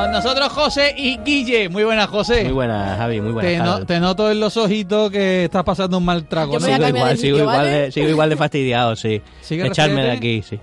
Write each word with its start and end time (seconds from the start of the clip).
Con 0.00 0.12
nosotros 0.12 0.48
José 0.52 0.94
y 0.96 1.18
Guille. 1.18 1.68
Muy 1.68 1.84
buenas, 1.84 2.08
José. 2.08 2.44
Muy 2.44 2.52
buenas, 2.52 2.96
Javi, 2.96 3.20
muy 3.20 3.32
buenas. 3.32 3.52
Te, 3.52 3.58
no- 3.58 3.84
te 3.86 4.00
noto 4.00 4.30
en 4.30 4.40
los 4.40 4.56
ojitos 4.56 5.10
que 5.10 5.44
estás 5.44 5.62
pasando 5.62 5.98
un 5.98 6.04
mal 6.04 6.24
trago. 6.24 6.54
Yo 6.54 6.58
¿no? 6.60 6.66
Sigo 6.66 6.88
igual, 6.88 6.92
de 6.92 6.98
sigo 7.00 7.16
sitio, 7.16 7.38
igual, 7.38 7.56
¿vale? 7.58 7.70
de, 7.70 7.92
sigo 7.92 8.08
igual 8.08 8.30
de 8.30 8.36
fastidiado, 8.36 8.96
sí. 8.96 9.20
Sigue 9.42 9.66
Echarme 9.66 10.02
de 10.02 10.10
aquí, 10.12 10.42
sí. 10.42 10.58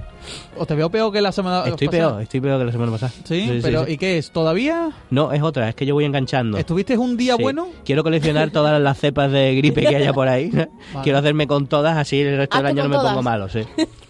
O 0.58 0.66
te 0.66 0.74
veo 0.76 0.90
peor 0.90 1.14
que 1.14 1.22
la 1.22 1.32
semana 1.32 1.64
Estoy 1.68 1.88
pasada. 1.88 2.10
peor, 2.10 2.22
estoy 2.24 2.42
peor 2.42 2.60
que 2.60 2.66
la 2.66 2.72
semana 2.72 2.92
pasada. 2.92 3.12
¿Sí? 3.24 3.60
pero 3.62 3.88
¿y 3.88 3.98
qué 3.98 4.18
es? 4.18 4.32
¿Todavía? 4.32 4.90
No, 5.12 5.32
es 5.32 5.42
otra, 5.44 5.70
es 5.70 5.76
que 5.76 5.86
yo 5.86 5.94
voy 5.94 6.04
enganchando. 6.06 6.58
¿Estuviste 6.58 6.98
un 6.98 7.16
día 7.16 7.36
Sí. 7.38 7.44
bueno? 7.44 7.68
Quiero 7.86 8.04
coleccionar 8.04 8.50
todas 8.50 8.82
las 8.82 8.98
cepas 8.98 9.32
de 9.32 9.56
gripe 9.56 9.82
que 9.86 9.96
haya 9.96 10.14
por 10.14 10.28
ahí. 10.28 10.52
Quiero 11.04 11.20
hacerme 11.20 11.46
con 11.48 11.68
todas, 11.68 11.96
así 11.96 12.22
el 12.22 12.38
resto 12.38 12.58
del 12.58 12.66
Hazte 12.66 12.80
año 12.80 12.84
no 12.84 12.90
me 12.90 12.96
todas. 12.96 13.12
pongo 13.12 13.24
malo, 13.24 13.48
sí. 13.50 13.62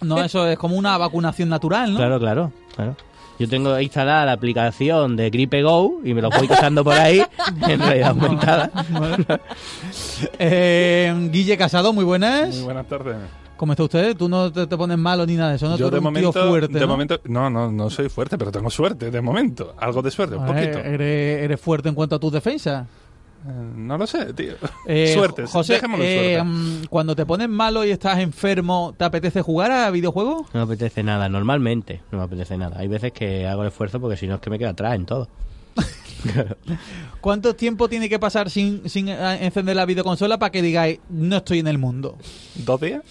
No, 0.01 0.23
eso 0.23 0.47
es 0.47 0.57
como 0.57 0.75
una 0.77 0.97
vacunación 0.97 1.49
natural, 1.49 1.91
¿no? 1.91 1.97
Claro, 1.97 2.19
claro, 2.19 2.51
claro. 2.75 2.95
Yo 3.39 3.47
tengo 3.47 3.79
instalada 3.79 4.25
la 4.25 4.31
aplicación 4.31 5.15
de 5.15 5.29
Gripe 5.29 5.61
Go 5.61 5.99
y 6.03 6.13
me 6.13 6.21
lo 6.21 6.29
voy 6.29 6.47
casando 6.47 6.83
por 6.83 6.93
ahí 6.95 7.21
en 7.67 7.79
realidad 7.79 8.09
aumentada. 8.09 8.71
Eh, 10.39 11.29
Guille 11.31 11.57
Casado, 11.57 11.93
muy 11.93 12.03
buenas. 12.03 12.55
Muy 12.55 12.63
buenas 12.63 12.87
tardes. 12.87 13.15
¿Cómo 13.55 13.73
está 13.73 13.83
usted? 13.83 14.15
Tú 14.15 14.29
no 14.29 14.51
te, 14.51 14.67
te 14.67 14.77
pones 14.77 14.97
malo 14.97 15.25
ni 15.25 15.35
nada 15.35 15.49
de 15.51 15.55
eso, 15.55 15.67
¿no? 15.67 15.77
Yo 15.77 15.89
Tú 15.89 15.95
de 15.95 15.99
tío 15.99 16.03
momento, 16.03 16.31
fuerte, 16.33 16.73
de 16.73 16.79
¿no? 16.79 16.87
momento, 16.87 17.19
no, 17.25 17.49
no, 17.49 17.71
no 17.71 17.89
soy 17.89 18.07
fuerte, 18.07 18.37
pero 18.37 18.51
tengo 18.51 18.69
suerte, 18.69 19.09
de 19.09 19.21
momento. 19.21 19.73
Algo 19.79 20.01
de 20.03 20.11
suerte, 20.11 20.35
un 20.35 20.45
poquito. 20.45 20.77
Eres, 20.77 21.43
eres 21.43 21.59
fuerte 21.59 21.89
en 21.89 21.95
cuanto 21.95 22.15
a 22.15 22.19
tus 22.19 22.31
defensas. 22.31 22.85
Eh, 23.45 23.71
no 23.75 23.97
lo 23.97 24.07
sé, 24.07 24.33
tío. 24.33 24.53
Eh, 24.87 25.13
suerte, 25.15 25.45
José, 25.45 25.73
dejémoslo 25.73 26.03
eh, 26.03 26.35
suerte. 26.35 26.43
mm, 26.43 26.85
cuando 26.89 27.15
te 27.15 27.25
pones 27.25 27.49
malo 27.49 27.85
y 27.85 27.91
estás 27.91 28.19
enfermo, 28.19 28.93
¿te 28.97 29.05
apetece 29.05 29.41
jugar 29.41 29.71
a 29.71 29.89
videojuegos? 29.91 30.47
No 30.53 30.59
me 30.59 30.73
apetece 30.73 31.03
nada, 31.03 31.29
normalmente 31.29 32.01
no 32.11 32.17
me 32.19 32.23
apetece 32.23 32.57
nada. 32.57 32.79
Hay 32.79 32.87
veces 32.87 33.11
que 33.11 33.47
hago 33.47 33.61
el 33.61 33.69
esfuerzo 33.69 33.99
porque 33.99 34.17
si 34.17 34.27
no 34.27 34.35
es 34.35 34.41
que 34.41 34.49
me 34.49 34.57
quedo 34.57 34.69
atrás 34.69 34.95
en 34.95 35.05
todo. 35.05 35.27
¿Cuánto 37.21 37.55
tiempo 37.55 37.87
tiene 37.87 38.09
que 38.09 38.19
pasar 38.19 38.49
sin, 38.49 38.89
sin 38.89 39.09
eh, 39.09 39.45
encender 39.45 39.75
la 39.75 39.85
videoconsola 39.85 40.39
para 40.39 40.51
que 40.51 40.61
digáis, 40.61 40.99
no 41.09 41.37
estoy 41.37 41.59
en 41.59 41.67
el 41.67 41.77
mundo? 41.77 42.17
¿Dos 42.55 42.81
días? 42.81 43.03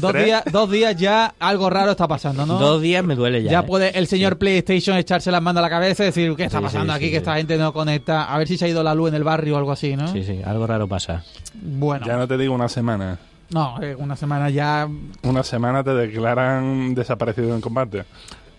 Dos 0.00 0.12
¿Tres? 0.12 0.24
días, 0.26 0.42
dos 0.50 0.70
días 0.70 0.96
ya 0.96 1.34
algo 1.38 1.68
raro 1.70 1.90
está 1.92 2.08
pasando, 2.08 2.46
¿no? 2.46 2.58
Dos 2.58 2.80
días 2.82 3.04
me 3.04 3.14
duele 3.14 3.42
ya. 3.42 3.50
Ya 3.50 3.60
¿eh? 3.60 3.62
puede 3.64 3.98
el 3.98 4.06
señor 4.06 4.38
PlayStation 4.38 4.96
echarse 4.96 5.30
las 5.30 5.42
manos 5.42 5.60
a 5.60 5.62
la 5.62 5.70
cabeza 5.70 6.02
y 6.04 6.06
decir, 6.06 6.34
¿qué 6.36 6.44
está 6.44 6.58
Sí, 6.58 6.64
pasando 6.64 6.92
sí, 6.92 6.96
aquí? 6.96 7.04
sí, 7.06 7.10
que 7.10 7.16
sí. 7.16 7.18
esta 7.18 7.36
gente 7.36 7.58
no 7.58 7.72
conecta. 7.72 8.24
A 8.32 8.38
ver 8.38 8.48
si 8.48 8.56
se 8.56 8.64
ha 8.64 8.68
ido 8.68 8.82
la 8.82 8.94
luz 8.94 9.08
en 9.10 9.14
el 9.16 9.24
barrio 9.24 9.54
o 9.54 9.58
algo 9.58 9.72
así, 9.72 9.96
¿no? 9.96 10.08
Sí, 10.08 10.22
sí, 10.24 10.40
algo 10.44 10.66
raro 10.66 10.88
pasa. 10.88 11.22
Bueno, 11.60 12.06
Ya 12.06 12.16
no 12.16 12.26
te 12.26 12.36
digo 12.38 12.54
una 12.54 12.68
semana. 12.68 13.18
no, 13.50 13.80
eh, 13.82 13.94
una 13.98 14.16
semana 14.16 14.48
ya. 14.50 14.88
Una 15.22 15.42
semana 15.42 15.84
te 15.84 15.90
declaran 15.94 16.94
desaparecido 16.94 17.54
en 17.54 17.60
combate. 17.60 18.04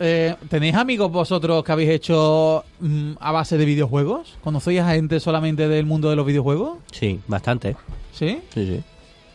Eh, 0.03 0.35
¿Tenéis 0.49 0.73
amigos 0.75 1.11
vosotros 1.11 1.63
que 1.63 1.71
habéis 1.71 1.91
hecho 1.91 2.63
mm, 2.79 3.11
a 3.19 3.31
base 3.31 3.55
de 3.57 3.65
videojuegos? 3.65 4.35
¿Conocéis 4.43 4.81
a 4.81 4.91
gente 4.93 5.19
solamente 5.19 5.67
del 5.67 5.85
mundo 5.85 6.09
de 6.09 6.15
los 6.15 6.25
videojuegos? 6.25 6.79
Sí, 6.91 7.19
bastante. 7.27 7.75
¿Sí? 8.11 8.41
Sí, 8.53 8.65
sí. 8.65 8.83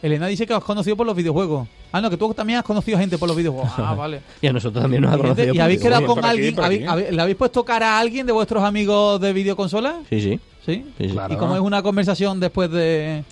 Elena 0.02 0.26
dice 0.26 0.44
que 0.46 0.54
os 0.54 0.64
conocido 0.64 0.96
por 0.96 1.06
los 1.06 1.14
videojuegos. 1.16 1.68
Ah, 1.92 2.00
no, 2.00 2.10
que 2.10 2.16
tú 2.16 2.32
también 2.34 2.58
has 2.58 2.64
conocido 2.64 2.98
gente 2.98 3.16
por 3.18 3.28
los 3.28 3.36
videojuegos. 3.36 3.70
Ah, 3.78 3.94
vale. 3.98 4.20
Y 4.40 4.46
a 4.46 4.52
nosotros 4.52 4.82
también 4.82 5.02
nos 5.02 5.10
ha 5.12 5.14
¿Y, 5.14 5.16
gente- 5.18 5.28
conocido. 5.34 5.54
¿y 5.54 5.58
habéis 5.60 5.80
quedado 5.80 6.06
con 6.06 6.24
alguien? 6.24 6.54
¿Habéis- 6.58 7.10
¿Le 7.10 7.22
habéis 7.22 7.36
puesto 7.36 7.64
cara 7.64 7.96
a 7.96 8.00
alguien 8.00 8.26
de 8.26 8.32
vuestros 8.32 8.62
amigos 8.64 9.20
de 9.20 9.32
videoconsola? 9.32 9.96
Sí, 10.10 10.20
sí. 10.20 10.40
¿Sí? 10.64 10.84
sí, 10.98 11.06
sí. 11.08 11.08
Claro. 11.10 11.32
¿Y 11.32 11.36
cómo 11.36 11.54
es 11.54 11.60
una 11.60 11.80
conversación 11.82 12.40
después 12.40 12.70
de...? 12.70 13.22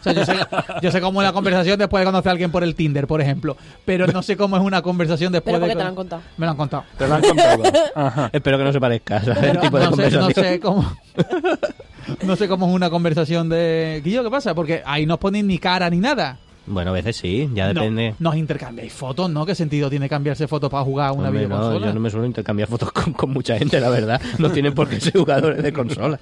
O 0.00 0.02
sea, 0.02 0.14
yo 0.14 0.24
sé, 0.24 0.32
yo 0.80 0.90
sé 0.90 0.98
cómo 1.02 1.20
es 1.20 1.26
la 1.28 1.34
conversación 1.34 1.78
después 1.78 2.00
de 2.00 2.06
conocer 2.06 2.30
a 2.30 2.32
alguien 2.32 2.50
por 2.50 2.64
el 2.64 2.74
Tinder, 2.74 3.06
por 3.06 3.20
ejemplo. 3.20 3.54
Pero 3.84 4.06
no 4.06 4.22
sé 4.22 4.34
cómo 4.34 4.56
es 4.56 4.62
una 4.62 4.80
conversación 4.80 5.30
después 5.30 5.52
Pero 5.56 5.66
de... 5.66 5.72
te 5.72 5.74
lo 5.74 5.80
han 5.82 5.88
con- 5.88 5.96
contado. 6.08 6.22
Me 6.38 6.46
lo 6.46 6.52
han 6.52 6.56
contado. 6.56 6.84
Te 6.96 7.06
lo 7.06 7.14
han 7.16 7.20
contado. 7.20 7.62
Ajá. 7.94 8.30
Espero 8.32 8.56
que 8.56 8.64
no 8.64 8.72
se 8.72 8.80
parezca 8.80 9.22
¿sabes? 9.22 9.42
el 9.44 9.52
No, 9.56 9.60
tipo 9.60 9.78
de 9.78 9.84
no 9.84 9.96
sé, 9.96 10.10
no 10.12 10.30
sé 10.30 10.58
cómo... 10.60 10.96
No 12.22 12.34
sé 12.34 12.48
cómo 12.48 12.66
es 12.66 12.72
una 12.74 12.88
conversación 12.90 13.48
de... 13.50 14.00
Guillo, 14.02 14.24
¿qué 14.24 14.30
pasa? 14.30 14.54
Porque 14.54 14.82
ahí 14.86 15.04
no 15.06 15.14
os 15.14 15.20
ponéis 15.20 15.44
ni 15.44 15.58
cara 15.58 15.88
ni 15.90 15.98
nada. 15.98 16.38
Bueno, 16.66 16.90
a 16.90 16.94
veces 16.94 17.16
sí, 17.16 17.48
ya 17.54 17.72
No, 17.72 17.80
depende. 17.80 18.14
nos 18.18 18.36
intercambiáis 18.36 18.92
fotos, 18.92 19.28
¿no? 19.30 19.44
¿Qué 19.46 19.54
sentido 19.54 19.90
tiene 19.90 20.08
cambiarse 20.08 20.46
fotos 20.46 20.70
para 20.70 20.84
jugar 20.84 21.08
a 21.08 21.12
una 21.12 21.28
Hombre, 21.28 21.42
no, 21.42 21.48
videoconsola? 21.48 21.86
yo 21.86 21.94
no 21.94 22.00
me 22.00 22.10
suelo 22.10 22.26
intercambiar 22.26 22.68
fotos 22.68 22.92
con, 22.92 23.12
con 23.12 23.30
mucha 23.30 23.58
gente, 23.58 23.80
la 23.80 23.88
verdad. 23.88 24.20
No 24.38 24.50
tienen 24.52 24.74
por 24.74 24.88
qué 24.88 25.00
ser 25.00 25.14
jugadores 25.16 25.62
de 25.62 25.72
consola. 25.72 26.18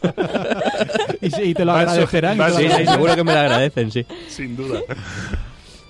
y, 1.20 1.30
sí, 1.30 1.42
y 1.42 1.54
te 1.54 1.64
lo 1.64 1.72
agradecerán. 1.72 2.38
Sí, 2.56 2.68
seguro 2.86 3.14
que 3.16 3.24
me 3.24 3.32
lo 3.32 3.38
agradecen, 3.38 3.90
sí. 3.90 4.06
Sin 4.28 4.56
duda. 4.56 4.80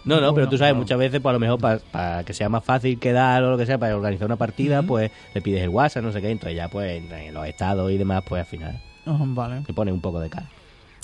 No, 0.04 0.18
no, 0.20 0.32
pero 0.34 0.48
tú 0.48 0.56
sabes, 0.56 0.72
no. 0.74 0.80
muchas 0.80 0.98
veces, 0.98 1.20
pues 1.20 1.30
a 1.30 1.34
lo 1.34 1.40
mejor 1.40 1.60
para 1.60 2.24
que 2.24 2.32
sea 2.32 2.48
más 2.48 2.64
fácil 2.64 2.98
quedar 2.98 3.42
o 3.42 3.50
lo 3.50 3.58
que 3.58 3.66
sea, 3.66 3.76
para 3.76 3.94
organizar 3.94 4.26
una 4.26 4.36
partida, 4.36 4.82
pues 4.82 5.10
le 5.34 5.42
pides 5.42 5.62
el 5.62 5.68
WhatsApp, 5.68 6.02
no 6.02 6.10
sé 6.10 6.22
qué, 6.22 6.30
entonces 6.30 6.56
ya 6.56 6.68
pues 6.68 7.02
en 7.02 7.34
los 7.34 7.46
estados 7.46 7.90
y 7.92 7.98
demás, 7.98 8.22
pues 8.26 8.40
al 8.40 8.46
final 8.46 8.80
Ah, 9.06 9.16
vale. 9.20 9.60
te 9.66 9.74
pone 9.74 9.92
un 9.92 10.00
poco 10.00 10.18
de 10.20 10.30
cara. 10.30 10.48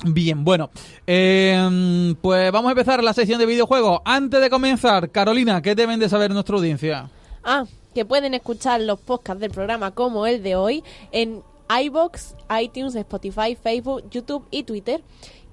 Bien, 0.05 0.45
bueno, 0.45 0.71
eh, 1.07 2.15
pues 2.21 2.53
vamos 2.53 2.69
a 2.69 2.73
empezar 2.73 3.03
la 3.03 3.15
sección 3.15 3.39
de 3.39 3.47
videojuegos. 3.47 4.01
Antes 4.05 4.41
de 4.41 4.51
comenzar, 4.51 5.11
Carolina, 5.11 5.63
¿qué 5.63 5.75
deben 5.75 5.99
de 5.99 6.09
saber 6.09 6.31
nuestra 6.31 6.57
audiencia? 6.57 7.09
Ah, 7.43 7.65
que 7.95 8.05
pueden 8.05 8.35
escuchar 8.35 8.81
los 8.83 9.01
podcasts 9.01 9.41
del 9.41 9.51
programa 9.51 9.93
como 9.93 10.27
el 10.27 10.43
de 10.43 10.55
hoy 10.55 10.85
en 11.13 11.43
iBox, 11.83 12.35
iTunes, 12.61 12.95
Spotify, 12.95 13.57
Facebook, 13.61 14.05
YouTube 14.11 14.45
y 14.51 14.65
Twitter. 14.65 15.03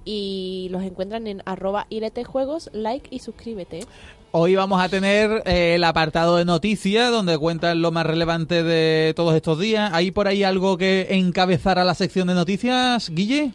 Y 0.04 0.68
los 0.70 0.82
encuentran 0.82 1.26
en 1.26 1.42
arroba 1.46 1.86
iretejuegos, 1.88 2.68
like 2.74 3.08
y 3.10 3.20
suscríbete. 3.20 3.86
Hoy 4.32 4.54
vamos 4.56 4.82
a 4.82 4.90
tener 4.90 5.42
eh, 5.46 5.76
el 5.76 5.84
apartado 5.84 6.36
de 6.36 6.44
noticias, 6.44 7.10
donde 7.10 7.38
cuentan 7.38 7.80
lo 7.80 7.92
más 7.92 8.04
relevante 8.04 8.62
de 8.62 9.14
todos 9.14 9.34
estos 9.34 9.58
días. 9.58 9.90
¿Hay 9.94 10.10
por 10.10 10.28
ahí 10.28 10.42
algo 10.42 10.76
que 10.76 11.06
encabezara 11.10 11.84
la 11.84 11.94
sección 11.94 12.28
de 12.28 12.34
noticias, 12.34 13.08
Guille? 13.08 13.52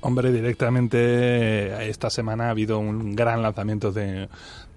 Hombre, 0.00 0.30
directamente 0.32 1.88
esta 1.88 2.08
semana 2.10 2.46
ha 2.46 2.50
habido 2.50 2.78
un 2.78 3.16
gran 3.16 3.42
lanzamiento 3.42 3.90
de, 3.92 4.28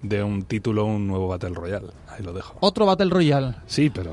de 0.02 0.22
un 0.22 0.42
título, 0.44 0.84
un 0.84 1.06
nuevo 1.06 1.28
Battle 1.28 1.54
Royale. 1.54 1.88
Ahí 2.08 2.24
lo 2.24 2.32
dejo. 2.32 2.56
Otro 2.60 2.86
Battle 2.86 3.10
Royale. 3.10 3.54
Sí, 3.66 3.88
pero 3.90 4.10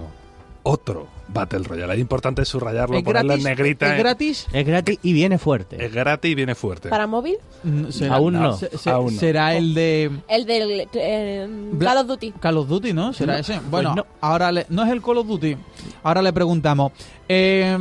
otro 0.63 1.07
Battle 1.31 1.59
Royale. 1.59 1.93
Es 1.93 1.99
importante 1.99 2.43
subrayarlo, 2.45 2.97
¿Es 2.97 3.03
ponerlo 3.03 3.33
en 3.33 3.43
gratis? 3.43 3.57
negrita. 3.59 3.93
¿Es 3.93 3.99
gratis? 3.99 4.47
Es 4.51 4.65
gratis 4.65 4.99
y 5.03 5.13
viene 5.13 5.37
fuerte. 5.37 5.83
Es 5.85 5.93
gratis 5.93 6.31
y 6.31 6.35
viene 6.35 6.55
fuerte. 6.55 6.89
¿Para 6.89 7.05
móvil? 7.07 7.37
Mm, 7.63 7.89
será- 7.89 8.15
Aún 8.15 8.33
no, 8.33 8.57
se- 8.57 8.75
se- 8.77 8.89
aún 8.89 9.13
no. 9.13 9.19
Será 9.19 9.55
el 9.55 9.73
de 9.75 10.11
El 10.27 10.45
del 10.45 10.87
eh, 10.93 11.47
Call 11.79 11.97
of 11.97 12.07
Duty. 12.07 12.31
Call 12.39 12.57
of 12.57 12.67
Duty, 12.67 12.93
¿no? 12.93 13.13
¿Será 13.13 13.33
No, 13.33 13.39
ese? 13.39 13.53
pues 13.53 13.69
Bueno, 13.69 13.93
no. 13.95 14.05
ahora 14.21 14.51
le- 14.51 14.65
no 14.69 14.83
es 14.83 14.91
el 14.91 15.01
Call 15.03 15.17
of 15.19 15.27
Duty. 15.27 15.55
Ahora 16.03 16.21
le 16.23 16.33
preguntamos, 16.33 16.91
eh, 17.27 17.77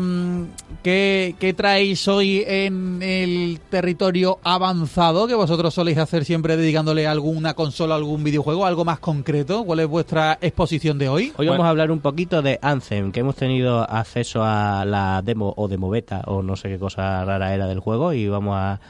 ¿qué, 0.83 1.35
¿qué 1.39 1.55
traéis 1.55 2.07
hoy 2.09 2.45
en 2.47 3.01
el 3.03 3.61
territorio 3.71 4.39
avanzado 4.43 5.27
que 5.27 5.35
vosotros 5.35 5.73
soléis 5.75 5.99
hacer 5.99 6.25
siempre 6.25 6.57
dedicándole 6.57 7.07
a 7.07 7.13
alguna 7.13 7.55
consola, 7.55 7.95
algún 7.95 8.23
videojuego, 8.25 8.67
algo 8.67 8.85
más 8.85 8.99
concreto? 8.99 9.65
¿Cuál 9.65 9.81
es 9.81 9.87
vuestra 9.89 10.39
exposición 10.41 10.99
de 10.99 11.09
hoy? 11.09 11.25
Hoy 11.29 11.47
Bueno. 11.47 11.53
vamos 11.53 11.67
a 11.67 11.71
hablar 11.71 11.91
un 11.91 12.01
poquito 12.01 12.43
de 12.43 12.59
Anthem, 12.71 13.13
que 13.13 13.21
hemos 13.21 13.37
tenido 13.37 13.89
acceso 13.89 14.43
a 14.43 14.85
la 14.85 15.23
demo 15.23 15.55
o 15.57 15.69
demo 15.69 15.91
beta 15.91 16.23
o 16.27 16.43
no 16.43 16.57
sé 16.57 16.69
qué 16.69 16.79
cosa 16.79 17.25
rara 17.25 17.55
era 17.55 17.67
del 17.67 17.81
juego 17.81 18.13
y 18.13 18.29
vamos 18.29 18.57
a, 18.57 18.81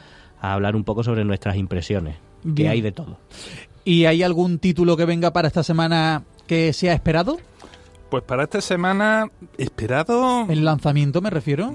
a 0.41 0.53
hablar 0.53 0.75
un 0.75 0.83
poco 0.83 1.03
sobre 1.03 1.25
nuestras 1.25 1.55
impresiones, 1.55 2.17
que 2.55 2.67
hay 2.67 2.81
de 2.81 2.91
todo. 2.91 3.17
¿Y 3.83 4.05
hay 4.05 4.23
algún 4.23 4.59
título 4.59 4.97
que 4.97 5.05
venga 5.05 5.33
para 5.33 5.47
esta 5.47 5.63
semana 5.63 6.23
que 6.47 6.73
sea 6.73 6.93
esperado? 6.93 7.37
Pues 8.09 8.23
para 8.23 8.43
esta 8.43 8.59
semana, 8.61 9.29
esperado 9.57 10.45
¿El 10.49 10.65
lanzamiento 10.65 11.21
me 11.21 11.29
refiero? 11.29 11.73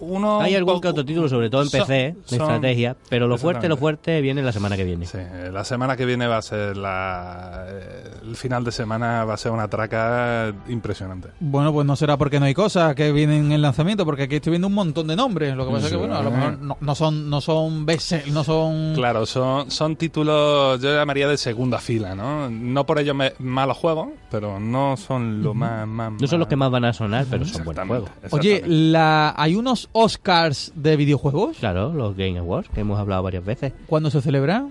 Uno... 0.00 0.40
Hay 0.40 0.54
algún 0.54 0.80
que 0.80 0.88
otro 0.88 1.04
título, 1.04 1.28
sobre 1.28 1.50
todo 1.50 1.62
en 1.62 1.68
son- 1.68 1.80
PC, 1.80 1.92
de 1.92 2.14
son- 2.24 2.40
estrategia, 2.40 2.96
pero 3.08 3.28
lo 3.28 3.38
fuerte, 3.38 3.68
lo 3.68 3.76
fuerte 3.76 4.20
viene 4.20 4.42
la 4.42 4.52
semana 4.52 4.76
que 4.76 4.84
viene. 4.84 5.06
Sí, 5.06 5.18
la 5.52 5.64
semana 5.64 5.96
que 5.96 6.04
viene 6.06 6.26
va 6.26 6.38
a 6.38 6.42
ser 6.42 6.76
la... 6.76 7.64
eh, 7.68 8.10
El 8.28 8.36
final 8.36 8.64
de 8.64 8.72
semana 8.72 9.24
va 9.24 9.34
a 9.34 9.36
ser 9.36 9.52
una 9.52 9.68
traca 9.68 10.52
impresionante. 10.68 11.28
Bueno, 11.40 11.72
pues 11.72 11.86
no 11.86 11.96
será 11.96 12.16
porque 12.16 12.40
no 12.40 12.46
hay 12.46 12.54
cosas 12.54 12.94
que 12.94 13.12
vienen 13.12 13.46
en 13.46 13.52
el 13.52 13.62
lanzamiento, 13.62 14.04
porque 14.04 14.24
aquí 14.24 14.36
estoy 14.36 14.50
viendo 14.50 14.66
un 14.68 14.74
montón 14.74 15.06
de 15.06 15.16
nombres. 15.16 15.54
Lo 15.56 15.66
que 15.66 15.72
pasa 15.72 15.86
es 15.86 15.92
que, 15.92 15.98
bueno, 15.98 16.16
a 16.16 16.22
lo 16.22 16.30
mejor 16.30 16.58
no, 16.58 16.76
no 16.80 16.94
son, 16.94 17.28
no 17.30 17.40
son 17.40 17.86
best 17.86 18.26
no 18.28 18.42
son... 18.44 18.94
Claro, 18.94 19.26
son, 19.26 19.70
son 19.70 19.96
títulos, 19.96 20.80
yo 20.80 20.94
llamaría 20.94 21.28
de 21.28 21.36
segunda 21.36 21.78
fila, 21.78 22.14
¿no? 22.14 22.48
No 22.50 22.86
por 22.86 22.98
ello 22.98 23.14
me- 23.14 23.34
malos 23.38 23.76
juegos, 23.76 24.08
pero 24.30 24.58
no 24.58 24.96
son 24.96 25.42
lo 25.42 25.54
más, 25.54 25.86
más... 25.86 26.12
No 26.20 26.26
son 26.26 26.38
los 26.40 26.48
que 26.48 26.56
más 26.56 26.70
van 26.70 26.84
a 26.84 26.92
sonar, 26.92 27.26
pero 27.30 27.44
son 27.44 27.64
buenos 27.64 27.86
juegos. 27.86 28.10
Oye, 28.30 28.62
la, 28.66 29.34
¿hay 29.36 29.54
unos 29.54 29.88
Oscars 29.92 30.72
de 30.74 30.96
videojuegos? 30.96 31.56
Claro, 31.58 31.92
los 31.92 32.16
Game 32.16 32.38
Awards, 32.38 32.68
que 32.70 32.80
hemos 32.80 32.98
hablado 32.98 33.22
varias 33.22 33.44
veces. 33.44 33.72
¿Cuándo 33.86 34.10
se 34.10 34.20
celebra? 34.20 34.66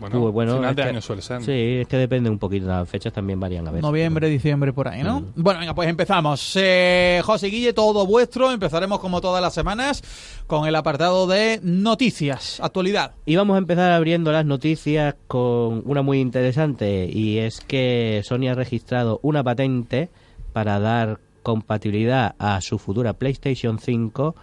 Bueno, 0.00 0.20
Uy, 0.26 0.30
bueno, 0.30 0.54
final 0.58 0.70
es 0.70 0.76
de 0.76 0.82
que- 0.84 0.88
año 0.90 1.00
suele 1.00 1.22
ser. 1.22 1.42
Sí, 1.42 1.50
es 1.80 1.88
que 1.88 1.96
depende 1.96 2.30
un 2.30 2.38
poquito, 2.38 2.68
las 2.68 2.88
fechas 2.88 3.12
también 3.12 3.40
varían 3.40 3.66
a 3.66 3.72
veces. 3.72 3.82
Noviembre, 3.82 4.28
diciembre, 4.28 4.72
por 4.72 4.86
ahí, 4.86 5.02
¿no? 5.02 5.22
Mm. 5.22 5.32
Bueno, 5.34 5.58
venga, 5.58 5.74
pues 5.74 5.88
empezamos. 5.88 6.52
Eh, 6.54 7.20
José 7.24 7.48
Guille, 7.48 7.72
todo 7.72 8.06
vuestro. 8.06 8.52
Empezaremos 8.52 9.00
como 9.00 9.20
todas 9.20 9.42
las 9.42 9.54
semanas 9.54 10.04
con 10.46 10.68
el 10.68 10.76
apartado 10.76 11.26
de 11.26 11.58
noticias, 11.64 12.60
actualidad. 12.60 13.14
Y 13.26 13.34
vamos 13.34 13.56
a 13.56 13.58
empezar 13.58 13.90
abriendo 13.90 14.30
las 14.30 14.44
noticias 14.46 15.16
con 15.26 15.82
una 15.84 16.02
muy 16.02 16.20
interesante 16.20 17.10
y 17.12 17.38
es 17.38 17.60
que 17.60 18.22
Sony 18.24 18.46
ha 18.50 18.54
registrado 18.54 19.18
una 19.22 19.42
patente 19.42 20.10
para 20.52 20.78
dar 20.78 21.18
compatibilidad 21.42 22.34
a 22.38 22.60
su 22.60 22.78
futura 22.78 23.12
PlayStation 23.14 23.78
5 23.78 24.34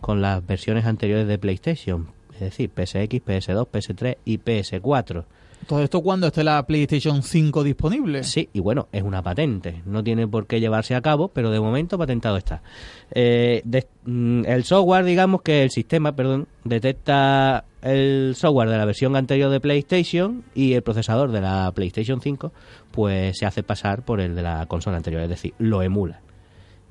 con 0.00 0.20
las 0.22 0.44
versiones 0.46 0.84
anteriores 0.86 1.26
de 1.28 1.38
PlayStation, 1.38 2.08
es 2.34 2.40
decir, 2.40 2.70
PSX, 2.74 3.22
PS2, 3.24 3.66
PS3 3.70 4.16
y 4.24 4.38
PS4. 4.38 5.24
Todo 5.66 5.82
esto 5.82 6.00
cuando 6.00 6.28
esté 6.28 6.42
la 6.42 6.66
PlayStation 6.66 7.22
5 7.22 7.62
disponible. 7.62 8.24
Sí, 8.24 8.48
y 8.54 8.60
bueno, 8.60 8.88
es 8.92 9.02
una 9.02 9.22
patente, 9.22 9.82
no 9.84 10.02
tiene 10.02 10.26
por 10.26 10.46
qué 10.46 10.58
llevarse 10.58 10.94
a 10.94 11.02
cabo, 11.02 11.28
pero 11.28 11.50
de 11.50 11.60
momento 11.60 11.98
patentado 11.98 12.38
está. 12.38 12.62
Eh, 13.10 13.60
de- 13.64 13.86
mm, 14.06 14.46
el 14.46 14.64
software, 14.64 15.04
digamos 15.04 15.42
que 15.42 15.62
el 15.62 15.70
sistema, 15.70 16.16
perdón, 16.16 16.48
detecta 16.64 17.66
el 17.82 18.32
software 18.36 18.70
de 18.70 18.78
la 18.78 18.86
versión 18.86 19.16
anterior 19.16 19.50
de 19.50 19.60
PlayStation 19.60 20.44
y 20.54 20.72
el 20.72 20.82
procesador 20.82 21.30
de 21.30 21.42
la 21.42 21.70
PlayStation 21.74 22.22
5, 22.22 22.52
pues 22.90 23.36
se 23.38 23.44
hace 23.44 23.62
pasar 23.62 24.02
por 24.02 24.20
el 24.20 24.34
de 24.34 24.42
la 24.42 24.64
consola 24.66 24.96
anterior, 24.96 25.22
es 25.22 25.28
decir, 25.28 25.52
lo 25.58 25.82
emula. 25.82 26.20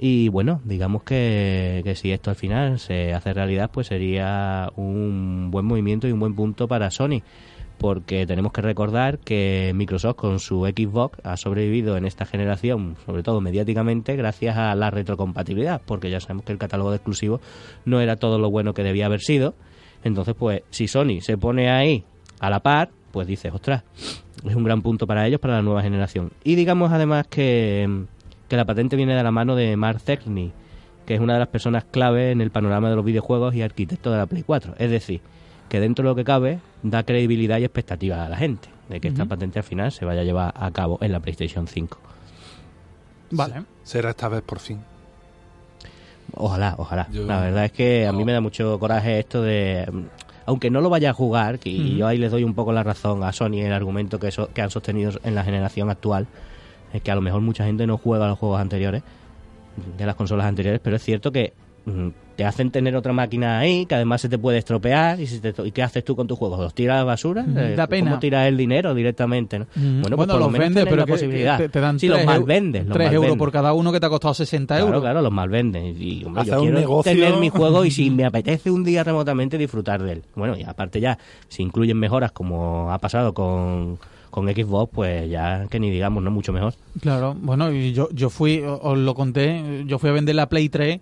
Y 0.01 0.30
bueno, 0.30 0.62
digamos 0.63 1.04
que, 1.04 1.81
que 1.84 1.94
si 1.94 2.13
esto 2.13 2.30
al 2.30 2.38
final 2.38 2.80
se 2.80 3.13
hace 3.13 3.34
realidad, 3.34 3.69
pues 3.69 3.88
sería 3.88 4.72
un 4.78 5.50
buen 5.51 5.66
movimiento 5.66 6.07
y 6.07 6.13
un 6.13 6.22
buen 6.22 6.36
punto 6.36 6.69
para 6.69 6.90
Sony. 6.90 7.22
Porque 7.78 8.25
tenemos 8.25 8.54
que 8.54 8.62
recordar 8.62 9.19
que 9.19 9.74
Microsoft 9.75 10.16
con 10.16 10.40
su 10.40 10.66
Xbox 10.66 11.19
ha 11.25 11.36
sobrevivido 11.36 11.98
en 11.98 12.06
esta 12.06 12.25
generación, 12.25 12.96
sobre 13.06 13.24
todo 13.24 13.42
mediáticamente, 13.42 14.16
gracias 14.16 14.57
a 14.57 14.74
la 14.74 14.90
retrocompatibilidad. 14.90 15.81
Porque 15.86 16.10
ya 16.10 16.22
sabemos 16.22 16.45
que 16.45 16.54
el 16.54 16.57
catálogo 16.57 16.92
de 16.92 16.98
exclusivos 16.98 17.42
no 17.84 18.00
era 18.00 18.16
todo 18.16 18.40
lo 18.40 18.50
bueno 18.50 18.74
que 18.74 18.84
debía 18.84 19.06
haber 19.06 19.19
sido. 19.19 19.54
Entonces, 20.06 20.34
pues, 20.34 20.62
si 20.69 20.88
Sony 20.88 21.19
se 21.19 21.38
pone 21.38 21.69
ahí 21.69 22.06
a 22.40 22.50
la 22.50 22.62
par, 22.62 22.90
pues 23.12 23.28
dices, 23.28 23.54
ostras, 23.54 23.84
es 24.45 24.56
un 24.56 24.63
gran 24.63 24.81
punto 24.81 25.06
para 25.07 25.28
ellos, 25.28 25.42
para 25.42 25.56
la 25.56 25.62
nueva 25.62 25.81
generación. 25.81 26.31
Y 26.45 26.56
digamos 26.56 26.94
además 26.94 27.28
que, 27.28 28.06
que 28.50 28.57
la 28.57 28.66
patente 28.66 28.96
viene 28.96 29.16
de 29.16 29.24
la 29.24 29.31
mano 29.31 29.56
de 29.56 29.78
Mark 29.78 30.00
Cerny, 30.01 30.51
que 31.06 31.13
es 31.16 31.19
una 31.22 31.34
de 31.34 31.40
las 31.40 31.48
personas 31.48 31.86
clave 31.90 32.31
en 32.31 32.42
el 32.42 32.51
panorama 32.51 32.90
de 32.90 32.96
los 32.96 33.06
videojuegos 33.06 33.56
y 33.56 33.62
arquitecto 33.62 34.12
de 34.12 34.18
la 34.18 34.25
Play 34.25 34.44
4. 34.44 34.75
Es 34.78 34.92
decir, 34.92 35.22
que 35.69 35.80
dentro 35.80 36.04
de 36.04 36.10
lo 36.10 36.16
que 36.16 36.24
cabe 36.24 36.60
da 36.84 37.04
credibilidad 37.04 37.60
y 37.60 37.63
expectativa 37.63 38.25
a 38.25 38.30
la 38.30 38.38
gente 38.38 38.68
de 38.90 39.00
que 39.00 39.07
esta 39.10 39.25
patente 39.25 39.60
al 39.60 39.63
final 39.66 39.92
se 39.92 40.04
vaya 40.04 40.22
a 40.22 40.24
llevar 40.24 40.54
a 40.57 40.72
cabo 40.72 40.98
en 41.01 41.12
la 41.12 41.19
PlayStation 41.19 41.68
5. 41.68 41.98
Vale. 43.31 43.63
Será 43.84 44.10
esta 44.10 44.28
vez 44.30 44.42
por 44.42 44.60
fin. 44.60 44.80
Ojalá, 46.34 46.75
ojalá. 46.78 47.07
Yo- 47.12 47.25
La 47.25 47.40
verdad 47.42 47.66
es 47.66 47.72
que 47.72 48.07
a 48.07 48.12
mí 48.13 48.24
me 48.25 48.31
da 48.34 48.42
mucho 48.42 48.80
coraje 48.80 49.19
esto 49.19 49.42
de... 49.42 49.88
Aunque 50.45 50.72
no 50.72 50.81
lo 50.81 50.90
vaya 50.90 51.12
a 51.12 51.13
jugar, 51.13 51.60
que- 51.60 51.69
y 51.69 51.98
yo 51.98 52.07
ahí 52.07 52.18
les 52.18 52.31
doy 52.31 52.44
un 52.44 52.56
poco 52.56 52.72
la 52.74 52.81
razón 52.84 53.24
a 53.24 53.31
Sony 53.31 53.60
en 53.60 53.68
el 53.68 53.74
argumento 53.74 54.19
que, 54.19 54.31
so- 54.31 54.50
que 54.52 54.62
han 54.63 54.72
sostenido 54.72 55.12
en 55.24 55.36
la 55.36 55.44
generación 55.44 55.90
actual, 55.92 56.25
es 56.94 57.01
que 57.01 57.12
a 57.12 57.15
lo 57.15 57.21
mejor 57.21 57.41
mucha 57.41 57.65
gente 57.65 57.86
no 57.88 57.97
juega 57.97 58.25
a 58.25 58.30
los 58.30 58.39
juegos 58.39 58.59
anteriores, 58.59 59.03
de 59.97 60.06
las 60.06 60.15
consolas 60.15 60.45
anteriores, 60.47 60.81
pero 60.83 60.95
es 60.97 61.03
cierto 61.03 61.31
que 61.31 61.53
mm, 61.86 62.07
te 62.36 62.45
hacen 62.45 62.71
tener 62.71 62.95
otra 62.95 63.12
máquina 63.13 63.59
ahí, 63.59 63.86
que 63.86 63.95
además 63.95 64.21
se 64.21 64.30
te 64.30 64.38
puede 64.38 64.57
estropear, 64.57 65.19
y, 65.19 65.27
si 65.27 65.39
te- 65.39 65.53
¿y 65.65 65.71
qué 65.71 65.83
haces 65.83 66.03
tú 66.06 66.15
con 66.15 66.25
tus 66.27 66.38
juegos? 66.38 66.59
¿Los 66.59 66.74
tiras 66.74 66.95
a 66.95 66.97
la 67.00 67.03
basura? 67.06 67.45
Eh, 67.56 67.74
da 67.77 67.88
pena. 67.88 68.12
¿Cómo 68.12 68.19
tiras 68.19 68.47
el 68.47 68.56
dinero 68.57 68.94
directamente? 68.94 69.59
no? 69.59 69.65
Mm, 69.75 70.01
Bueno, 70.01 70.15
pues 70.18 70.27
por 70.27 70.36
lo 70.38 70.44
los 70.45 70.51
menos 70.51 70.68
vendes, 70.68 70.83
pero 70.86 70.95
la 70.97 71.06
que 71.06 71.12
posibilidad. 71.13 71.57
te, 71.57 71.68
te 71.69 71.80
dan 71.81 72.00
Sí, 72.00 72.07
los 72.07 72.18
tres 72.18 72.25
mal 72.27 72.44
vendes, 72.44 72.86
los 72.88 72.94
tres 72.94 73.07
mal 73.07 73.13
euros 73.15 73.30
vendes. 73.31 73.39
por 73.39 73.51
cada 73.51 73.74
uno 73.74 73.92
que 73.92 74.00
te 74.00 74.06
ha 74.06 74.09
costado 74.09 74.33
60 74.33 74.75
Claro, 74.75 74.88
euros. 74.88 75.01
claro, 75.01 75.21
los 75.21 75.31
malvenden. 75.31 75.85
Y 75.97 76.24
hombre, 76.25 76.45
yo 76.45 76.53
un 76.56 76.62
quiero 76.68 76.80
negocio- 76.80 77.12
tener 77.13 77.35
mi 77.38 77.50
juego 77.50 77.83
y 77.85 77.92
si 77.92 78.09
me 78.09 78.25
apetece 78.25 78.71
un 78.71 78.83
día 78.83 79.03
remotamente 79.03 79.57
disfrutar 79.57 80.01
de 80.01 80.13
él. 80.13 80.24
Bueno, 80.35 80.56
y 80.57 80.63
aparte 80.63 81.00
ya, 81.01 81.18
si 81.50 81.62
incluyen 81.63 81.97
mejoras 81.97 82.31
como 82.31 82.92
ha 82.92 83.00
pasado 83.00 83.33
con, 83.33 84.00
con 84.30 84.48
Xbox, 84.48 84.92
pues 84.94 85.30
ya 85.30 85.66
que 85.70 85.80
ni 85.80 85.90
digamos, 85.90 86.24
no 86.24 86.31
mucho 86.31 86.54
mejor. 86.54 86.74
Claro, 87.02 87.36
bueno, 87.40 87.72
y 87.72 87.94
yo, 87.94 88.10
yo 88.12 88.30
fui, 88.30 88.62
os 88.66 88.98
lo 88.98 89.14
conté, 89.16 89.84
yo 89.86 90.00
fui 90.00 90.10
a 90.10 90.14
vender 90.14 90.36
la 90.36 90.48
Play 90.50 90.70
3 90.70 91.00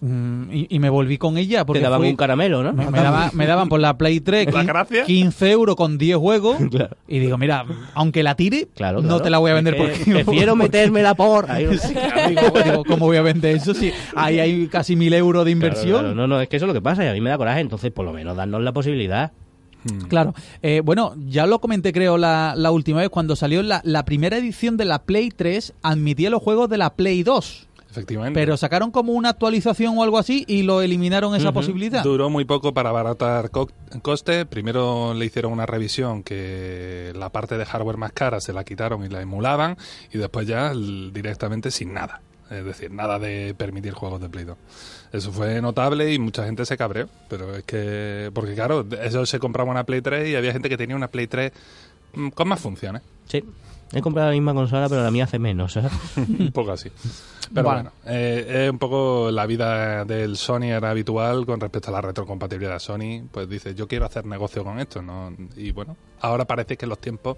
mm, 0.00 0.42
y, 0.52 0.66
y 0.70 0.78
me 0.78 0.90
volví 0.90 1.16
con 1.18 1.38
ella. 1.38 1.64
Porque 1.64 1.80
Te 1.80 1.84
daban 1.84 2.00
fui- 2.00 2.10
un 2.10 2.16
caramelo, 2.16 2.62
¿no? 2.62 2.72
me, 2.72 2.90
me 2.90 2.98
daba- 3.00 3.30
me 3.32 3.46
daban 3.46 3.68
por 3.68 3.80
la 3.80 3.96
Play 3.96 4.20
3 4.20 4.46
¿La 4.52 4.62
quin- 4.62 4.66
gracia? 4.66 5.04
15 5.04 5.50
euros 5.50 5.76
con 5.76 5.96
10 5.98 6.16
juegos. 6.18 6.56
Claro. 6.70 6.96
Y 7.08 7.18
digo, 7.18 7.38
mira, 7.38 7.64
aunque 7.94 8.22
la 8.22 8.34
tire, 8.34 8.68
Claro, 8.74 9.00
no 9.00 9.20
te 9.20 9.30
la 9.30 9.38
voy 9.38 9.50
a 9.52 9.54
vender 9.54 9.76
porque... 9.76 9.98
Prefiero 10.12 10.54
meterme 10.56 11.02
la 11.02 11.14
porra. 11.14 11.58
Sí, 11.78 11.92
claro, 11.94 12.28
digo, 12.28 12.62
digo, 12.64 12.84
¿cómo 12.84 13.06
voy 13.06 13.16
a 13.16 13.22
vender 13.22 13.56
eso 13.56 13.72
si 13.74 13.90
ahí 14.14 14.38
hay 14.38 14.66
casi 14.68 14.96
mil 14.96 15.12
euros 15.14 15.44
de 15.44 15.50
inversión? 15.52 15.88
Claro, 16.00 16.08
claro. 16.08 16.14
No, 16.14 16.26
no, 16.26 16.40
es 16.40 16.48
que 16.48 16.56
eso 16.56 16.66
es 16.66 16.68
lo 16.68 16.74
que 16.74 16.82
pasa 16.82 17.04
y 17.04 17.08
a 17.08 17.12
mí 17.12 17.20
me 17.20 17.30
da 17.30 17.38
coraje. 17.38 17.60
Entonces, 17.60 17.90
por 17.92 18.04
lo 18.04 18.12
menos, 18.12 18.36
darnos 18.36 18.60
la 18.62 18.72
posibilidad. 18.72 19.32
Hmm. 19.92 20.06
Claro. 20.08 20.34
Eh, 20.62 20.80
bueno, 20.84 21.14
ya 21.26 21.46
lo 21.46 21.60
comenté 21.60 21.92
creo 21.92 22.18
la, 22.18 22.54
la 22.56 22.70
última 22.70 23.00
vez, 23.00 23.10
cuando 23.10 23.36
salió 23.36 23.62
la, 23.62 23.80
la 23.84 24.04
primera 24.04 24.36
edición 24.36 24.76
de 24.76 24.84
la 24.84 25.00
Play 25.02 25.30
3, 25.30 25.74
admitía 25.82 26.30
los 26.30 26.42
juegos 26.42 26.68
de 26.68 26.78
la 26.78 26.90
Play 26.94 27.22
2. 27.22 27.68
Efectivamente. 27.88 28.38
Pero 28.38 28.58
sacaron 28.58 28.90
como 28.90 29.12
una 29.12 29.30
actualización 29.30 29.96
o 29.96 30.02
algo 30.02 30.18
así 30.18 30.44
y 30.46 30.62
lo 30.64 30.82
eliminaron 30.82 31.34
esa 31.34 31.50
posibilidad. 31.52 32.02
Duró 32.04 32.28
muy 32.28 32.44
poco 32.44 32.74
para 32.74 32.90
abaratar 32.90 33.50
co- 33.50 33.70
coste. 34.02 34.44
Primero 34.44 35.14
le 35.14 35.24
hicieron 35.24 35.50
una 35.52 35.64
revisión 35.64 36.22
que 36.22 37.12
la 37.16 37.30
parte 37.30 37.56
de 37.56 37.64
hardware 37.64 37.96
más 37.96 38.12
cara 38.12 38.40
se 38.40 38.52
la 38.52 38.64
quitaron 38.64 39.02
y 39.04 39.08
la 39.08 39.22
emulaban 39.22 39.78
y 40.12 40.18
después 40.18 40.46
ya 40.46 40.74
directamente 40.74 41.70
sin 41.70 41.94
nada. 41.94 42.20
Es 42.50 42.64
decir, 42.64 42.92
nada 42.92 43.18
de 43.18 43.54
permitir 43.56 43.92
juegos 43.92 44.20
de 44.20 44.28
Play 44.28 44.44
2. 44.44 44.56
Eso 45.12 45.32
fue 45.32 45.60
notable 45.60 46.12
y 46.12 46.18
mucha 46.18 46.44
gente 46.44 46.64
se 46.64 46.76
cabreó. 46.76 47.08
Pero 47.28 47.56
es 47.56 47.64
que, 47.64 48.30
porque 48.32 48.54
claro, 48.54 48.86
eso 49.02 49.26
se 49.26 49.38
compraba 49.38 49.70
una 49.70 49.84
Play 49.84 50.00
3 50.00 50.28
y 50.28 50.36
había 50.36 50.52
gente 50.52 50.68
que 50.68 50.76
tenía 50.76 50.96
una 50.96 51.08
Play 51.08 51.26
3 51.26 51.52
mm, 52.14 52.28
con 52.28 52.48
más 52.48 52.60
funciones. 52.60 53.02
Sí. 53.26 53.44
He 53.92 54.02
comprado 54.02 54.28
la 54.28 54.34
misma 54.34 54.52
consola, 54.52 54.88
pero 54.88 55.02
la 55.02 55.10
mía 55.10 55.24
hace 55.24 55.38
menos. 55.38 55.72
¿sabes? 55.72 55.92
un 56.16 56.50
poco 56.52 56.72
así. 56.72 56.90
Pero 57.54 57.68
bueno, 57.68 57.92
eh, 58.04 58.64
es 58.64 58.70
un 58.70 58.78
poco 58.78 59.30
la 59.30 59.46
vida 59.46 60.04
del 60.04 60.36
Sony 60.36 60.64
era 60.64 60.90
habitual 60.90 61.46
con 61.46 61.60
respecto 61.60 61.90
a 61.90 61.92
la 61.92 62.00
retrocompatibilidad 62.00 62.74
de 62.74 62.80
Sony. 62.80 63.28
Pues 63.30 63.48
dice, 63.48 63.74
yo 63.74 63.86
quiero 63.86 64.06
hacer 64.06 64.26
negocio 64.26 64.64
con 64.64 64.80
esto, 64.80 65.02
¿no? 65.02 65.32
Y 65.56 65.70
bueno, 65.70 65.96
ahora 66.20 66.44
parece 66.44 66.76
que 66.76 66.86
los 66.86 66.98
tiempos 66.98 67.36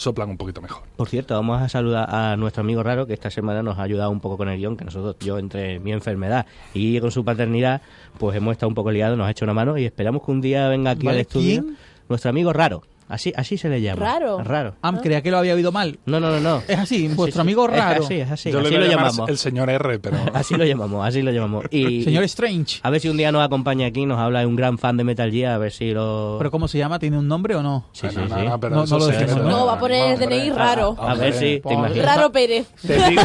soplan 0.00 0.30
un 0.30 0.36
poquito 0.38 0.62
mejor. 0.62 0.82
Por 0.96 1.08
cierto, 1.08 1.34
vamos 1.34 1.60
a 1.60 1.68
saludar 1.68 2.08
a 2.08 2.36
nuestro 2.36 2.62
amigo 2.62 2.82
Raro, 2.82 3.06
que 3.06 3.12
esta 3.12 3.30
semana 3.30 3.62
nos 3.62 3.78
ha 3.78 3.82
ayudado 3.82 4.10
un 4.10 4.20
poco 4.20 4.38
con 4.38 4.48
el 4.48 4.58
guion, 4.58 4.76
que 4.76 4.84
nosotros, 4.84 5.16
yo 5.20 5.38
entre 5.38 5.78
mi 5.78 5.92
enfermedad 5.92 6.46
y 6.72 6.98
con 7.00 7.10
su 7.10 7.24
paternidad, 7.24 7.82
pues 8.18 8.36
hemos 8.36 8.52
estado 8.52 8.68
un 8.68 8.74
poco 8.74 8.90
liados, 8.90 9.18
nos 9.18 9.26
ha 9.26 9.30
hecho 9.30 9.44
una 9.44 9.52
mano 9.54 9.76
y 9.76 9.84
esperamos 9.84 10.22
que 10.24 10.30
un 10.30 10.40
día 10.40 10.68
venga 10.68 10.92
aquí 10.92 11.04
Vale, 11.04 11.18
al 11.18 11.20
estudio 11.20 11.62
¿quién? 11.62 11.76
nuestro 12.08 12.30
amigo 12.30 12.52
Raro. 12.52 12.82
Así, 13.10 13.32
así 13.36 13.58
se 13.58 13.68
le 13.68 13.82
llama. 13.82 14.00
¿Raro? 14.04 14.38
Raro. 14.42 14.74
Ah, 14.82 14.92
creía 15.02 15.20
que 15.20 15.30
lo 15.30 15.38
había 15.38 15.54
oído 15.54 15.72
mal. 15.72 15.98
No, 16.06 16.20
no, 16.20 16.30
no, 16.30 16.40
no. 16.40 16.62
Es 16.68 16.78
así, 16.78 17.08
vuestro 17.08 17.26
Sí, 17.26 17.32
sí. 17.32 17.40
amigo 17.40 17.66
raro. 17.66 18.00
Es 18.00 18.06
así, 18.06 18.14
es 18.20 18.30
así. 18.30 18.50
yo 18.52 18.60
así 18.60 18.70
le 18.70 18.78
lo 18.78 18.86
llamamos. 18.86 19.28
el 19.28 19.36
señor 19.36 19.68
R, 19.68 19.98
pero 19.98 20.16
Así 20.34 20.54
lo 20.56 20.64
llamamos, 20.64 21.06
así 21.06 21.20
lo 21.22 21.32
llamamos. 21.32 21.64
Y, 21.70 22.04
Señor 22.04 22.22
Strange. 22.24 22.78
a 22.82 22.90
ver 22.90 23.00
si 23.00 23.08
un 23.08 23.16
día 23.16 23.32
nos 23.32 23.42
acompaña 23.44 23.86
aquí, 23.88 24.06
nos 24.06 24.18
habla 24.18 24.40
de 24.40 24.46
un 24.46 24.54
gran 24.56 24.78
fan 24.78 24.96
de 24.96 25.04
Metal 25.04 25.30
Gear, 25.30 25.52
a 25.54 25.58
ver 25.58 25.72
si 25.72 25.90
lo... 25.92 26.36
¿Pero 26.38 26.50
cómo 26.50 26.68
se 26.68 26.78
llama? 26.78 26.98
¿Tiene 27.00 27.18
un 27.18 27.26
nombre 27.28 27.56
o 27.56 27.62
no? 27.62 27.86
Sí, 27.92 28.06
sí, 28.08 28.14
Bueno, 28.16 28.36
sí. 28.36 28.44
no, 28.44 28.50
no, 28.50 28.60
pero 28.60 28.76
No, 28.76 28.84
eso 28.84 28.98
no 28.98 29.04
lo 29.06 29.10
se- 29.12 29.18
decimos, 29.18 29.32
eso- 29.40 29.42
¿no? 29.42 29.50
No, 29.58 29.66
va 29.66 29.72
a 29.74 29.78
poner 29.80 30.04
el 30.06 30.22
hombre, 30.22 30.26
DNI 30.38 30.50
raro. 30.50 30.96
A 30.98 31.14
ver 31.14 31.32
si, 31.34 31.60
te 31.60 31.74
imaginas. 31.74 32.06
Raro 32.06 32.30
Pérez. 32.32 32.68
Te 32.86 32.96
digo- 33.08 33.22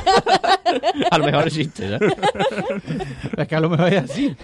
A 1.12 1.18
lo 1.20 1.26
mejor 1.26 1.48
existe, 1.48 1.88
¿no? 1.90 1.98
Es 3.38 3.48
que 3.48 3.56
a 3.56 3.60
lo 3.60 3.70
mejor 3.70 3.94
es 3.94 4.04
así. 4.10 4.36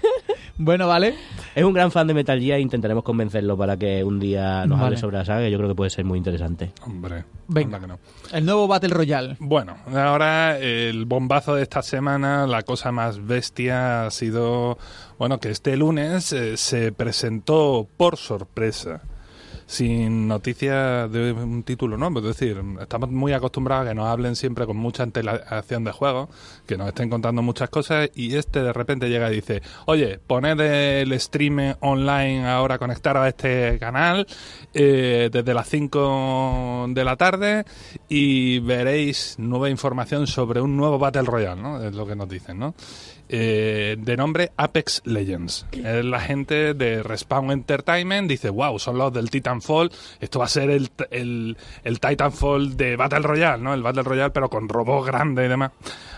Bueno, 0.57 0.87
vale. 0.87 1.15
Es 1.53 1.63
un 1.65 1.73
gran 1.73 1.91
fan 1.91 2.07
de 2.07 2.13
Metal 2.13 2.39
Gear 2.39 2.59
e 2.59 2.61
intentaremos 2.61 3.03
convencerlo 3.03 3.57
para 3.57 3.75
que 3.75 4.03
un 4.05 4.19
día 4.19 4.65
nos 4.65 4.77
Vale. 4.77 4.87
hable 4.87 4.97
sobre 4.97 5.17
la 5.17 5.25
saga, 5.25 5.41
que 5.41 5.51
yo 5.51 5.57
creo 5.57 5.69
que 5.69 5.75
puede 5.75 5.89
ser 5.89 6.05
muy 6.05 6.17
interesante. 6.17 6.71
Hombre, 6.85 7.25
Venga. 7.49 7.77
que 7.79 7.87
no. 7.87 7.99
El 8.31 8.45
nuevo 8.45 8.67
Battle 8.69 8.93
Royale. 8.93 9.35
Bueno, 9.39 9.75
ahora 9.93 10.57
el 10.57 11.05
bombazo 11.05 11.55
de 11.55 11.63
esta 11.63 11.81
semana, 11.81 12.47
la 12.47 12.61
cosa 12.61 12.93
más 12.93 13.25
bestia 13.25 14.05
ha 14.05 14.11
sido, 14.11 14.77
bueno, 15.19 15.39
que 15.39 15.49
este 15.49 15.75
lunes 15.75 16.31
eh, 16.31 16.55
se 16.55 16.93
presentó 16.93 17.85
por 17.97 18.15
sorpresa, 18.15 19.01
sin 19.71 20.27
noticia 20.27 21.07
de 21.07 21.31
un 21.31 21.63
título, 21.63 21.97
¿no? 21.97 22.09
Es 22.19 22.25
decir, 22.25 22.61
estamos 22.81 23.09
muy 23.09 23.31
acostumbrados 23.31 23.85
a 23.85 23.89
que 23.89 23.95
nos 23.95 24.05
hablen 24.05 24.35
siempre 24.35 24.65
con 24.65 24.75
mucha 24.75 25.03
antelación 25.03 25.85
de 25.85 25.93
juego, 25.93 26.27
que 26.67 26.75
nos 26.75 26.89
estén 26.89 27.09
contando 27.09 27.41
muchas 27.41 27.69
cosas 27.69 28.09
y 28.13 28.35
este 28.35 28.63
de 28.63 28.73
repente 28.73 29.07
llega 29.07 29.31
y 29.31 29.35
dice, 29.35 29.61
oye, 29.85 30.19
poned 30.27 30.59
el 30.59 31.17
stream 31.17 31.75
online 31.79 32.45
ahora 32.45 32.77
conectado 32.77 33.21
a 33.21 33.29
este 33.29 33.79
canal 33.79 34.27
eh, 34.73 35.29
desde 35.31 35.53
las 35.53 35.69
5 35.69 36.87
de 36.89 37.05
la 37.05 37.15
tarde 37.15 37.63
y 38.09 38.59
veréis 38.59 39.35
nueva 39.39 39.69
información 39.69 40.27
sobre 40.27 40.59
un 40.59 40.75
nuevo 40.75 40.99
Battle 40.99 41.21
Royale, 41.21 41.61
¿no? 41.61 41.81
Es 41.81 41.95
lo 41.95 42.05
que 42.05 42.17
nos 42.17 42.27
dicen, 42.27 42.59
¿no? 42.59 42.75
Eh, 43.33 43.95
de 43.97 44.17
nombre 44.17 44.51
Apex 44.57 45.03
Legends. 45.05 45.65
Es 45.71 46.03
la 46.03 46.19
gente 46.19 46.73
de 46.73 47.01
Respawn 47.01 47.51
Entertainment 47.51 48.29
dice, 48.29 48.49
wow, 48.49 48.77
son 48.77 48.97
los 48.97 49.13
del 49.13 49.29
Titanfall, 49.29 49.89
esto 50.19 50.39
va 50.39 50.45
a 50.45 50.49
ser 50.49 50.69
el, 50.69 50.89
el, 51.11 51.57
el 51.85 51.99
Titanfall 52.01 52.75
de 52.75 52.97
Battle 52.97 53.19
Royale, 53.19 53.63
¿no? 53.63 53.73
El 53.73 53.83
Battle 53.83 54.03
Royale 54.03 54.31
pero 54.31 54.49
con 54.49 54.67
robots 54.67 55.07
grandes 55.07 55.45
y 55.45 55.47
demás. 55.47 55.71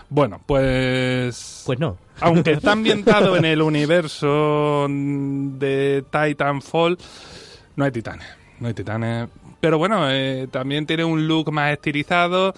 Bueno, 0.08 0.40
pues... 0.44 1.62
Pues 1.64 1.78
no. 1.78 1.98
Aunque 2.18 2.50
está 2.50 2.72
ambientado 2.72 3.36
en 3.36 3.44
el 3.44 3.62
universo 3.62 4.88
de 4.88 6.04
Titanfall, 6.10 6.98
no 7.76 7.84
hay 7.84 7.92
titanes. 7.92 8.26
No 8.58 8.66
hay 8.66 8.74
titanes, 8.74 9.28
Pero 9.64 9.78
bueno, 9.78 10.10
eh, 10.10 10.46
también 10.50 10.84
tiene 10.84 11.04
un 11.04 11.26
look 11.26 11.50
más 11.50 11.72
estilizado 11.72 12.52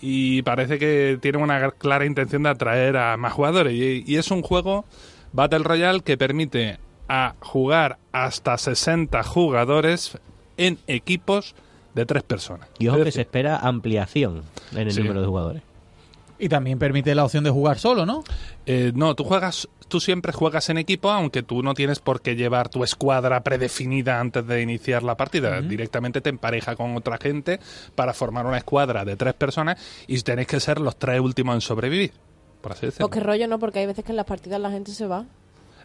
y 0.00 0.40
parece 0.40 0.78
que 0.78 1.18
tiene 1.20 1.36
una 1.36 1.70
clara 1.72 2.06
intención 2.06 2.44
de 2.44 2.48
atraer 2.48 2.96
a 2.96 3.16
más 3.18 3.34
jugadores. 3.34 3.74
Y, 3.74 4.04
y 4.06 4.16
es 4.16 4.30
un 4.30 4.40
juego 4.40 4.86
Battle 5.32 5.58
Royale 5.64 6.00
que 6.00 6.16
permite 6.16 6.78
a 7.08 7.34
jugar 7.40 7.98
hasta 8.10 8.56
60 8.56 9.22
jugadores 9.22 10.16
en 10.56 10.78
equipos 10.86 11.54
de 11.94 12.06
tres 12.06 12.22
personas. 12.22 12.68
Y 12.78 12.88
ojo 12.88 12.98
Es 12.98 13.04
que 13.04 13.12
se 13.12 13.20
espera 13.20 13.58
ampliación 13.58 14.42
en 14.72 14.78
el 14.78 14.92
Sí. 14.92 15.00
número 15.02 15.20
de 15.20 15.26
jugadores. 15.26 15.62
Y 16.38 16.48
también 16.48 16.78
permite 16.78 17.14
la 17.14 17.24
opción 17.24 17.44
de 17.44 17.50
jugar 17.50 17.78
solo, 17.78 18.04
¿no? 18.04 18.22
eh, 18.66 18.92
no, 18.94 19.14
tú 19.14 19.24
juegas, 19.24 19.68
tú 19.88 20.00
siempre 20.00 20.32
juegas 20.32 20.68
en 20.68 20.78
equipo, 20.78 21.10
aunque 21.10 21.42
tú 21.42 21.62
no 21.62 21.72
tienes 21.74 22.00
por 22.00 22.20
qué 22.20 22.34
llevar 22.34 22.68
tu 22.68 22.84
escuadra 22.84 23.42
predefinida 23.42 24.20
antes 24.20 24.46
de 24.46 24.60
iniciar 24.60 25.02
la 25.02 25.16
partida. 25.16 25.60
Directamente 25.60 26.20
te 26.20 26.30
empareja 26.30 26.76
con 26.76 26.96
otra 26.96 27.18
gente 27.18 27.60
para 27.94 28.12
formar 28.12 28.46
una 28.46 28.58
escuadra 28.58 29.04
de 29.04 29.16
tres 29.16 29.34
personas 29.34 29.80
y 30.06 30.20
tenéis 30.22 30.48
que 30.48 30.60
ser 30.60 30.80
los 30.80 30.96
tres 30.96 31.20
últimos 31.20 31.54
en 31.54 31.60
sobrevivir. 31.60 32.12
Por 32.60 32.72
así 32.72 32.86
decirlo. 32.86 33.06
O 33.06 33.10
qué 33.10 33.20
rollo, 33.20 33.46
¿no? 33.46 33.58
Porque 33.58 33.78
hay 33.78 33.86
veces 33.86 34.04
que 34.04 34.12
en 34.12 34.16
las 34.16 34.26
partidas 34.26 34.60
la 34.60 34.70
gente 34.70 34.90
se 34.90 35.06
va. 35.06 35.24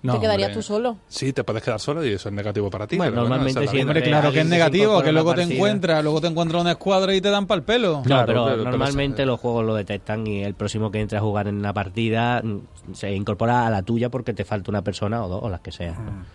No, 0.03 0.13
te 0.13 0.19
quedarías 0.21 0.47
hombre. 0.49 0.55
tú 0.55 0.61
solo. 0.63 0.97
Sí, 1.07 1.31
te 1.31 1.43
puedes 1.43 1.61
quedar 1.61 1.79
solo 1.79 2.03
y 2.05 2.13
eso 2.13 2.29
es 2.29 2.33
negativo 2.35 2.69
para 2.71 2.87
ti. 2.87 2.97
Bueno, 2.97 3.11
pero 3.11 3.21
normalmente 3.21 3.67
siempre-. 3.67 3.81
Hombre, 3.99 4.03
claro 4.03 4.31
que 4.31 4.39
es 4.41 4.45
negativo, 4.47 5.01
que 5.03 5.11
luego 5.11 5.33
te 5.35 5.43
encuentras, 5.43 6.03
luego 6.03 6.21
te 6.21 6.27
encuentras 6.27 6.61
una 6.61 6.71
escuadra 6.71 7.13
y 7.13 7.21
te 7.21 7.29
dan 7.29 7.45
pa'l 7.45 7.63
pelo. 7.63 7.97
No, 7.97 8.03
Claro, 8.03 8.25
pero, 8.25 8.43
pero- 8.45 8.57
pero 8.57 8.71
normalmente 8.71 9.25
los 9.25 9.39
juegos 9.39 9.63
lo 9.65 9.75
detectan 9.75 10.25
y 10.25 10.43
el 10.43 10.55
próximo 10.55 10.89
que 10.89 10.99
entre 11.01 11.17
a 11.17 11.21
jugar 11.21 11.47
en 11.47 11.57
una 11.57 11.73
partida 11.73 12.41
mm, 12.43 12.93
se 12.93 13.13
incorpora 13.13 13.67
a 13.67 13.69
la 13.69 13.83
tuya 13.83 14.09
porque 14.09 14.33
te 14.33 14.43
falta 14.43 14.71
una 14.71 14.81
persona 14.81 15.23
o 15.23 15.29
dos 15.29 15.43
o 15.43 15.49
las 15.49 15.61
que 15.61 15.71
sean. 15.71 16.25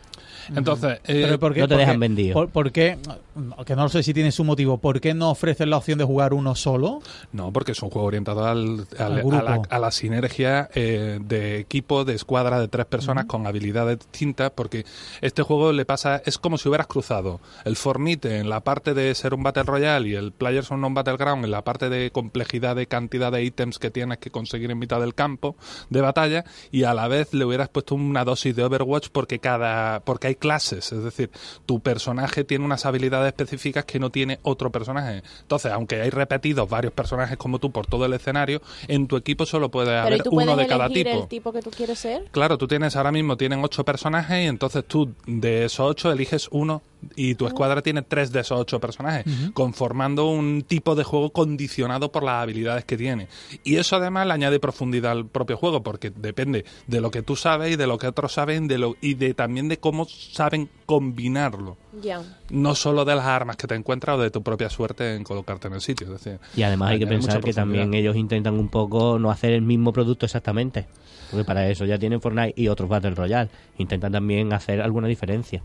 Entonces, 0.54 1.00
eh, 1.04 1.22
Pero 1.24 1.38
¿por 1.38 1.54
qué? 1.54 1.60
no 1.60 1.68
te 1.68 1.74
¿Por 1.74 1.80
dejan 1.80 1.94
qué? 1.96 1.98
vendido. 2.00 2.34
¿Por, 2.34 2.48
por 2.50 2.72
qué? 2.72 2.98
No, 3.34 3.64
Que 3.64 3.74
no 3.76 3.88
sé 3.88 4.02
si 4.02 4.14
tiene 4.14 4.30
su 4.32 4.44
motivo. 4.44 4.78
¿Por 4.78 5.00
qué 5.00 5.12
no 5.14 5.30
ofrecen 5.30 5.70
la 5.70 5.76
opción 5.78 5.98
de 5.98 6.04
jugar 6.04 6.32
uno 6.34 6.54
solo? 6.54 7.00
No, 7.32 7.52
porque 7.52 7.72
es 7.72 7.82
un 7.82 7.90
juego 7.90 8.06
orientado 8.08 8.44
al, 8.46 8.86
al- 8.98 9.12
Al 9.12 9.18
grupo. 9.22 9.36
a, 9.36 9.42
la, 9.42 9.62
a 9.68 9.78
la 9.78 9.90
sinergia 9.90 10.68
eh, 10.74 11.18
de 11.22 11.58
equipo, 11.58 12.04
de 12.04 12.14
escuadra 12.14 12.60
de 12.60 12.68
tres 12.68 12.86
personas 12.86 13.24
con 13.26 13.46
habilidades 13.46 13.98
distintas, 13.98 14.50
porque 14.54 14.84
este 15.20 15.42
juego 15.42 15.72
le 15.72 15.84
pasa, 15.84 16.22
es 16.24 16.38
como 16.38 16.58
si 16.58 16.68
hubieras 16.68 16.86
cruzado 16.86 17.40
el 17.64 17.76
Fornite 17.76 18.38
en 18.38 18.48
la 18.48 18.60
parte 18.60 18.94
de 18.94 19.14
ser 19.14 19.34
un 19.34 19.42
Battle 19.42 19.64
Royale 19.64 20.08
y 20.08 20.14
el 20.14 20.32
Players 20.32 20.70
Unknown 20.70 20.94
Battleground 20.94 21.44
en 21.44 21.50
la 21.50 21.62
parte 21.62 21.88
de 21.90 22.10
complejidad 22.10 22.76
de 22.76 22.86
cantidad 22.86 23.32
de 23.32 23.42
ítems 23.44 23.78
que 23.78 23.90
tienes 23.90 24.18
que 24.18 24.30
conseguir 24.30 24.70
en 24.70 24.78
mitad 24.78 25.00
del 25.00 25.14
campo 25.14 25.56
de 25.90 26.00
batalla, 26.00 26.44
y 26.70 26.84
a 26.84 26.94
la 26.94 27.08
vez 27.08 27.34
le 27.34 27.44
hubieras 27.44 27.68
puesto 27.68 27.94
una 27.94 28.24
dosis 28.24 28.54
de 28.56 28.64
Overwatch 28.64 29.08
porque 29.10 29.38
cada 29.40 30.00
porque 30.00 30.28
hay 30.28 30.34
clases, 30.36 30.92
es 30.92 31.02
decir, 31.02 31.30
tu 31.66 31.80
personaje 31.80 32.44
tiene 32.44 32.64
unas 32.64 32.86
habilidades 32.86 33.28
específicas 33.28 33.84
que 33.84 33.98
no 33.98 34.10
tiene 34.10 34.38
otro 34.42 34.70
personaje. 34.70 35.22
Entonces, 35.40 35.72
aunque 35.72 36.00
hay 36.00 36.10
repetidos 36.10 36.68
varios 36.68 36.92
personajes 36.92 37.36
como 37.36 37.58
tú 37.58 37.70
por 37.70 37.86
todo 37.86 38.04
el 38.06 38.12
escenario, 38.12 38.62
en 38.88 39.06
tu 39.06 39.16
equipo 39.16 39.46
solo 39.46 39.70
puede 39.70 39.88
Pero 39.88 39.98
¿y 39.98 40.06
haber 40.06 40.22
tú 40.22 40.30
uno 40.32 40.56
de 40.56 40.66
cada 40.66 40.88
tipo. 40.88 41.10
el 41.10 41.28
tipo 41.28 41.52
que 41.52 41.62
tú 41.62 41.70
quieres 41.70 41.98
ser? 41.98 42.24
Claro, 42.30 42.58
tú 42.58 42.66
tienes 42.66 42.96
ahora 42.96 43.12
mismo 43.12 43.36
tienen 43.36 43.62
ocho 43.64 43.84
personajes 43.84 44.44
y 44.44 44.46
entonces 44.46 44.84
tú 44.84 45.12
de 45.26 45.64
esos 45.64 45.80
ocho 45.90 46.10
eliges 46.12 46.48
uno 46.50 46.82
y 47.14 47.34
tu 47.34 47.46
escuadra 47.46 47.82
tiene 47.82 48.02
tres 48.02 48.32
de 48.32 48.40
esos 48.40 48.58
ocho 48.58 48.80
personajes, 48.80 49.24
conformando 49.54 50.28
un 50.28 50.62
tipo 50.62 50.94
de 50.94 51.04
juego 51.04 51.30
condicionado 51.30 52.10
por 52.10 52.22
las 52.22 52.42
habilidades 52.42 52.84
que 52.84 52.96
tiene. 52.96 53.28
Y 53.64 53.76
eso 53.76 53.96
además 53.96 54.26
le 54.26 54.32
añade 54.32 54.60
profundidad 54.60 55.12
al 55.12 55.26
propio 55.26 55.56
juego, 55.56 55.82
porque 55.82 56.10
depende 56.10 56.64
de 56.86 57.00
lo 57.00 57.10
que 57.10 57.22
tú 57.22 57.36
sabes 57.36 57.72
y 57.72 57.76
de 57.76 57.86
lo 57.86 57.98
que 57.98 58.06
otros 58.06 58.32
saben 58.32 58.68
de 58.68 58.78
lo, 58.78 58.96
y 59.00 59.14
de 59.14 59.34
también 59.34 59.68
de 59.68 59.78
cómo 59.78 60.06
saben 60.06 60.68
combinarlo. 60.84 61.76
Ya. 62.02 62.22
No 62.50 62.74
solo 62.74 63.04
de 63.04 63.14
las 63.14 63.24
armas 63.24 63.56
que 63.56 63.66
te 63.66 63.74
encuentras 63.74 64.18
o 64.18 64.22
de 64.22 64.30
tu 64.30 64.42
propia 64.42 64.68
suerte 64.68 65.14
en 65.14 65.24
colocarte 65.24 65.68
en 65.68 65.74
el 65.74 65.80
sitio. 65.80 66.06
Es 66.06 66.24
decir, 66.24 66.40
Y 66.54 66.62
además 66.62 66.90
hay 66.90 66.98
que 66.98 67.06
pensar 67.06 67.40
que 67.40 67.52
también 67.52 67.94
ellos 67.94 68.16
intentan 68.16 68.54
un 68.54 68.68
poco 68.68 69.18
no 69.18 69.30
hacer 69.30 69.52
el 69.52 69.62
mismo 69.62 69.92
producto 69.92 70.26
exactamente. 70.26 70.86
Porque 71.30 71.44
para 71.44 71.68
eso 71.68 71.84
ya 71.84 71.98
tienen 71.98 72.20
Fortnite 72.20 72.54
y 72.56 72.68
otros 72.68 72.88
Battle 72.88 73.14
Royale. 73.14 73.50
Intentan 73.78 74.12
también 74.12 74.52
hacer 74.52 74.80
alguna 74.80 75.08
diferencia. 75.08 75.62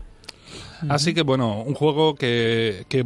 Así 0.88 1.14
que 1.14 1.22
bueno, 1.22 1.62
un 1.62 1.74
juego 1.74 2.14
que, 2.14 2.84
que 2.88 3.04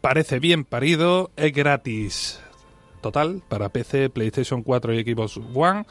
parece 0.00 0.38
bien 0.38 0.64
parido, 0.64 1.30
es 1.36 1.52
gratis 1.52 2.40
total 3.00 3.42
para 3.48 3.68
PC, 3.68 4.10
PlayStation 4.10 4.62
4 4.62 4.94
y 4.94 5.02
Xbox 5.02 5.40
One. 5.54 5.84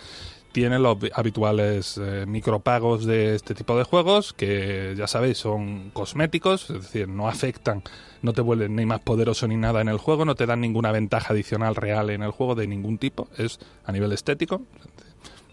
Tiene 0.51 0.79
los 0.79 0.97
habituales 1.13 1.99
eh, 2.01 2.25
micropagos 2.27 3.05
de 3.05 3.35
este 3.35 3.53
tipo 3.53 3.77
de 3.77 3.83
juegos 3.83 4.33
que 4.33 4.95
ya 4.97 5.05
sabéis 5.05 5.37
son 5.37 5.91
cosméticos, 5.91 6.69
es 6.71 6.81
decir, 6.81 7.07
no 7.07 7.27
afectan, 7.27 7.83
no 8.23 8.33
te 8.33 8.41
vuelven 8.41 8.75
ni 8.75 8.85
más 8.85 9.01
poderoso 9.01 9.47
ni 9.47 9.55
nada 9.55 9.81
en 9.81 9.89
el 9.89 9.97
juego, 9.97 10.25
no 10.25 10.33
te 10.33 10.47
dan 10.47 10.61
ninguna 10.61 10.91
ventaja 10.91 11.33
adicional 11.33 11.75
real 11.75 12.09
en 12.09 12.23
el 12.23 12.31
juego 12.31 12.55
de 12.55 12.65
ningún 12.65 12.97
tipo, 12.97 13.27
es 13.37 13.59
a 13.85 13.91
nivel 13.91 14.13
estético, 14.13 14.63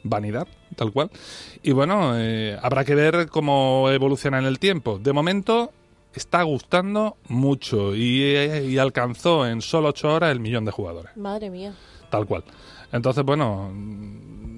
vanidad, 0.05 0.47
tal 0.77 0.93
cual. 0.93 1.11
Y 1.63 1.73
bueno, 1.73 2.13
eh, 2.17 2.57
habrá 2.63 2.85
que 2.85 2.95
ver 2.95 3.29
cómo 3.29 3.91
evoluciona 3.91 4.39
en 4.39 4.45
el 4.45 4.59
tiempo. 4.61 4.99
De 4.99 5.13
momento 5.13 5.73
está 6.15 6.43
gustando 6.45 7.17
mucho 7.29 7.97
y, 7.97 8.23
eh, 8.23 8.65
y 8.69 8.79
alcanzó 8.79 9.47
en 9.49 9.61
solo 9.61 9.89
8 9.89 10.15
horas 10.15 10.31
el 10.31 10.39
millón 10.39 10.65
de 10.65 10.71
jugadores, 10.71 11.17
Madre 11.17 11.51
mía. 11.51 11.75
tal 12.11 12.25
cual. 12.27 12.45
Entonces, 12.93 13.25
bueno, 13.25 13.73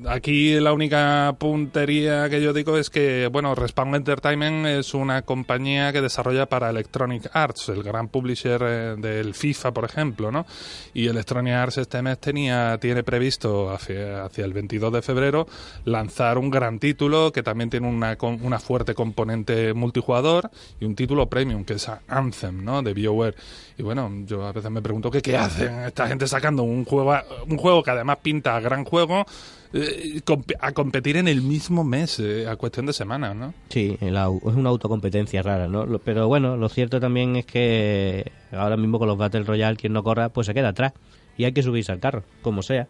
aquí 0.09 0.59
la 0.61 0.73
única 0.73 1.35
puntería 1.39 2.29
que 2.29 2.41
yo 2.41 2.53
digo 2.53 2.77
es 2.77 2.91
que, 2.91 3.29
bueno, 3.29 3.55
Respawn 3.55 3.95
Entertainment 3.95 4.67
es 4.67 4.95
una 4.95 5.23
compañía 5.23 5.93
que 5.93 6.01
desarrolla 6.01 6.47
para 6.47 6.71
Electronic 6.71 7.29
Arts, 7.33 7.69
el 7.69 7.83
gran 7.83 8.09
publisher 8.09 8.61
eh, 8.63 8.95
del 8.99 9.35
FIFA, 9.35 9.73
por 9.73 9.85
ejemplo, 9.85 10.31
¿no? 10.31 10.47
Y 10.95 11.09
Electronic 11.09 11.55
Arts 11.55 11.79
este 11.79 12.03
mes 12.03 12.19
tenía, 12.19 12.79
tiene 12.79 13.03
previsto 13.03 13.71
hacia, 13.71 14.25
hacia 14.25 14.45
el 14.45 14.53
22 14.53 14.93
de 14.93 15.03
febrero 15.03 15.47
lanzar 15.85 16.39
un 16.39 16.51
gran 16.51 16.79
título 16.79 17.33
que 17.33 17.43
también 17.43 17.71
tiene 17.71 17.89
una, 17.89 18.17
una 18.21 18.59
fuerte 18.59 18.95
componente 18.95 19.75
multijugador 19.75 20.51
y 20.81 20.85
un 20.85 20.95
título 20.95 21.29
premium 21.29 21.65
que 21.65 21.75
es 21.75 21.91
Anthem, 22.09 22.65
¿no? 22.65 22.83
De 22.83 22.95
BioWare. 22.95 23.37
Y 23.79 23.83
bueno, 23.83 24.11
yo 24.25 24.47
a 24.47 24.53
veces 24.53 24.71
me 24.71 24.81
pregunto 24.83 25.11
que 25.11 25.21
qué 25.21 25.37
hacen 25.37 25.81
esta 25.81 26.09
gente 26.09 26.27
sacando 26.27 26.63
un 26.63 26.85
juego, 26.85 27.15
un 27.47 27.59
juego 27.59 27.83
que 27.83 27.91
además 27.91 28.19
pinta 28.23 28.57
a 28.57 28.61
gran 28.61 28.85
juego 28.85 29.27
eh, 29.77 30.21
a 30.61 30.73
competir 30.73 31.17
en 31.17 31.29
el 31.29 31.43
mismo 31.43 31.85
mes, 31.85 32.19
eh, 32.21 32.49
a 32.49 32.57
cuestión 32.57 32.87
de 32.87 32.93
semanas, 32.93 33.35
¿no? 33.37 33.55
Sí, 33.69 33.97
el 34.01 34.17
es 34.17 34.55
una 34.55 34.69
autocompetencia 34.71 35.43
rara, 35.43 35.69
¿no? 35.69 35.87
Lo- 35.87 35.99
Pero 35.99 36.27
bueno, 36.29 36.57
lo 36.57 36.69
cierto 36.69 37.01
también 37.01 37.37
es 37.37 37.47
que 37.47 38.33
ahora 38.53 38.77
mismo 38.77 38.99
con 38.99 39.09
los 39.09 39.19
Battle 39.19 39.45
Royale, 39.45 39.77
quien 39.77 39.93
no 39.93 40.03
corra, 40.03 40.29
pues 40.31 40.47
se 40.47 40.55
queda 40.55 40.69
atrás. 40.69 40.93
Y 41.39 41.45
hay 41.45 41.53
que 41.53 41.63
subirse 41.63 41.93
al 41.93 42.01
carro, 42.01 42.23
como 42.43 42.63
sea. 42.63 42.89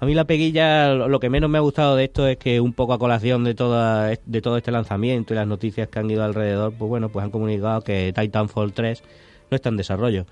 A 0.00 0.06
mí 0.06 0.14
la 0.14 0.24
peguilla, 0.26 0.94
lo 0.94 1.08
lo 1.08 1.18
que 1.20 1.30
menos 1.30 1.50
me 1.50 1.58
ha 1.58 1.62
gustado 1.62 1.96
de 1.96 2.04
esto 2.04 2.28
es 2.28 2.36
que 2.36 2.60
un 2.60 2.72
poco 2.72 2.92
a 2.92 2.98
colación 2.98 3.42
de, 3.44 3.54
toda, 3.54 4.08
de 4.24 4.42
todo 4.42 4.56
este 4.58 4.70
lanzamiento 4.70 5.32
y 5.32 5.36
las 5.36 5.46
noticias 5.46 5.88
que 5.88 5.98
han 5.98 6.10
ido 6.10 6.22
alrededor, 6.22 6.72
pues 6.78 6.88
bueno, 6.88 7.08
pues 7.08 7.24
han 7.24 7.30
comunicado 7.30 7.80
que 7.80 8.12
Titanfall 8.14 8.72
3 8.74 9.02
no 9.50 9.54
está 9.56 9.70
en 9.70 9.76
desarrollo. 9.76 10.26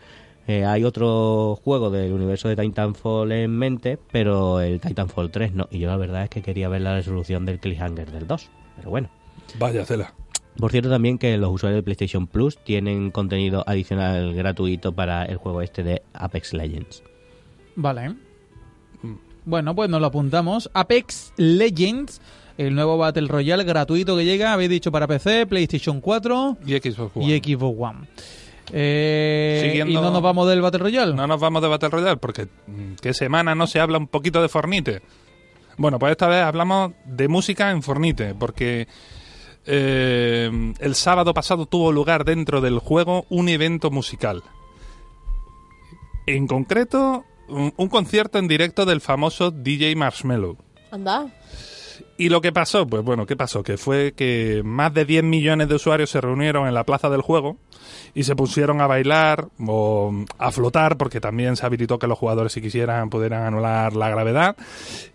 Eh, 0.48 0.64
hay 0.64 0.84
otro 0.84 1.58
juego 1.64 1.90
del 1.90 2.12
universo 2.12 2.48
de 2.48 2.56
Titanfall 2.56 3.32
en 3.32 3.50
mente, 3.56 3.98
pero 4.12 4.60
el 4.60 4.80
Titanfall 4.80 5.30
3 5.30 5.54
no. 5.54 5.68
Y 5.70 5.80
yo 5.80 5.88
la 5.88 5.96
verdad 5.96 6.24
es 6.24 6.30
que 6.30 6.42
quería 6.42 6.68
ver 6.68 6.82
la 6.82 6.94
resolución 6.94 7.44
del 7.44 7.58
cliffhanger 7.58 8.10
del 8.12 8.26
2. 8.26 8.48
Pero 8.76 8.90
bueno. 8.90 9.08
Vaya 9.58 9.84
tela. 9.84 10.12
Por 10.58 10.70
cierto 10.70 10.88
también 10.88 11.18
que 11.18 11.36
los 11.36 11.52
usuarios 11.52 11.78
de 11.78 11.82
PlayStation 11.82 12.26
Plus 12.26 12.56
tienen 12.58 13.10
contenido 13.10 13.64
adicional 13.66 14.34
gratuito 14.34 14.92
para 14.92 15.24
el 15.24 15.36
juego 15.36 15.60
este 15.62 15.82
de 15.82 16.02
Apex 16.14 16.54
Legends. 16.54 17.02
Vale. 17.74 18.14
Bueno, 19.44 19.74
pues 19.74 19.90
nos 19.90 20.00
lo 20.00 20.06
apuntamos. 20.06 20.70
Apex 20.72 21.32
Legends, 21.36 22.20
el 22.56 22.74
nuevo 22.74 22.96
Battle 22.98 23.28
Royale 23.28 23.64
gratuito 23.64 24.16
que 24.16 24.24
llega, 24.24 24.52
habéis 24.52 24.70
dicho, 24.70 24.90
para 24.90 25.06
PC, 25.06 25.46
PlayStation 25.46 26.00
4 26.00 26.56
Y 26.66 26.72
Xbox 26.78 27.16
One. 27.16 27.26
y 27.26 27.38
Xbox 27.38 27.76
One. 27.78 27.98
Eh, 28.72 29.60
Siguiendo- 29.64 29.92
¿Y 29.92 29.94
no 30.02 30.10
nos 30.10 30.22
vamos 30.22 30.48
del 30.48 30.60
Battle 30.60 30.80
Royale? 30.80 31.14
No 31.14 31.26
nos 31.26 31.40
vamos 31.40 31.62
de 31.62 31.68
Battle 31.68 31.88
Royale 31.88 32.16
porque 32.16 32.46
mm, 32.66 32.94
qué 33.00 33.14
semana 33.14 33.54
no 33.54 33.66
se 33.66 33.80
habla 33.80 33.98
un 33.98 34.08
poquito 34.08 34.42
de 34.42 34.48
Fornite. 34.48 35.02
Bueno, 35.78 35.98
pues 35.98 36.12
esta 36.12 36.26
vez 36.26 36.42
hablamos 36.42 36.92
de 37.04 37.28
música 37.28 37.70
en 37.70 37.82
Fornite 37.82 38.34
porque 38.34 38.88
eh, 39.66 40.72
el 40.78 40.94
sábado 40.94 41.34
pasado 41.34 41.66
tuvo 41.66 41.92
lugar 41.92 42.24
dentro 42.24 42.60
del 42.60 42.78
juego 42.78 43.26
un 43.28 43.48
evento 43.48 43.90
musical. 43.90 44.42
En 46.26 46.46
concreto, 46.46 47.24
un, 47.48 47.72
un 47.76 47.88
concierto 47.88 48.38
en 48.38 48.48
directo 48.48 48.84
del 48.84 49.00
famoso 49.00 49.50
DJ 49.50 49.94
Marshmello. 49.96 50.56
Anda. 50.90 51.26
¿Y 52.16 52.28
lo 52.28 52.40
que 52.40 52.52
pasó? 52.52 52.86
Pues 52.86 53.02
bueno, 53.02 53.26
¿qué 53.26 53.36
pasó? 53.36 53.62
Que 53.62 53.76
fue 53.76 54.12
que 54.16 54.62
más 54.64 54.92
de 54.94 55.04
10 55.04 55.24
millones 55.24 55.68
de 55.68 55.74
usuarios 55.74 56.10
se 56.10 56.20
reunieron 56.20 56.66
en 56.66 56.74
la 56.74 56.84
plaza 56.84 57.08
del 57.10 57.20
juego 57.20 57.56
y 58.14 58.24
se 58.24 58.34
pusieron 58.34 58.80
a 58.80 58.86
bailar 58.86 59.48
o 59.66 60.24
a 60.38 60.50
flotar, 60.50 60.96
porque 60.96 61.20
también 61.20 61.56
se 61.56 61.66
habilitó 61.66 61.98
que 61.98 62.06
los 62.06 62.18
jugadores, 62.18 62.52
si 62.52 62.60
quisieran, 62.60 63.10
pudieran 63.10 63.42
anular 63.44 63.94
la 63.94 64.08
gravedad. 64.08 64.56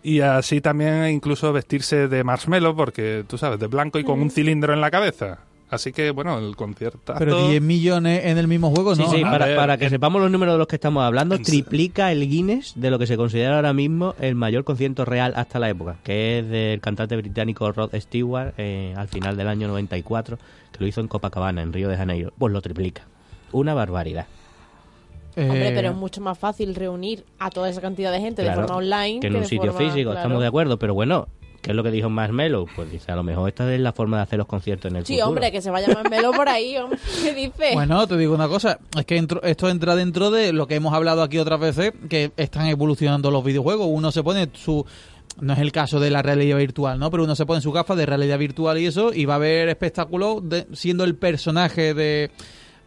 Y 0.03 0.21
así 0.21 0.61
también 0.61 1.07
incluso 1.07 1.51
vestirse 1.53 2.07
de 2.07 2.23
marshmallow, 2.23 2.75
porque 2.75 3.23
tú 3.27 3.37
sabes, 3.37 3.59
de 3.59 3.67
blanco 3.67 3.99
y 3.99 4.03
con 4.03 4.21
un 4.21 4.29
cilindro 4.29 4.73
en 4.73 4.81
la 4.81 4.91
cabeza. 4.91 5.39
Así 5.71 5.91
que, 5.93 6.11
bueno, 6.11 6.37
el 6.37 6.55
concierto. 6.57 7.13
Pero 7.17 7.47
10 7.47 7.61
millones 7.61 8.25
en 8.25 8.37
el 8.37 8.47
mismo 8.47 8.69
juego, 8.71 8.93
Sí, 8.95 9.01
¿no? 9.03 9.09
sí, 9.11 9.23
a 9.23 9.31
para, 9.31 9.45
ver, 9.45 9.55
para 9.55 9.77
que 9.77 9.85
en- 9.85 9.89
sepamos 9.89 10.21
los 10.21 10.29
números 10.29 10.53
de 10.55 10.57
los 10.59 10.67
que 10.67 10.75
estamos 10.75 11.01
hablando, 11.03 11.37
triplica 11.39 12.11
el 12.11 12.29
Guinness 12.29 12.73
de 12.75 12.91
lo 12.91 12.99
que 12.99 13.07
se 13.07 13.15
considera 13.17 13.55
ahora 13.55 13.71
mismo 13.73 14.13
el 14.19 14.35
mayor 14.35 14.65
concierto 14.65 15.05
real 15.05 15.31
hasta 15.35 15.59
la 15.59 15.69
época, 15.69 15.95
que 16.03 16.39
es 16.39 16.49
del 16.49 16.81
cantante 16.81 17.15
británico 17.15 17.71
Rod 17.71 17.95
Stewart 17.95 18.53
eh, 18.57 18.93
al 18.97 19.07
final 19.07 19.37
del 19.37 19.47
año 19.47 19.69
94, 19.69 20.37
que 20.71 20.77
lo 20.79 20.87
hizo 20.87 20.99
en 20.99 21.07
Copacabana, 21.07 21.61
en 21.61 21.71
Río 21.71 21.87
de 21.87 21.95
Janeiro. 21.95 22.33
Pues 22.37 22.51
lo 22.51 22.61
triplica. 22.61 23.03
Una 23.53 23.73
barbaridad. 23.73 24.27
Hombre, 25.37 25.69
Eh, 25.69 25.71
pero 25.73 25.91
es 25.91 25.95
mucho 25.95 26.19
más 26.19 26.37
fácil 26.37 26.75
reunir 26.75 27.23
a 27.39 27.49
toda 27.49 27.69
esa 27.69 27.79
cantidad 27.79 28.11
de 28.11 28.19
gente 28.19 28.41
Claro, 28.43 28.61
de 28.63 28.67
forma 28.67 28.77
online 28.79 29.21
que 29.21 29.27
en 29.27 29.37
un 29.37 29.45
sitio 29.45 29.71
forma- 29.71 29.77
físico, 29.89 30.09
claro. 30.11 30.19
estamos 30.19 30.41
de 30.41 30.47
acuerdo, 30.47 30.77
pero 30.77 30.93
bueno, 30.93 31.29
¿qué 31.61 31.71
es 31.71 31.75
lo 31.75 31.83
que 31.83 31.91
dijo 31.91 32.09
Marshmello? 32.09 32.65
Pues 32.75 32.91
dice, 32.91 33.11
a 33.11 33.15
lo 33.15 33.23
mejor 33.23 33.49
esta 33.49 33.71
es 33.73 33.79
la 33.79 33.93
forma 33.93 34.17
de 34.17 34.23
hacer 34.23 34.37
los 34.39 34.47
conciertos 34.47 34.91
en 34.91 34.97
el 34.97 35.05
Sí, 35.05 35.13
futuro. 35.13 35.29
hombre, 35.29 35.51
que 35.51 35.61
se 35.61 35.69
vaya 35.69 35.87
más 35.93 36.09
melo 36.09 36.31
por 36.31 36.49
ahí, 36.49 36.75
hombre. 36.77 36.99
¿Qué 37.23 37.33
dices? 37.33 37.73
Bueno, 37.73 38.07
te 38.07 38.17
digo 38.17 38.33
una 38.35 38.47
cosa, 38.47 38.79
es 38.97 39.05
que 39.05 39.17
entro- 39.21 39.41
esto 39.43 39.69
entra 39.69 39.95
dentro 39.95 40.31
de 40.31 40.53
lo 40.53 40.67
que 40.67 40.75
hemos 40.75 40.93
hablado 40.93 41.21
aquí 41.23 41.37
otras 41.37 41.59
veces, 41.59 41.93
que 42.09 42.31
están 42.37 42.67
evolucionando 42.67 43.31
los 43.31 43.43
videojuegos. 43.43 43.87
Uno 43.89 44.11
se 44.11 44.23
pone 44.23 44.49
su... 44.53 44.85
No 45.39 45.53
es 45.53 45.59
el 45.59 45.71
caso 45.71 45.99
de 46.01 46.09
la 46.11 46.21
realidad 46.21 46.57
virtual, 46.57 46.99
¿no? 46.99 47.09
Pero 47.09 47.23
uno 47.23 47.35
se 47.35 47.45
pone 47.45 47.61
su 47.61 47.71
gafas 47.71 47.95
de 47.97 48.05
realidad 48.05 48.37
virtual 48.37 48.77
y 48.77 48.85
eso, 48.87 49.13
y 49.13 49.23
va 49.25 49.35
a 49.35 49.37
ver 49.39 49.69
espectáculos 49.69 50.47
de- 50.49 50.67
siendo 50.73 51.05
el 51.05 51.15
personaje 51.15 51.93
de, 51.93 52.31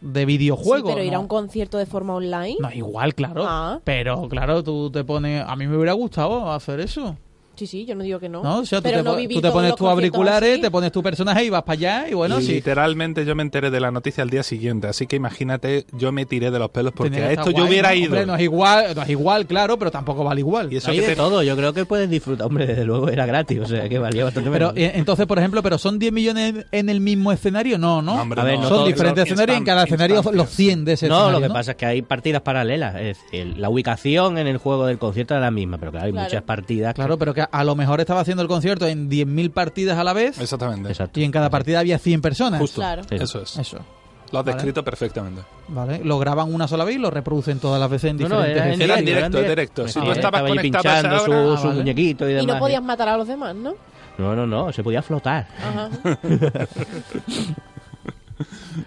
de 0.01 0.19
Sí, 0.21 0.25
videojuego. 0.25 0.87
pero 0.89 1.03
ir 1.03 1.11
¿no? 1.11 1.17
a 1.17 1.21
un 1.21 1.27
concierto 1.27 1.79
de 1.79 1.87
forma 1.87 2.13
online. 2.13 2.57
No, 2.59 2.71
igual, 2.71 3.15
claro. 3.15 3.43
Ah. 3.47 3.79
Pero, 3.83 4.29
claro, 4.29 4.63
tú 4.63 4.91
te 4.91 5.03
pones... 5.03 5.43
A 5.45 5.55
mí 5.55 5.65
me 5.65 5.75
hubiera 5.75 5.93
gustado 5.93 6.51
hacer 6.51 6.79
eso. 6.81 7.17
Sí, 7.55 7.67
sí, 7.67 7.85
yo 7.85 7.95
no 7.95 8.03
digo 8.03 8.19
que 8.19 8.27
no. 8.29 8.43
¿no? 8.43 8.59
O 8.59 8.65
sea, 8.65 8.79
tú 8.79 8.83
pero 8.89 8.97
te, 8.97 9.03
no 9.03 9.15
vivir 9.15 9.37
tú 9.37 9.41
te 9.41 9.51
pones 9.51 9.75
tus 9.75 9.87
auriculares, 9.87 10.53
así. 10.53 10.61
te 10.61 10.71
pones 10.71 10.91
tu 10.91 11.01
personaje 11.01 11.45
y 11.45 11.49
vas 11.49 11.63
para 11.63 11.73
allá 11.73 12.09
y 12.09 12.13
bueno, 12.13 12.39
y 12.39 12.43
sí. 12.43 12.51
literalmente 12.53 13.25
yo 13.25 13.35
me 13.35 13.43
enteré 13.43 13.69
de 13.71 13.79
la 13.79 13.91
noticia 13.91 14.23
al 14.23 14.29
día 14.29 14.43
siguiente, 14.43 14.87
así 14.87 15.07
que 15.07 15.15
imagínate, 15.15 15.85
yo 15.93 16.11
me 16.11 16.25
tiré 16.25 16.51
de 16.51 16.59
los 16.59 16.69
pelos 16.69 16.93
porque 16.93 17.11
Tenía 17.11 17.27
a 17.29 17.31
esto 17.31 17.51
yo 17.51 17.65
hubiera 17.65 17.89
¿no? 17.89 17.95
ido. 17.95 18.05
Hombre, 18.07 18.25
no 18.25 18.35
es 18.35 18.41
igual, 18.41 18.95
no 18.95 19.01
es 19.03 19.09
igual, 19.09 19.45
claro, 19.45 19.77
pero 19.79 19.91
tampoco 19.91 20.23
vale 20.23 20.41
igual. 20.41 20.71
Y 20.73 20.77
eso 20.77 20.91
Hay 20.91 20.97
que 20.97 21.01
de 21.03 21.07
te- 21.09 21.15
todo, 21.15 21.43
yo 21.43 21.55
creo 21.55 21.73
que 21.73 21.85
puedes 21.85 22.09
disfrutar. 22.09 22.47
Hombre, 22.47 22.65
desde 22.67 22.83
luego 22.85 23.09
era 23.09 23.25
gratis, 23.25 23.59
o 23.59 23.65
sea 23.65 23.87
que 23.87 23.97
valía 23.99 24.23
bastante 24.25 24.49
Pero 24.49 24.73
menos. 24.73 24.77
eh, 24.89 24.91
entonces, 24.95 25.25
por 25.25 25.39
ejemplo, 25.39 25.63
pero 25.63 25.77
son 25.77 25.97
10 25.99 26.11
millones 26.11 26.65
en 26.71 26.89
el 26.89 26.99
mismo 26.99 27.31
escenario, 27.31 27.77
no, 27.77 28.01
¿no? 28.01 28.15
No, 28.15 28.21
hombre, 28.23 28.41
A 28.41 28.43
ver, 28.43 28.59
son 28.59 28.69
todo- 28.69 28.85
diferentes 28.87 29.25
escenarios 29.25 29.55
y 29.55 29.59
en 29.59 29.65
cada 29.65 29.83
escenario 29.83 30.17
instancias. 30.17 30.45
los 30.45 30.49
100 30.55 30.85
de 30.85 30.93
ese 30.93 31.07
No, 31.07 31.15
escenario, 31.15 31.39
lo 31.39 31.47
que 31.47 31.53
pasa 31.53 31.71
es 31.71 31.77
que 31.77 31.85
hay 31.85 32.01
partidas 32.01 32.41
paralelas. 32.41 32.95
Es 32.95 33.17
decir, 33.31 33.57
la 33.57 33.69
ubicación 33.69 34.37
en 34.37 34.47
el 34.47 34.57
juego 34.57 34.85
del 34.85 34.97
concierto 34.97 35.35
es 35.35 35.41
la 35.41 35.51
misma, 35.51 35.77
pero 35.77 35.91
claro, 35.91 36.05
hay 36.07 36.13
muchas 36.13 36.41
partidas. 36.43 36.93
Claro, 36.93 37.17
pero 37.17 37.33
que 37.33 37.44
a 37.51 37.63
lo 37.63 37.75
mejor 37.75 37.99
estaba 38.01 38.21
haciendo 38.21 38.41
el 38.43 38.47
concierto 38.49 38.85
en 38.87 39.09
10.000 39.09 39.51
partidas 39.51 39.97
a 39.97 40.03
la 40.03 40.13
vez 40.13 40.39
Exactamente. 40.39 40.89
Exacto. 40.89 41.19
y 41.19 41.23
en 41.23 41.31
cada 41.31 41.49
partida 41.49 41.79
había 41.79 41.97
100 41.97 42.21
personas. 42.21 42.59
Justo. 42.59 42.81
Claro. 42.81 43.03
Sí. 43.03 43.15
Eso 43.15 43.41
es. 43.41 43.57
Eso, 43.57 43.77
Lo 44.31 44.39
has 44.39 44.45
Vale. 44.45 44.55
descrito 44.55 44.83
perfectamente. 44.83 45.41
¿vale? 45.67 46.01
Lo 46.03 46.17
graban 46.19 46.53
una 46.53 46.67
sola 46.67 46.83
vez 46.83 46.95
y 46.95 46.99
lo 46.99 47.09
reproducen 47.11 47.59
todas 47.59 47.79
las 47.79 47.89
veces 47.89 48.11
en 48.11 48.17
No, 48.17 48.27
no, 48.29 48.41
diferentes 48.43 48.63
era 48.63 48.73
en 48.73 48.81
Era 48.81 48.99
en 48.99 49.05
directo, 49.05 49.39
en 49.39 49.47
directo. 49.47 49.87
Si 49.87 49.93
Sí, 49.93 49.99
tú 49.99 50.11
estabas 50.11 50.41
estaba 50.41 50.61
pinchando 50.61 51.19
su, 51.19 51.31
Ah, 51.33 51.57
su 51.57 51.67
vale. 51.67 51.79
muñequito 51.79 52.25
y 52.29 52.33
demás. 52.33 52.43
Y 52.43 52.47
no 52.47 52.59
podías 52.59 52.83
matar 52.83 53.09
a 53.09 53.17
los 53.17 53.27
demás, 53.27 53.55
¿no? 53.55 53.75
No, 54.17 54.35
no, 54.35 54.47
no, 54.47 54.71
se 54.71 54.81
podía 54.83 55.01
flotar. 55.01 55.47
Ajá. 55.59 55.89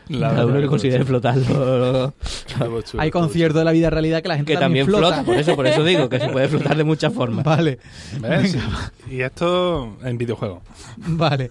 La 0.09 0.31
Cada 0.31 0.47
uno 0.47 0.61
que 0.61 0.67
considere 0.67 1.05
chulo, 2.83 3.01
Hay 3.03 3.11
conciertos 3.11 3.61
de 3.61 3.65
la 3.65 3.73
vida 3.73 3.91
realidad 3.91 4.23
que 4.23 4.29
la 4.29 4.37
gente 4.37 4.53
que 4.53 4.59
también 4.59 4.87
flota. 4.87 5.07
flota, 5.09 5.23
por 5.25 5.37
eso, 5.37 5.57
por 5.57 5.67
eso 5.67 5.85
digo 5.85 6.09
que 6.09 6.21
se 6.21 6.29
puede 6.29 6.49
flotar 6.49 6.77
de 6.77 6.85
muchas 6.85 7.13
formas. 7.13 7.45
Vale. 7.45 7.79
Y 9.11 9.21
esto 9.23 9.97
en 10.03 10.19
videojuego. 10.19 10.63
vale. 10.99 11.51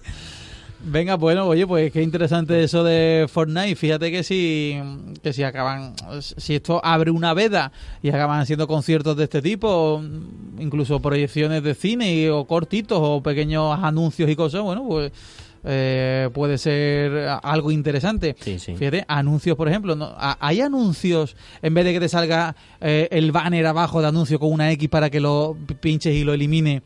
Venga, 0.80 1.16
bueno, 1.16 1.44
oye, 1.48 1.66
pues 1.66 1.90
qué 1.92 2.02
interesante 2.02 2.62
eso 2.62 2.84
de 2.84 3.26
Fortnite. 3.28 3.74
Fíjate 3.74 4.12
que 4.12 4.22
si, 4.22 4.78
que 5.24 5.32
si 5.32 5.42
acaban, 5.42 5.94
si 6.20 6.54
esto 6.54 6.80
abre 6.84 7.10
una 7.10 7.34
veda 7.34 7.72
y 8.00 8.10
acaban 8.10 8.38
haciendo 8.38 8.68
conciertos 8.68 9.16
de 9.16 9.24
este 9.24 9.42
tipo, 9.42 10.00
incluso 10.56 11.00
proyecciones 11.00 11.64
de 11.64 11.74
cine 11.74 12.14
y- 12.14 12.28
o 12.28 12.44
cortitos 12.44 13.00
o 13.02 13.20
pequeños 13.20 13.76
anuncios 13.82 14.30
y 14.30 14.36
cosas, 14.36 14.62
bueno, 14.62 14.86
pues 14.86 15.10
eh, 15.70 16.30
puede 16.32 16.56
ser 16.56 17.28
algo 17.42 17.70
interesante. 17.70 18.34
Sí, 18.40 18.58
sí. 18.58 18.74
Fíjate, 18.74 19.04
anuncios, 19.06 19.54
por 19.54 19.68
ejemplo, 19.68 20.16
hay 20.18 20.62
anuncios, 20.62 21.36
en 21.60 21.74
vez 21.74 21.84
de 21.84 21.92
que 21.92 22.00
te 22.00 22.08
salga 22.08 22.56
eh, 22.80 23.08
el 23.10 23.32
banner 23.32 23.66
abajo 23.66 24.00
de 24.00 24.08
anuncio 24.08 24.38
con 24.40 24.50
una 24.50 24.72
X 24.72 24.88
para 24.88 25.10
que 25.10 25.20
lo 25.20 25.56
pinches 25.80 26.14
y 26.14 26.24
lo 26.24 26.32
elimine, 26.32 26.82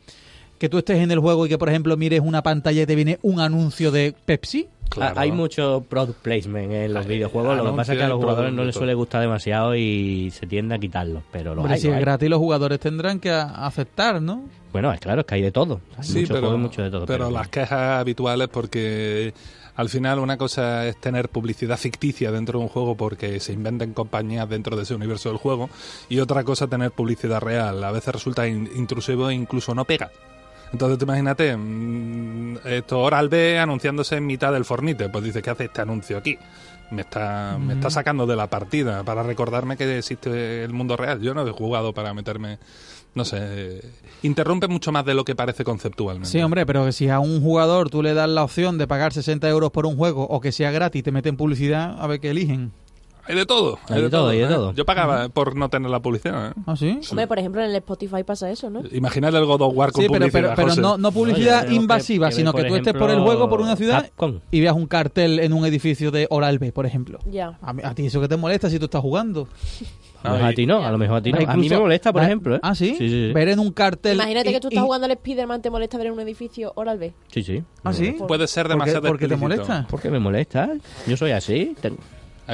que 0.63 0.69
tú 0.69 0.79
estés 0.79 0.99
en 0.99 1.11
el 1.11 1.19
juego 1.19 1.45
y 1.45 1.49
que, 1.49 1.59
por 1.59 1.69
ejemplo, 1.69 1.97
mires 1.97 2.21
una 2.25 2.41
pantalla 2.41 2.83
y 2.83 2.87
te 2.87 2.95
viene 2.95 3.19
un 3.23 3.41
anuncio 3.41 3.91
de 3.91 4.15
Pepsi. 4.25 4.69
Claro. 4.89 5.19
Hay 5.19 5.33
mucho 5.33 5.85
product 5.89 6.21
placement 6.21 6.71
en 6.71 6.95
los 6.95 7.03
Hay 7.05 7.09
videojuegos, 7.17 7.57
lo 7.57 7.65
que 7.73 7.77
pasa 7.77 7.93
es 7.95 7.99
que 7.99 8.05
a 8.05 8.09
los 8.09 8.19
jugadores 8.21 8.53
no 8.53 8.63
les 8.63 8.77
suele 8.77 8.95
gustar 8.95 9.23
demasiado 9.23 9.75
y 9.75 10.31
se 10.31 10.47
tiende 10.47 10.77
a 10.77 10.79
quitarlos, 10.79 11.25
pero 11.33 11.57
lo 11.57 11.63
Hombre, 11.63 11.75
hay, 11.75 11.81
si 11.81 11.89
es 11.89 11.95
hay. 11.95 12.01
gratis, 12.01 12.29
los 12.31 12.39
jugadores 12.39 12.79
tendrán 12.79 13.19
que 13.19 13.31
aceptar, 13.33 14.23
¿no? 14.23 14.45
Bueno, 14.71 14.93
es 14.93 15.01
claro, 15.01 15.23
es 15.23 15.27
que 15.27 15.35
hay 15.35 15.43
de 15.43 15.51
todo. 15.51 15.81
Hay 15.97 16.05
Sí, 16.05 16.21
mucho 16.21 16.35
pero, 16.35 16.41
juego 16.47 16.55
y 16.55 16.61
mucho 16.63 16.83
de 16.83 16.91
todo. 16.91 17.07
pero 17.07 17.29
las 17.31 17.49
quejas 17.49 17.99
habituales 18.01 18.47
porque 18.49 19.35
al 19.75 19.89
final 19.89 20.19
una 20.21 20.37
cosa 20.37 20.87
es 20.87 20.97
tener 21.01 21.29
publicidad 21.31 21.77
ficticia 21.79 22.31
dentro 22.31 22.59
de 22.61 22.67
un 22.67 22.69
juego 22.69 22.95
porque 22.95 23.41
se 23.41 23.53
inventen 23.53 23.95
compañías 23.95 24.49
dentro 24.49 24.77
de 24.77 24.85
ese 24.85 24.95
universo 24.95 25.31
del 25.31 25.39
juego 25.39 25.71
y 26.09 26.21
otra 26.21 26.45
cosa 26.45 26.69
tener 26.69 26.93
publicidad 26.93 27.41
real. 27.41 27.83
A 27.83 27.91
veces 27.91 28.13
resulta 28.15 28.47
in- 28.47 28.69
intrusivo 28.77 29.29
e 29.31 29.35
incluso 29.35 29.75
no 29.75 29.85
pega. 29.87 30.11
Entonces 30.73 30.99
tú 30.99 31.05
imagínate, 31.05 31.57
mm, 31.57 32.59
esto 32.65 33.01
Oral 33.01 33.29
B 33.29 33.59
anunciándose 33.59 34.17
en 34.17 34.27
mitad 34.27 34.53
del 34.53 34.65
Fornite, 34.65 35.09
pues 35.11 35.25
dice, 35.25 35.43
¿qué 35.43 35.51
hace 35.51 35.65
este 35.65 35.83
anuncio 35.83 36.17
aquí? 36.17 36.39
Me 36.91 37.03
está, 37.03 37.57
me 37.59 37.75
está 37.75 37.89
sacando 37.89 38.27
de 38.27 38.37
la 38.37 38.49
partida 38.49 39.03
para 39.03 39.23
recordarme 39.23 39.79
que 39.79 39.99
existe 39.99 40.63
el 40.63 40.75
mundo 40.75 40.95
real. 40.97 41.23
Yo 41.23 41.33
no 41.33 41.47
he 41.47 41.51
jugado 41.51 41.95
para 41.95 42.13
meterme, 42.13 42.59
no 43.15 43.25
sé, 43.25 43.81
interrumpe 44.23 44.69
mucho 44.69 44.93
más 44.93 45.05
de 45.07 45.15
lo 45.15 45.25
que 45.25 45.35
parece 45.35 45.65
conceptualmente. 45.65 46.29
Sí, 46.29 46.43
hombre, 46.43 46.67
pero 46.67 46.85
que 46.85 46.93
si 46.93 47.09
a 47.09 47.19
un 47.19 47.41
jugador 47.41 47.89
tú 47.89 48.03
le 48.03 48.13
das 48.13 48.29
la 48.29 48.45
opción 48.45 48.77
de 48.77 48.87
pagar 48.87 49.15
60 49.15 49.49
euros 49.49 49.71
por 49.71 49.87
un 49.87 49.97
juego 49.97 50.25
o 50.25 50.41
que 50.43 50.53
sea 50.53 50.71
gratis 50.71 51.01
y 51.01 51.03
te 51.03 51.13
meten 51.13 51.39
publicidad, 51.39 51.97
a 51.99 52.07
ver 52.07 52.21
qué 52.21 52.31
eligen. 52.31 52.73
Hay 53.25 53.37
de 53.37 53.47
todo. 53.47 53.79
Hay 53.89 54.03
de 54.03 54.11
todo, 54.11 54.29
hay 54.31 54.39
de 54.39 54.45
¿eh? 54.45 54.49
todo. 54.49 54.73
Yo 54.73 54.85
pagaba 54.85 55.29
por 55.29 55.55
no 55.57 55.69
tener 55.69 55.91
la 55.91 56.01
publicidad. 56.01 56.49
¿eh? 56.51 56.53
¿Ah, 56.67 56.77
sí? 56.77 56.99
Hombre, 57.11 57.27
por 57.29 57.39
ejemplo, 57.39 57.63
en 57.63 57.71
el 57.71 57.77
Spotify 57.77 58.25
pasa 58.25 58.51
eso, 58.51 58.69
¿no? 58.69 58.83
Imaginad 58.91 59.35
el 59.37 59.45
God 59.47 59.63
of 59.63 59.77
War 59.77 59.93
con 59.93 60.03
Sí, 60.03 60.09
pero, 60.11 60.27
publicidad. 60.27 60.55
pero, 60.57 60.75
no, 60.77 60.99
no 60.99 61.13
publicidad 61.13 61.69
invasiva, 61.71 62.31
que 62.31 62.35
sino 62.35 62.53
que 62.53 62.65
tú 62.65 62.75
estés 62.75 62.95
por 62.95 63.11
el 63.11 63.21
juego, 63.21 63.49
por 63.49 63.61
una 63.61 63.77
ciudad 63.77 64.03
Capcom. 64.03 64.41
y 64.51 64.61
veas 64.61 64.75
un 64.75 64.87
cartel 64.87 65.39
en 65.39 65.53
un 65.53 65.65
edificio 65.65 66.11
de 66.11 66.27
Oral 66.31 66.59
B, 66.59 66.73
por 66.73 66.85
ejemplo. 66.85 67.21
Ya. 67.31 67.59
A, 67.63 67.73
mí- 67.73 67.83
a 67.85 67.95
ti 67.95 68.07
eso 68.07 68.21
que 68.21 68.29
te 68.29 68.37
molesta 68.37 68.69
si 68.69 68.79
tú 68.79 68.87
estás 68.87 69.01
jugando. 69.03 69.47
A 70.25 70.29
lo 70.29 70.35
mejor 70.35 70.51
a 70.51 70.55
ti 70.55 70.67
no, 70.67 70.85
a 70.85 70.91
lo 70.93 70.99
mejor 70.99 71.17
a 71.17 71.23
ti 71.23 71.33
no. 71.33 71.39
A 71.49 71.57
mí 71.57 71.69
me 71.69 71.79
molesta, 71.79 72.13
por 72.13 72.23
ejemplo. 72.23 72.57
¿eh? 72.57 72.61
Ah, 72.63 72.75
¿sí? 72.77 72.91
Sí, 72.99 73.09
sí, 73.09 73.27
sí. 73.29 73.33
Ver 73.33 73.49
en 73.49 73.59
un 73.59 73.73
cartel... 73.73 74.15
Imagínate 74.15 74.51
y- 74.51 74.53
que 74.53 74.61
tú 74.61 74.69
estás 74.69 74.83
y- 74.83 74.87
jugando 74.87 75.05
al 75.07 75.11
Spider-Man, 75.13 75.63
te 75.63 75.71
molesta 75.71 75.99
ver 75.99 76.07
en 76.09 76.13
un 76.13 76.21
edificio 76.21 76.73
Oral 76.77 76.99
B. 76.99 77.13
Sí, 77.33 77.43
sí. 77.43 77.63
¿Ah, 77.83 77.93
sí? 77.93 78.17
Puede 78.29 78.47
ser 78.47 78.65
¿Por 78.65 78.69
qué, 78.71 78.75
demasiado 78.75 79.09
por 79.09 79.19
qué 79.19 79.27
te 79.29 79.35
explícito. 79.35 79.63
molesta? 79.67 79.87
¿Por 79.89 80.01
qué 80.01 80.11
me 80.11 80.19
molesta? 80.21 80.71
Yo 81.09 81.17
soy 81.17 81.33
así. 81.33 81.77
Ten- 81.81 81.97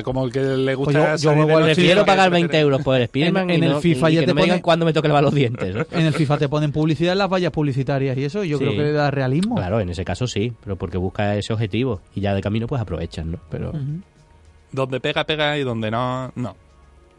Como 0.02 0.24
el 0.24 0.32
que 0.32 0.40
le 0.40 0.74
Pues 0.76 0.76
gusta 0.76 1.16
yo- 1.16 1.32
yo 1.34 1.42
FIFA. 1.46 1.62
Prefiero 1.64 2.04
pagar 2.06 2.24
se 2.26 2.30
20 2.30 2.46
refiere- 2.48 2.62
euros 2.62 2.82
por 2.82 2.96
el 2.96 3.06
Spiderman 3.06 3.44
En- 3.44 3.56
en 3.56 3.62
y, 3.62 3.66
el 3.66 3.72
no- 3.72 3.80
FIFA 3.80 4.10
y 4.10 4.14
ya 4.14 4.20
que 4.20 4.26
te 4.26 4.30
no 4.30 4.34
me 4.36 4.42
digan 4.42 4.54
pone- 4.56 4.62
cuándo 4.62 4.86
me 4.86 4.92
toque 4.92 5.08
lavar 5.08 5.22
los 5.24 5.34
dientes. 5.34 5.74
¿no? 5.74 5.86
En 5.92 6.06
el 6.06 6.12
FIFA 6.14 6.38
te 6.38 6.48
ponen 6.48 6.72
publicidad 6.72 7.12
en 7.12 7.18
las 7.18 7.28
vallas 7.30 7.50
publicitarias 7.52 8.16
y 8.18 8.24
eso 8.24 8.44
yo 8.44 8.58
Sí. 8.58 8.64
creo 8.64 8.76
que 8.76 8.82
le 8.82 8.92
da 8.92 9.10
realismo. 9.10 9.56
Claro, 9.56 9.80
en 9.80 9.90
ese 9.90 10.04
caso 10.04 10.26
sí, 10.26 10.52
pero 10.62 10.76
porque 10.76 10.98
busca 10.98 11.36
ese 11.36 11.52
objetivo 11.52 12.00
y 12.14 12.20
ya 12.20 12.34
de 12.34 12.40
camino 12.40 12.66
pues 12.66 12.80
aprovechan, 12.82 13.32
¿no? 13.32 13.38
Pero. 13.50 13.72
Donde 14.72 15.00
pega, 15.00 15.24
pega 15.24 15.56
y 15.56 15.62
donde 15.62 15.90
no, 15.90 16.30
no. 16.36 16.54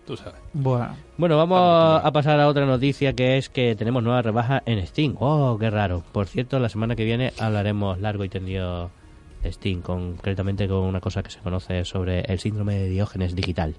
Tú 0.05 0.17
sabes. 0.17 0.39
Bueno, 0.53 0.95
bueno, 1.17 1.37
vamos 1.37 2.01
a 2.03 2.11
pasar 2.11 2.39
a 2.39 2.47
otra 2.47 2.65
noticia 2.65 3.13
que 3.13 3.37
es 3.37 3.47
que 3.49 3.75
tenemos 3.75 4.01
nueva 4.01 4.23
rebaja 4.23 4.63
en 4.65 4.85
Steam. 4.87 5.15
Oh, 5.19 5.55
qué 5.59 5.69
raro. 5.69 6.03
Por 6.11 6.25
cierto, 6.27 6.57
la 6.59 6.67
semana 6.69 6.95
que 6.95 7.05
viene 7.05 7.31
hablaremos 7.39 7.99
largo 7.99 8.23
y 8.23 8.29
tendido 8.29 8.89
Steam, 9.45 9.81
concretamente 9.81 10.67
con 10.67 10.79
una 10.79 10.99
cosa 10.99 11.23
que 11.23 11.29
se 11.31 11.39
conoce 11.39 11.85
sobre 11.85 12.21
el 12.21 12.39
síndrome 12.39 12.75
de 12.75 12.89
Diógenes 12.89 13.35
digital. 13.35 13.75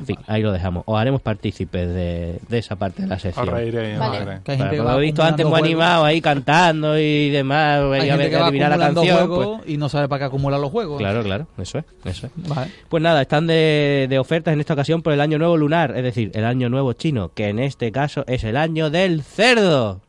En 0.00 0.06
fin, 0.06 0.16
ahí 0.26 0.42
lo 0.42 0.52
dejamos. 0.52 0.84
Os 0.86 0.98
haremos 0.98 1.20
partícipes 1.20 1.86
de, 1.86 2.38
de 2.48 2.58
esa 2.58 2.76
parte 2.76 3.02
de 3.02 3.08
la 3.08 3.18
sección. 3.18 3.46
Os 3.46 3.54
reiré, 3.54 3.98
Vale. 3.98 4.40
lo 4.78 4.98
he 4.98 5.00
visto 5.02 5.22
antes 5.22 5.44
muy 5.44 5.50
juegos. 5.52 5.68
animado 5.68 6.04
ahí 6.06 6.20
cantando 6.22 6.98
y 6.98 7.28
demás, 7.28 7.80
Hay 7.92 8.06
y 8.06 8.10
a 8.10 8.16
gente 8.16 8.16
ver, 8.16 8.30
que 8.30 8.36
va 8.62 8.68
la 8.70 8.78
canción. 8.78 9.28
pues- 9.28 9.48
y 9.66 9.76
no 9.76 9.90
sabe 9.90 10.08
para 10.08 10.20
qué 10.20 10.24
acumular 10.24 10.58
los 10.58 10.70
juegos. 10.70 10.98
Claro, 10.98 11.22
claro, 11.22 11.46
eso 11.58 11.78
es, 11.78 11.84
eso 12.06 12.26
es. 12.26 12.32
Vale. 12.48 12.70
Pues 12.88 13.02
nada, 13.02 13.20
están 13.20 13.46
de, 13.46 14.06
de 14.08 14.18
ofertas 14.18 14.54
en 14.54 14.60
esta 14.60 14.72
ocasión 14.72 15.02
por 15.02 15.12
el 15.12 15.20
año 15.20 15.38
nuevo 15.38 15.58
lunar, 15.58 15.94
es 15.94 16.02
decir, 16.02 16.30
el 16.34 16.46
año 16.46 16.70
nuevo 16.70 16.94
chino, 16.94 17.30
que 17.34 17.48
en 17.48 17.58
este 17.58 17.92
caso 17.92 18.24
es 18.26 18.44
el 18.44 18.56
año 18.56 18.88
del 18.88 19.22
cerdo. 19.22 20.00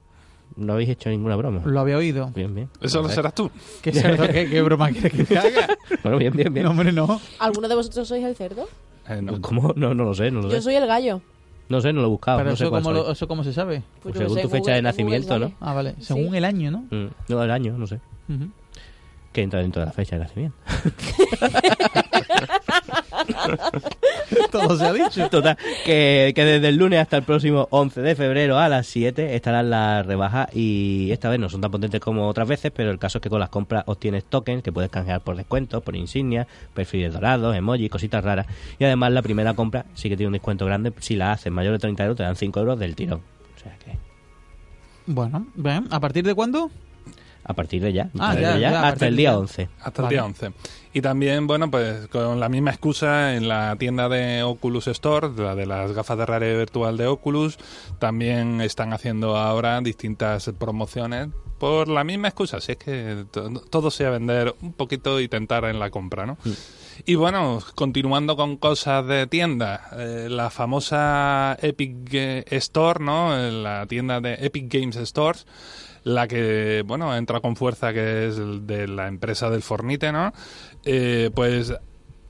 No 0.56 0.74
habéis 0.74 0.90
hecho 0.90 1.10
ninguna 1.10 1.36
broma. 1.36 1.62
Lo 1.66 1.80
había 1.80 1.98
oído. 1.98 2.30
Bien, 2.36 2.54
bien. 2.54 2.70
Eso 2.82 3.02
lo 3.02 3.10
serás 3.10 3.34
tú. 3.34 3.50
¿Qué, 3.82 3.92
cerdo, 3.92 4.28
qué, 4.28 4.50
qué 4.50 4.62
broma 4.62 4.90
quieres 4.92 5.12
que 5.12 5.24
te 5.24 5.38
haga? 5.38 5.68
Bueno, 6.04 6.18
bien, 6.18 6.34
bien, 6.36 6.54
bien. 6.54 6.66
No, 6.66 6.72
hombre, 6.72 6.92
no. 6.92 7.20
¿Alguno 7.40 7.68
de 7.68 7.76
vosotros 7.76 8.08
sois 8.08 8.24
el 8.24 8.36
cerdo? 8.36 8.68
Eh, 9.10 9.22
no. 9.22 9.42
¿Cómo? 9.42 9.74
No, 9.76 9.94
no 9.94 10.04
lo 10.04 10.14
sé, 10.14 10.30
no 10.32 10.42
lo 10.42 10.50
Yo 10.50 10.56
sé. 10.58 10.62
soy 10.62 10.76
el 10.76 10.86
gallo. 10.86 11.22
No 11.70 11.80
sé, 11.82 11.92
no 11.94 12.02
lo 12.02 12.08
he 12.08 12.10
buscado. 12.10 12.38
Pero 12.40 12.50
no 12.52 12.56
sé 12.56 12.64
eso, 12.66 12.70
cuál 12.72 12.84
cómo 12.84 12.96
soy. 12.96 13.06
lo- 13.06 13.12
¿eso 13.14 13.28
cómo 13.28 13.44
se 13.44 13.54
sabe? 13.54 13.84
Pues 14.04 14.14
yo 14.16 14.22
según 14.22 14.36
sé, 14.36 14.42
tu 14.44 14.50
fecha 14.50 14.60
Google- 14.60 14.74
de 14.74 14.78
en 14.80 14.84
nacimiento, 14.84 15.40
¿no? 15.40 15.52
Ah, 15.62 15.74
vale. 15.74 15.96
Según 16.00 16.32
Sí. 16.32 16.38
el 16.38 16.46
año, 16.46 16.72
¿no? 16.72 16.80
Mm, 16.92 17.08
No, 17.30 17.44
el 17.44 17.52
año, 17.52 17.78
no 17.78 17.88
sé. 17.88 18.00
Ujú. 18.30 18.50
Que 19.34 19.42
entra 19.42 19.60
dentro 19.60 19.82
de 19.82 19.88
la 19.88 19.92
fecha 19.92 20.16
de 20.16 20.22
nacimiento. 20.24 20.56
Todo 24.52 24.78
se 24.78 24.86
ha 24.86 24.94
dicho. 24.94 25.30
Total, 25.30 25.58
que, 25.86 26.32
que 26.36 26.46
desde 26.46 26.70
el 26.70 26.78
lunes 26.78 27.00
hasta 27.00 27.18
el 27.18 27.24
próximo 27.24 27.68
11 27.72 28.02
de 28.02 28.16
febrero 28.16 28.60
a 28.60 28.70
las 28.70 28.88
7 28.88 29.36
estarán 29.36 29.70
las 29.70 30.06
rebajas 30.06 30.50
y 30.54 31.10
esta 31.12 31.30
vez 31.30 31.40
no 31.40 31.50
son 31.50 31.62
tan 31.62 31.72
potentes 31.72 32.00
como 32.00 32.28
otras 32.28 32.48
veces, 32.48 32.72
pero 32.76 32.92
el 32.92 33.00
caso 33.00 33.18
es 33.18 33.22
que 33.22 33.30
con 33.30 33.40
las 33.40 33.50
compras 33.50 33.84
obtienes 33.88 34.26
tokens 34.26 34.64
que 34.64 34.72
puedes 34.72 34.92
canjear 34.92 35.22
por 35.22 35.36
descuentos, 35.36 35.82
por 35.84 35.96
insignias, 35.96 36.48
perfiles 36.74 37.14
dorados, 37.14 37.56
emojis, 37.56 37.90
cositas 37.90 38.24
raras. 38.24 38.48
Y 38.80 38.86
además 38.86 39.12
la 39.12 39.22
primera 39.22 39.54
compra 39.54 39.86
sí 39.94 40.10
que 40.10 40.18
tiene 40.18 40.28
un 40.28 40.34
descuento 40.34 40.66
grande. 40.66 40.94
Si 41.00 41.16
la 41.16 41.32
haces 41.32 41.52
mayor 41.52 41.74
de 41.74 41.80
30 41.80 42.04
euros 42.04 42.18
te 42.18 42.24
dan 42.24 42.36
5 42.36 42.60
euros 42.60 42.80
del 42.80 42.96
tirón. 42.96 43.22
O 43.56 43.60
sea 43.60 43.76
que 43.78 43.98
Bueno, 45.08 45.48
ven, 45.56 45.88
¿a 45.92 46.00
partir 46.00 46.24
de 46.24 46.36
cuándo? 46.36 46.70
A 47.44 47.54
partir 47.54 47.82
de 47.82 47.94
ya, 47.94 48.10
Ah, 48.20 48.36
de 48.36 48.42
ya, 48.42 48.58
ya, 48.58 48.82
a 48.82 48.90
hasta 48.90 49.08
el 49.08 49.16
día 49.16 49.32
ya. 49.32 49.38
11. 49.40 49.70
Hasta 49.82 50.04
el 50.04 50.10
día 50.10 50.26
11. 50.26 50.52
Y 50.96 51.02
también, 51.02 51.48
bueno, 51.48 51.72
pues 51.72 52.08
con 52.08 52.40
la 52.40 52.50
misma 52.50 52.70
excusa 52.72 53.36
en 53.36 53.48
la 53.48 53.76
tienda 53.78 54.08
de 54.10 54.44
Oculus 54.44 54.88
Store, 54.88 55.30
la 55.36 55.56
de 55.56 55.66
las 55.66 55.92
gafas 55.92 56.18
de 56.18 56.26
realidad 56.26 56.58
virtual 56.60 56.98
de 56.98 57.08
Oculus, 57.08 57.58
también 58.00 58.62
están 58.62 58.94
haciendo 58.94 59.36
ahora 59.36 59.82
distintas 59.82 60.52
promociones 60.60 61.30
por 61.58 61.88
la 61.88 62.04
misma 62.04 62.28
excusa. 62.28 62.62
Si 62.62 62.74
es 62.74 62.78
que 62.78 63.26
to- 63.32 63.50
todo 63.70 63.90
sea 63.90 64.10
vender 64.12 64.54
un 64.62 64.74
poquito 64.74 65.20
y 65.20 65.28
tentar 65.28 65.66
en 65.66 65.80
la 65.80 65.90
compra, 65.90 66.26
¿no? 66.28 66.38
Y 67.06 67.16
bueno, 67.16 67.60
continuando 67.74 68.36
con 68.36 68.58
cosas 68.58 69.08
de 69.08 69.26
tienda, 69.26 69.90
eh, 69.98 70.28
la 70.30 70.52
famosa 70.52 71.58
Epic 71.62 72.14
Store, 72.52 73.04
¿no? 73.04 73.36
Eh, 73.36 73.52
La 73.52 73.88
tienda 73.88 74.22
de 74.22 74.34
Epic 74.36 74.72
Games 74.72 74.96
Stores, 74.98 75.48
la 76.04 76.28
que, 76.28 76.84
bueno, 76.86 77.16
entra 77.16 77.40
con 77.40 77.56
fuerza, 77.56 77.94
que 77.94 78.28
es 78.28 78.38
de 78.68 78.88
la 78.88 79.08
empresa 79.08 79.50
del 79.50 79.62
Fornite, 79.62 80.12
¿no? 80.12 80.34
Eh, 80.84 81.30
pues 81.34 81.74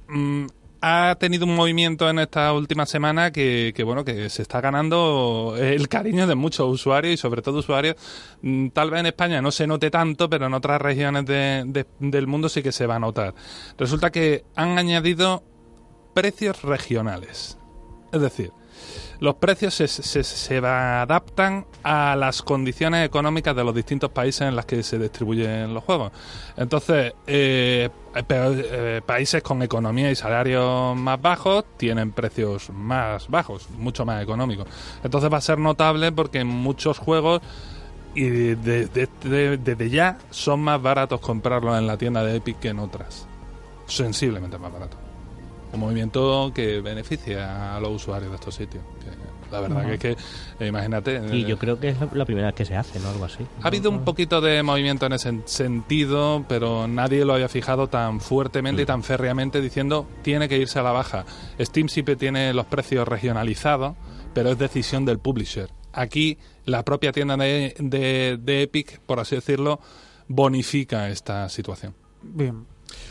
mm, 0.07 0.45
ha 0.81 1.15
tenido 1.19 1.45
un 1.45 1.55
movimiento 1.55 2.09
en 2.09 2.19
esta 2.19 2.51
última 2.53 2.85
semana 2.85 3.31
que, 3.31 3.71
que, 3.75 3.83
bueno, 3.83 4.03
que 4.03 4.29
se 4.29 4.41
está 4.41 4.59
ganando 4.59 5.55
el 5.57 5.87
cariño 5.87 6.27
de 6.27 6.35
muchos 6.35 6.67
usuarios 6.69 7.13
y 7.13 7.17
sobre 7.17 7.41
todo 7.41 7.59
usuarios, 7.59 7.95
mm, 8.41 8.67
tal 8.69 8.91
vez 8.91 8.99
en 8.99 9.05
España 9.07 9.41
no 9.41 9.49
se 9.51 9.65
note 9.65 9.89
tanto, 9.89 10.29
pero 10.29 10.47
en 10.47 10.53
otras 10.53 10.81
regiones 10.81 11.25
de- 11.25 11.85
del 11.99 12.27
mundo 12.27 12.49
sí 12.49 12.61
que 12.61 12.71
se 12.73 12.85
va 12.85 12.97
a 12.97 12.99
notar. 12.99 13.33
Resulta 13.77 14.11
que 14.11 14.43
han 14.55 14.77
añadido 14.77 15.41
precios 16.13 16.61
regionales. 16.63 17.57
Es 18.11 18.21
decir, 18.21 18.51
los 19.19 19.35
precios 19.35 19.73
se, 19.73 20.57
adaptan 20.57 21.65
a 21.83 22.15
las 22.15 22.41
condiciones 22.41 23.05
económicas 23.05 23.55
de 23.55 23.63
los 23.63 23.73
distintos 23.73 24.09
países 24.11 24.41
en 24.41 24.55
los 24.55 24.65
que 24.65 24.83
se 24.83 24.97
distribuyen 24.99 25.73
los 25.73 25.83
juegos. 25.83 26.11
Entonces, 26.57 27.13
eh, 27.27 27.89
eh, 28.15 29.01
países 29.05 29.41
con 29.43 29.61
economía 29.63 30.11
y 30.11 30.15
salarios 30.15 30.95
más 30.95 31.21
bajos 31.21 31.65
tienen 31.77 32.11
precios 32.11 32.69
más 32.69 33.27
bajos, 33.29 33.69
mucho 33.77 34.05
más 34.05 34.21
económicos. 34.21 34.67
Entonces 35.03 35.31
va 35.31 35.37
a 35.37 35.41
ser 35.41 35.57
notable 35.57 36.11
porque 36.11 36.43
muchos 36.43 36.97
juegos 36.99 37.41
y 38.15 38.25
de- 38.29 38.55
de- 38.55 39.09
de- 39.23 39.57
desde 39.57 39.89
ya 39.89 40.19
son 40.29 40.59
más 40.61 40.81
baratos 40.81 41.19
comprarlos 41.19 41.77
en 41.79 41.87
la 41.87 41.97
tienda 41.97 42.23
de 42.23 42.35
Epic 42.35 42.59
que 42.59 42.69
en 42.69 42.79
otras. 42.79 43.25
Sensiblemente 43.87 44.57
más 44.57 44.71
barato. 44.71 44.97
Un 45.73 45.79
movimiento 45.79 46.51
que 46.53 46.81
beneficia 46.81 47.75
a 47.75 47.79
los 47.79 47.91
usuarios 47.93 48.29
de 48.31 48.35
estos 48.35 48.55
sitios. 48.55 48.83
La 49.51 49.59
verdad 49.59 49.85
que 49.85 49.93
es 49.93 49.99
que, 49.99 50.17
eh, 50.63 50.67
imagínate. 50.67 51.21
Y 51.31 51.43
eh, 51.43 51.45
yo 51.45 51.57
creo 51.59 51.79
que 51.79 51.89
es 51.89 51.97
la, 52.13 52.25
primera 52.25 52.47
vez 52.47 52.55
que 52.55 52.65
se 52.65 52.75
hace, 52.75 52.99
¿no? 52.99 53.09
Algo 53.09 53.25
así. 53.25 53.45
ha 53.61 53.67
habido 53.67 53.89
un 53.91 54.03
poquito 54.03 54.41
de 54.41 54.63
movimiento 54.63 55.05
en 55.05 55.13
ese 55.13 55.41
sentido, 55.45 56.43
pero 56.47 56.87
nadie 56.87 57.23
lo 57.25 57.33
había 57.33 57.49
fijado 57.49 57.87
tan 57.87 58.19
fuertemente 58.19 58.81
y 58.81 58.85
tan 58.85 59.03
férreamente 59.03 59.61
diciendo 59.61 60.07
tiene 60.23 60.47
que 60.49 60.57
irse 60.57 60.79
a 60.79 60.83
la 60.83 60.91
baja. 60.91 61.25
Steam 61.59 61.87
siempre 61.87 62.15
tiene 62.15 62.51
los 62.53 62.65
precios 62.65 63.07
regionalizados, 63.07 63.95
pero 64.33 64.49
es 64.49 64.57
decisión 64.57 65.05
del 65.05 65.19
publisher. 65.19 65.69
Aquí 65.91 66.39
la 66.65 66.83
propia 66.83 67.11
tienda 67.11 67.37
de, 67.37 67.75
de- 67.77 68.39
de 68.41 68.63
Epic, 68.63 68.99
por 69.01 69.19
así 69.19 69.35
decirlo, 69.35 69.79
bonifica 70.27 71.09
esta 71.09 71.47
situación. 71.49 71.93
Bien. 72.23 72.65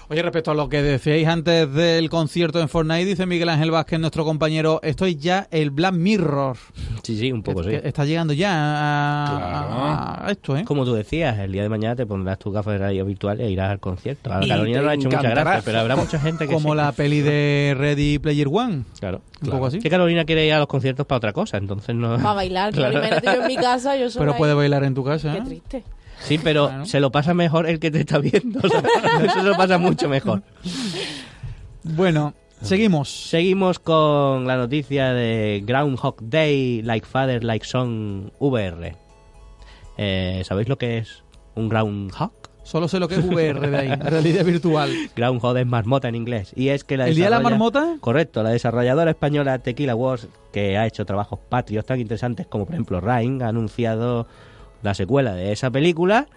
Oye, 0.09 0.23
respecto 0.23 0.51
a 0.51 0.55
lo 0.55 0.69
que 0.69 0.83
decíais 0.83 1.27
antes 1.27 1.73
del 1.73 2.11
concierto 2.11 2.61
en 2.61 2.69
Fortnite, 2.69 3.05
dice 3.05 3.27
Miguel 3.27 3.49
Ángel 3.49 3.71
Vázquez, 3.71 3.99
nuestro 4.01 4.25
compañero, 4.25 4.81
esto 4.83 5.07
es 5.07 5.17
ya 5.19 5.49
el 5.51 5.71
Black 5.71 5.95
Mirror. 5.95 6.57
Sí, 7.03 7.17
sí, 7.19 7.33
un 7.33 7.43
poco 7.43 7.63
sí. 7.65 7.71
Está 7.73 8.05
llegando 8.05 8.33
ya 8.33 8.51
a, 8.53 9.27
Claro. 9.39 9.47
a- 9.75 10.27
a 10.27 10.31
esto, 10.31 10.57
¿eh? 10.57 10.65
Como 10.65 10.85
tú 10.85 10.95
decías, 10.95 11.39
el 11.39 11.53
día 11.53 11.63
de 11.63 11.69
mañana 11.69 11.97
te 11.97 12.07
pondrás 12.07 12.39
tu 12.39 12.51
gafas 12.53 12.75
de 12.75 12.79
radio 12.79 13.05
virtual 13.05 13.41
e 13.41 13.51
irás 13.51 13.71
al 13.71 13.81
concierto. 13.81 14.33
A 14.33 14.41
Carolina 14.41 14.83
no 14.83 14.89
ha 14.91 14.95
hecho 14.95 15.05
mucha 15.09 15.19
encantará. 15.19 15.43
gracia, 15.43 15.63
pero 15.65 15.79
habrá 15.81 15.97
mucha 15.97 16.19
gente 16.19 16.47
que 16.47 16.53
Como 16.55 16.71
sí. 16.71 16.77
la 16.77 16.93
peli 16.93 17.21
de 17.21 17.75
Ready 17.77 18.19
Player 18.19 18.49
One. 18.51 18.83
Claro. 19.01 19.19
Un 19.19 19.39
Claro. 19.41 19.53
poco 19.57 19.67
así. 19.67 19.79
Que 19.81 19.91
Carolina 19.91 20.25
quiere 20.25 20.47
ir 20.47 20.53
a 20.53 20.59
los 20.59 20.67
conciertos 20.69 21.07
para 21.07 21.17
otra 21.17 21.33
cosa, 21.33 21.57
entonces 21.57 21.95
no... 21.95 22.17
Para 22.17 22.35
bailar, 22.35 22.73
claro. 22.73 22.93
Imagínate 22.99 23.27
yo 23.27 23.41
en 23.43 23.47
mi 23.49 23.57
casa, 23.57 23.97
yo 23.97 24.11
soy 24.11 24.21
Pero 24.21 24.37
puede 24.37 24.55
bailar 24.55 24.85
en 24.85 24.95
tu 24.95 25.03
casa. 25.05 25.33
Qué 25.33 25.39
¿eh? 25.39 25.43
triste. 25.45 25.85
Sí, 26.25 26.39
pero 26.43 26.69
Claro. 26.69 26.87
se 26.87 27.01
lo 27.01 27.11
pasa 27.11 27.35
mejor 27.35 27.67
el 27.69 27.79
que 27.81 27.91
te 27.91 28.01
está 28.01 28.19
viendo. 28.19 28.61
o 28.63 28.69
sea, 28.69 28.83
eso 29.25 29.41
se 29.41 29.43
lo 29.43 29.57
pasa 29.57 29.79
mucho 29.79 30.09
mejor. 30.09 30.43
Bueno, 31.83 32.35
seguimos. 32.61 33.09
Seguimos 33.11 33.79
con 33.79 34.47
la 34.47 34.57
noticia 34.57 35.13
de 35.13 35.63
Groundhog 35.67 36.17
Day, 36.23 36.83
Like 36.83 37.07
Father, 37.07 37.43
Like 37.45 37.67
Son, 37.67 38.33
VR. 38.39 38.95
Eh, 39.99 40.43
¿Sabéis 40.45 40.69
lo 40.69 40.79
que 40.79 40.99
es 40.99 41.23
un 41.55 41.69
Groundhog? 41.69 42.33
Solo 42.65 42.87
sé 42.87 43.01
lo 43.01 43.09
que 43.09 43.17
es 43.17 43.25
VR 43.25 43.69
de 43.69 43.77
ahí, 43.77 43.89
realidad 43.97 44.45
virtual. 44.45 44.91
Groundhog 45.17 45.57
es 45.59 45.67
marmota 45.67 46.09
en 46.09 46.15
inglés. 46.15 46.53
Y 46.55 46.69
es 46.69 46.85
que 46.85 46.97
la 46.97 47.09
¿El 47.09 47.17
día 47.17 47.25
de 47.25 47.31
la 47.33 47.41
marmota? 47.41 47.97
Correcto, 48.01 48.45
la 48.45 48.51
desarrolladora 48.51 49.11
española 49.11 49.59
Tequila 49.59 49.97
Wars, 49.97 50.29
que 50.53 50.79
ha 50.79 50.87
hecho 50.87 51.05
trabajos 51.05 51.41
patrios 51.49 51.85
tan 51.85 51.99
interesantes 51.99 52.47
como 52.47 52.65
por 52.65 52.75
ejemplo 52.75 53.01
Rain, 53.01 53.43
ha 53.43 53.49
anunciado 53.49 54.29
la 54.83 54.95
secuela 54.95 55.35
de 55.35 55.53
esa 55.53 55.71
película, 55.71 56.29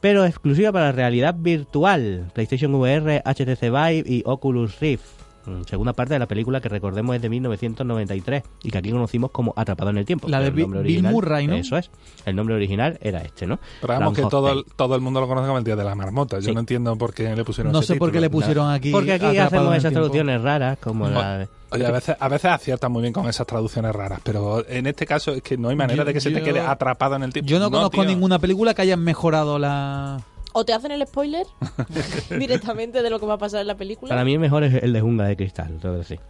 pero 0.00 0.24
exclusiva 0.24 0.72
para 0.72 0.86
la 0.86 0.92
realidad 0.92 1.34
virtual, 1.38 2.30
PlayStation 2.34 2.74
VR, 2.74 3.22
HTC 3.24 3.60
Vive 3.60 4.04
y 4.06 4.22
Oculus 4.26 4.80
Rift. 4.80 5.21
Mm, 5.46 5.62
Segunda 5.64 5.92
parte 5.92 6.14
de 6.14 6.18
la 6.20 6.26
película 6.26 6.60
que 6.60 6.68
recordemos 6.68 7.16
es 7.16 7.22
de 7.22 7.28
1993 7.28 8.42
y 8.62 8.70
que 8.70 8.78
aquí 8.78 8.90
conocimos 8.90 9.30
como 9.30 9.52
Atrapado 9.56 9.90
en 9.90 9.98
el 9.98 10.04
Tiempo. 10.04 10.28
La 10.28 10.40
de 10.40 10.50
Bill 10.50 10.74
original- 10.76 11.12
Murray, 11.12 11.46
¿no? 11.46 11.54
Eso 11.56 11.76
es. 11.76 11.90
El 12.24 12.36
nombre 12.36 12.54
original 12.54 12.98
era 13.02 13.22
este, 13.22 13.46
¿no? 13.46 13.58
Pero 13.80 13.94
vamos, 13.94 14.14
que 14.14 14.22
todo 14.22 14.52
el, 14.52 14.64
todo 14.76 14.94
el 14.94 15.00
mundo 15.00 15.20
lo 15.20 15.26
conoce 15.28 15.46
como 15.46 15.58
el 15.58 15.64
Día 15.64 15.76
de 15.76 15.84
la 15.84 15.94
Marmota. 15.94 16.36
Yo 16.38 16.42
Sí. 16.48 16.52
no 16.54 16.60
entiendo 16.60 16.96
por 16.96 17.12
qué 17.12 17.34
le 17.34 17.44
pusieron 17.44 17.72
No 17.72 17.80
ese 17.80 17.94
sé 17.94 17.98
por 17.98 18.12
qué 18.12 18.20
le 18.20 18.30
pusieron 18.30 18.70
aquí. 18.70 18.90
Porque 18.92 19.12
aquí 19.14 19.24
Atrapado 19.26 19.46
hacemos 19.46 19.66
en 19.66 19.72
el 19.72 19.78
esas 19.78 19.90
tiempo. 19.90 19.98
traducciones 20.00 20.42
raras 20.42 20.78
como 20.78 21.08
la 21.08 21.38
de... 21.38 21.48
Oye, 21.70 21.86
a 21.86 21.90
veces, 21.90 22.16
a 22.20 22.28
veces 22.28 22.50
aciertan 22.50 22.92
muy 22.92 23.00
bien 23.00 23.14
con 23.14 23.26
esas 23.28 23.46
traducciones 23.46 23.92
raras, 23.94 24.20
pero 24.22 24.62
en 24.68 24.86
este 24.86 25.06
caso 25.06 25.32
es 25.32 25.42
que 25.42 25.56
no 25.56 25.70
hay 25.70 25.76
manera 25.76 26.02
Yo- 26.02 26.04
de 26.04 26.12
que 26.12 26.20
se 26.20 26.30
te 26.30 26.42
quede 26.42 26.60
atrapado 26.60 27.16
en 27.16 27.22
el 27.22 27.32
tiempo. 27.32 27.48
Yo 27.48 27.58
no, 27.58 27.70
conozco 27.70 28.02
tío. 28.02 28.04
ninguna 28.04 28.38
película 28.38 28.74
que 28.74 28.82
hayan 28.82 29.00
mejorado 29.02 29.58
la... 29.58 30.20
O 30.52 30.64
te 30.64 30.72
hacen 30.72 30.92
el 30.92 31.06
spoiler 31.06 31.46
directamente 32.38 33.02
de 33.02 33.10
lo 33.10 33.18
que 33.20 33.26
va 33.26 33.34
a 33.34 33.38
pasar 33.38 33.60
en 33.60 33.66
la 33.66 33.76
película. 33.76 34.10
Para 34.10 34.24
mí 34.24 34.34
el 34.34 34.40
mejor 34.40 34.64
es 34.64 34.82
el 34.82 34.92
de 34.92 35.00
Jungla 35.00 35.26
de 35.26 35.36
Cristal, 35.36 35.78
tengo 35.80 35.94
que 35.94 35.98
decir. 35.98 36.20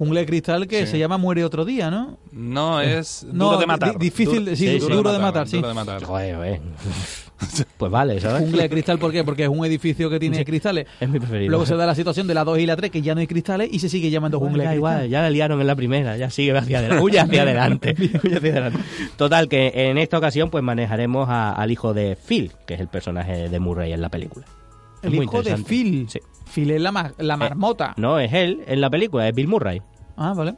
Jungle 0.00 0.20
de 0.20 0.26
Cristal 0.26 0.66
que 0.66 0.86
Sí. 0.86 0.92
se 0.92 0.98
llama 0.98 1.18
Muere 1.18 1.44
otro 1.44 1.64
día, 1.66 1.90
¿no? 1.90 2.16
No, 2.32 2.80
es 2.80 3.24
No, 3.30 3.44
duro 3.50 3.58
de 3.58 3.66
matar. 3.66 3.92
di- 3.92 3.98
difícil 4.06 4.44
de- 4.46 4.56
sí, 4.56 4.66
Sí, 4.66 4.78
du- 4.78 4.88
duro 4.88 5.12
de 5.12 5.18
matar, 5.18 5.46
sí. 5.46 5.56
Duro 5.56 5.68
de 5.68 5.74
matar. 5.74 6.02
Joder, 6.02 6.34
joder. 6.36 6.60
Pues 7.78 7.90
vale, 7.90 8.20
¿sabes? 8.20 8.42
Jungle 8.42 8.62
de 8.64 8.68
Cristal, 8.68 8.98
¿por 8.98 9.10
qué? 9.12 9.24
Porque 9.24 9.44
es 9.44 9.48
un 9.48 9.64
edificio 9.64 10.10
que 10.10 10.18
tiene 10.20 10.36
Sí. 10.36 10.44
cristales. 10.44 10.86
Es 11.00 11.08
mi 11.08 11.18
preferido. 11.18 11.48
Luego 11.50 11.64
se 11.64 11.74
da 11.74 11.86
la 11.86 11.94
situación 11.94 12.26
de 12.26 12.34
la 12.34 12.44
2 12.44 12.58
y 12.58 12.66
la 12.66 12.76
3 12.76 12.90
que 12.90 13.00
ya 13.00 13.14
no 13.14 13.20
hay 13.22 13.26
cristales 13.26 13.70
y 13.72 13.78
se 13.78 13.88
sigue 13.88 14.10
llamando 14.10 14.38
Bueno, 14.38 14.50
Jungle 14.52 14.64
da 14.64 14.70
de 14.70 14.76
igual, 14.76 14.92
Cristal. 14.98 15.10
ya 15.10 15.22
la 15.22 15.30
liaron 15.30 15.60
en 15.60 15.66
la 15.66 15.74
primera, 15.74 16.16
ya 16.18 16.28
sigue 16.28 16.56
hacia 16.56 16.78
adelante. 16.80 17.02
Huye 17.02 17.18
hacia 17.18 17.42
adelante. 17.42 17.94
huye 18.24 18.36
hacia 18.36 18.50
adelante. 18.52 18.78
Total, 19.16 19.48
que 19.48 19.72
en 19.74 19.96
esta 19.96 20.18
ocasión 20.18 20.50
pues 20.50 20.62
manejaremos 20.62 21.30
a- 21.30 21.52
al 21.52 21.70
hijo 21.70 21.94
de 21.94 22.14
Phil, 22.16 22.52
que 22.66 22.74
es 22.74 22.80
el 22.80 22.88
personaje 22.88 23.48
de 23.48 23.58
Murray 23.60 23.92
en 23.94 24.02
la 24.02 24.10
película. 24.10 24.44
El 25.02 25.10
muy 25.12 25.24
hijo 25.24 25.42
de. 25.42 25.56
Phil. 25.58 26.06
Sí. 26.08 26.20
Phil 26.52 26.70
es 26.72 26.80
la, 26.80 26.90
ma- 26.92 27.12
la 27.18 27.36
marmota. 27.36 27.94
No 27.96 28.18
es 28.18 28.32
él 28.32 28.62
en 28.66 28.80
la 28.80 28.90
película, 28.90 29.28
es 29.28 29.34
Bill 29.34 29.48
Murray. 29.48 29.80
Ah, 30.16 30.32
vale. 30.34 30.54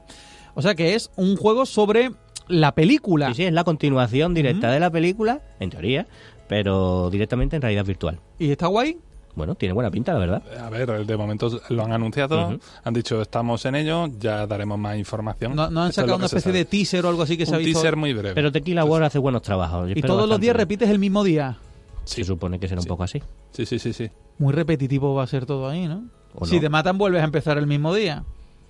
O 0.55 0.63
sea 0.63 0.75
que 0.75 0.95
es 0.95 1.11
un 1.17 1.37
juego 1.37 1.67
sobre 1.67 2.11
la 2.49 2.73
película. 2.75 3.29
Sí, 3.29 3.35
sí, 3.35 3.45
es 3.45 3.53
la 3.53 3.65
continuación 3.65 4.35
directa 4.35 4.71
de 4.71 4.81
la 4.81 4.91
película, 4.91 5.41
en 5.61 5.71
teoría, 5.71 6.07
pero 6.49 7.09
directamente 7.11 7.57
en 7.57 7.63
realidad 7.63 7.85
virtual. 7.85 8.19
¿Y 8.39 8.51
está 8.51 8.67
guay? 8.67 8.99
Bueno, 9.35 9.55
tiene 9.55 9.73
buena 9.73 9.91
pinta, 9.91 10.13
la 10.13 10.19
verdad. 10.19 10.43
A 10.61 10.69
ver, 10.69 11.07
de 11.07 11.17
momento 11.17 11.49
lo 11.71 11.85
han 11.85 11.93
anunciado, 11.93 12.59
han 12.85 12.93
dicho 12.95 13.23
estamos 13.23 13.65
en 13.65 13.77
ello, 13.77 14.09
ya 14.19 14.47
daremos 14.47 14.79
más 14.79 14.99
información. 14.99 15.57
¿No, 15.57 15.71
no 15.71 15.85
han 15.85 15.89
es 15.89 15.95
sacado 15.95 16.17
una 16.17 16.27
especie 16.27 16.53
de 16.53 16.67
teaser 16.67 17.07
o 17.07 17.09
algo 17.09 17.23
así 17.23 17.39
que 17.39 17.47
se 17.47 17.55
ha 17.55 17.59
Un 17.59 17.65
visto? 17.65 17.81
teaser 17.81 17.97
muy 17.97 18.13
breve. 18.13 18.35
Pero 18.35 18.53
Tequila 18.53 18.85
War 18.85 19.03
hace 19.05 19.19
buenos 19.19 19.41
trabajos. 19.41 19.89
yo 19.89 19.95
y 19.97 20.03
todos 20.03 20.29
los 20.29 20.39
días 20.39 20.55
repites 20.55 20.91
el 20.91 20.99
mismo 20.99 21.25
día. 21.25 21.57
Se 22.05 22.25
supone 22.25 22.59
que 22.59 22.69
será 22.69 22.81
un 22.81 22.87
poco 22.87 23.03
así. 23.05 23.23
Sí, 23.53 23.67
sí, 23.67 23.79
sí, 23.79 23.93
sí. 23.93 24.11
Muy 24.39 24.53
repetitivo 24.53 25.15
va 25.15 25.23
a 25.23 25.27
ser 25.27 25.47
todo 25.47 25.69
ahí, 25.69 25.87
¿no? 25.87 26.05
¿O 26.35 26.47
Si 26.47 26.61
te 26.61 26.69
matan 26.69 26.99
vuelves 26.99 27.23
a 27.23 27.25
empezar 27.25 27.59
el 27.59 27.67
mismo 27.67 27.95
día. 27.95 28.25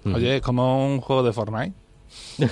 Mm. 0.05 0.15
Oye, 0.15 0.37
es 0.37 0.43
como 0.43 0.87
un 0.87 1.01
juego 1.01 1.23
de 1.23 1.33
Fortnite. 1.33 1.75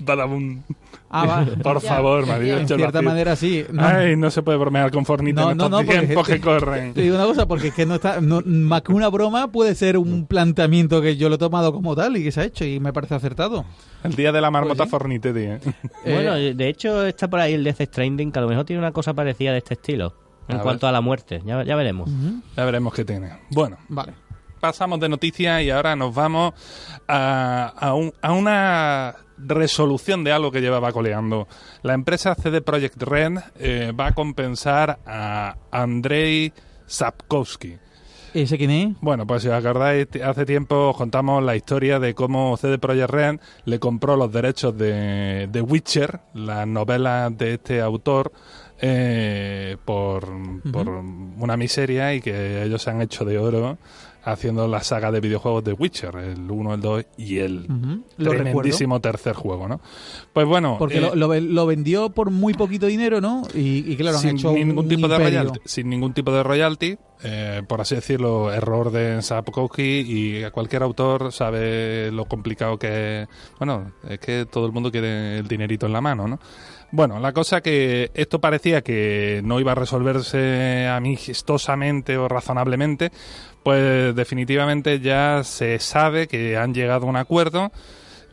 Badabum. 0.00 0.62
Ah, 1.10 1.24
va. 1.26 1.44
Por 1.62 1.80
Ya, 1.82 1.88
favor, 1.88 2.26
me 2.26 2.32
había 2.34 2.56
ya. 2.56 2.62
hecho 2.62 2.74
En 2.74 2.80
cierta 2.80 3.00
manera 3.02 3.34
sí. 3.34 3.64
No, 3.72 3.86
Ay, 3.86 4.14
no 4.16 4.30
se 4.30 4.42
puede 4.42 4.58
bromear 4.58 4.90
con 4.90 5.04
Fornite 5.06 5.40
No, 5.40 5.50
en 5.52 5.56
no, 5.56 5.64
estos 5.80 5.86
tiempos 5.86 6.26
que 6.28 6.40
corren. 6.40 6.92
Te 6.94 7.00
digo 7.02 7.16
una 7.16 7.24
cosa, 7.24 7.46
porque 7.48 7.68
es 7.68 7.74
que 7.74 7.86
no 7.86 7.94
está, 7.94 8.20
no- 8.20 8.42
más 8.44 8.82
que 8.82 8.92
una 8.92 9.08
broma 9.08 9.50
puede 9.50 9.74
ser 9.74 9.96
un 9.96 10.26
planteamiento 10.26 11.00
que 11.00 11.16
yo 11.16 11.28
lo 11.28 11.36
he 11.36 11.38
tomado 11.38 11.72
como 11.72 11.96
tal 11.96 12.16
y 12.16 12.24
que 12.24 12.30
se 12.32 12.40
ha 12.42 12.44
hecho 12.44 12.64
y 12.64 12.78
me 12.78 12.92
parece 12.92 13.14
acertado. 13.14 13.64
El 14.04 14.14
día 14.16 14.32
de 14.32 14.40
la 14.40 14.50
marmota 14.50 14.76
Pues 14.84 14.88
sí. 14.88 14.90
Fornite, 14.90 15.32
tío. 15.32 15.52
Eh, 15.54 16.14
Bueno, 16.14 16.34
de 16.34 16.68
hecho 16.68 17.04
está 17.06 17.28
por 17.28 17.40
ahí 17.40 17.54
el 17.54 17.64
Death 17.64 17.80
Stranding, 17.82 18.30
que 18.30 18.38
a 18.38 18.42
lo 18.42 18.48
mejor 18.48 18.64
tiene 18.64 18.80
una 18.80 18.92
cosa 18.92 19.14
parecida 19.14 19.52
de 19.52 19.58
este 19.58 19.74
estilo. 19.74 20.14
En 20.48 20.56
A 20.58 20.62
cuanto 20.62 20.86
ver. 20.86 20.90
a 20.90 20.92
la 20.92 21.00
muerte, 21.00 21.42
ya, 21.44 21.62
ya 21.62 21.76
veremos. 21.76 22.08
Ya 22.56 22.64
veremos 22.64 22.92
qué 22.94 23.04
tiene. 23.04 23.30
Bueno, 23.50 23.76
Vale. 23.88 24.14
pasamos 24.60 24.98
de 25.00 25.08
noticias 25.08 25.62
y 25.62 25.70
ahora 25.70 25.94
nos 25.96 26.14
vamos 26.14 26.52
a, 27.06 27.72
a 27.78 27.94
un- 27.94 28.12
a 28.22 28.32
una 28.32 29.14
resolución 29.38 30.24
de 30.24 30.32
algo 30.32 30.50
que 30.50 30.60
llevaba 30.60 30.92
coleando. 30.92 31.48
La 31.82 31.94
empresa 31.94 32.34
CD 32.34 32.60
Projekt 32.60 33.02
Red 33.02 33.38
eh, 33.58 33.92
va 33.98 34.08
a 34.08 34.14
compensar 34.14 34.98
a 35.06 35.56
Andrei 35.70 36.52
Sapkowski. 36.86 37.76
¿Ese 38.34 38.58
quién 38.58 38.70
es? 38.70 38.96
Bueno, 39.00 39.26
pues 39.26 39.42
si 39.42 39.48
os 39.48 39.54
acordáis, 39.54 40.06
hace 40.22 40.44
tiempo 40.44 40.90
os 40.90 40.96
contamos 40.96 41.42
la 41.42 41.56
historia 41.56 41.98
de 41.98 42.14
cómo 42.14 42.56
CD 42.56 42.78
Projekt 42.78 43.10
Red 43.10 43.40
le 43.64 43.78
compró 43.78 44.16
los 44.16 44.30
derechos 44.30 44.76
de, 44.76 45.48
de 45.50 45.60
Witcher, 45.62 46.20
las 46.34 46.66
novelas 46.66 47.36
de 47.36 47.54
este 47.54 47.80
autor, 47.80 48.30
eh, 48.80 49.76
por, 49.84 50.28
por 50.70 50.88
una 50.88 51.56
miseria 51.56 52.14
y 52.14 52.20
que 52.20 52.62
ellos 52.62 52.82
se 52.82 52.90
han 52.90 53.00
hecho 53.02 53.24
de 53.24 53.38
oro 53.38 53.78
haciendo 54.32 54.66
la 54.68 54.82
saga 54.82 55.10
de 55.12 55.20
videojuegos 55.20 55.64
de 55.64 55.72
Witcher, 55.72 56.14
el 56.16 56.50
1, 56.50 56.74
el 56.74 56.80
2 56.80 57.04
y 57.16 57.38
el 57.38 57.66
Lo 57.66 57.72
recuerdo. 58.18 58.30
tremendísimo 58.44 59.00
tercer 59.00 59.34
juego, 59.34 59.68
¿no? 59.68 59.80
Pues 60.32 60.46
bueno, 60.46 60.76
Porque 60.78 60.98
eh, 60.98 61.10
lo, 61.14 61.66
vendió 61.66 62.10
por 62.10 62.30
muy 62.30 62.54
poquito 62.54 62.86
dinero, 62.86 63.20
¿no? 63.20 63.42
Y, 63.54 63.90
y 63.92 63.96
claro, 63.96 64.16
han 64.18 64.22
sin 64.22 64.36
hecho 64.36 64.50
un- 64.50 64.54
ningún 64.56 64.78
un 64.78 64.88
tipo 64.88 65.08
de 65.08 65.18
royalty, 65.18 65.60
sin 65.64 65.88
ningún 65.90 66.12
tipo 66.14 66.32
de 66.32 66.42
royalty, 66.42 66.96
eh, 67.22 67.62
por 67.68 67.80
así 67.80 67.94
decirlo, 67.96 68.52
error 68.52 68.90
de 68.90 69.20
Sapkowski 69.22 70.04
y 70.06 70.50
cualquier 70.50 70.82
autor 70.82 71.32
sabe 71.32 72.10
lo 72.12 72.26
complicado 72.26 72.78
que 72.78 73.22
es. 73.22 73.28
Bueno, 73.58 73.92
es 74.08 74.18
que 74.20 74.46
todo 74.46 74.66
el 74.66 74.72
mundo 74.72 74.90
quiere 74.90 75.38
el 75.38 75.48
dinerito 75.48 75.86
en 75.86 75.92
la 75.92 76.00
mano, 76.00 76.28
¿no? 76.28 76.38
Bueno, 76.90 77.20
la 77.20 77.32
cosa 77.32 77.60
que 77.60 78.10
esto 78.14 78.40
parecía 78.40 78.82
que 78.82 79.42
no 79.44 79.60
iba 79.60 79.72
a 79.72 79.74
resolverse 79.74 80.86
amistosamente 80.88 82.16
o 82.16 82.28
razonablemente, 82.28 83.12
pues 83.62 84.14
definitivamente 84.14 84.98
ya 85.00 85.42
se 85.44 85.78
sabe 85.80 86.28
que 86.28 86.56
han 86.56 86.72
llegado 86.72 87.06
a 87.06 87.10
un 87.10 87.16
acuerdo. 87.16 87.70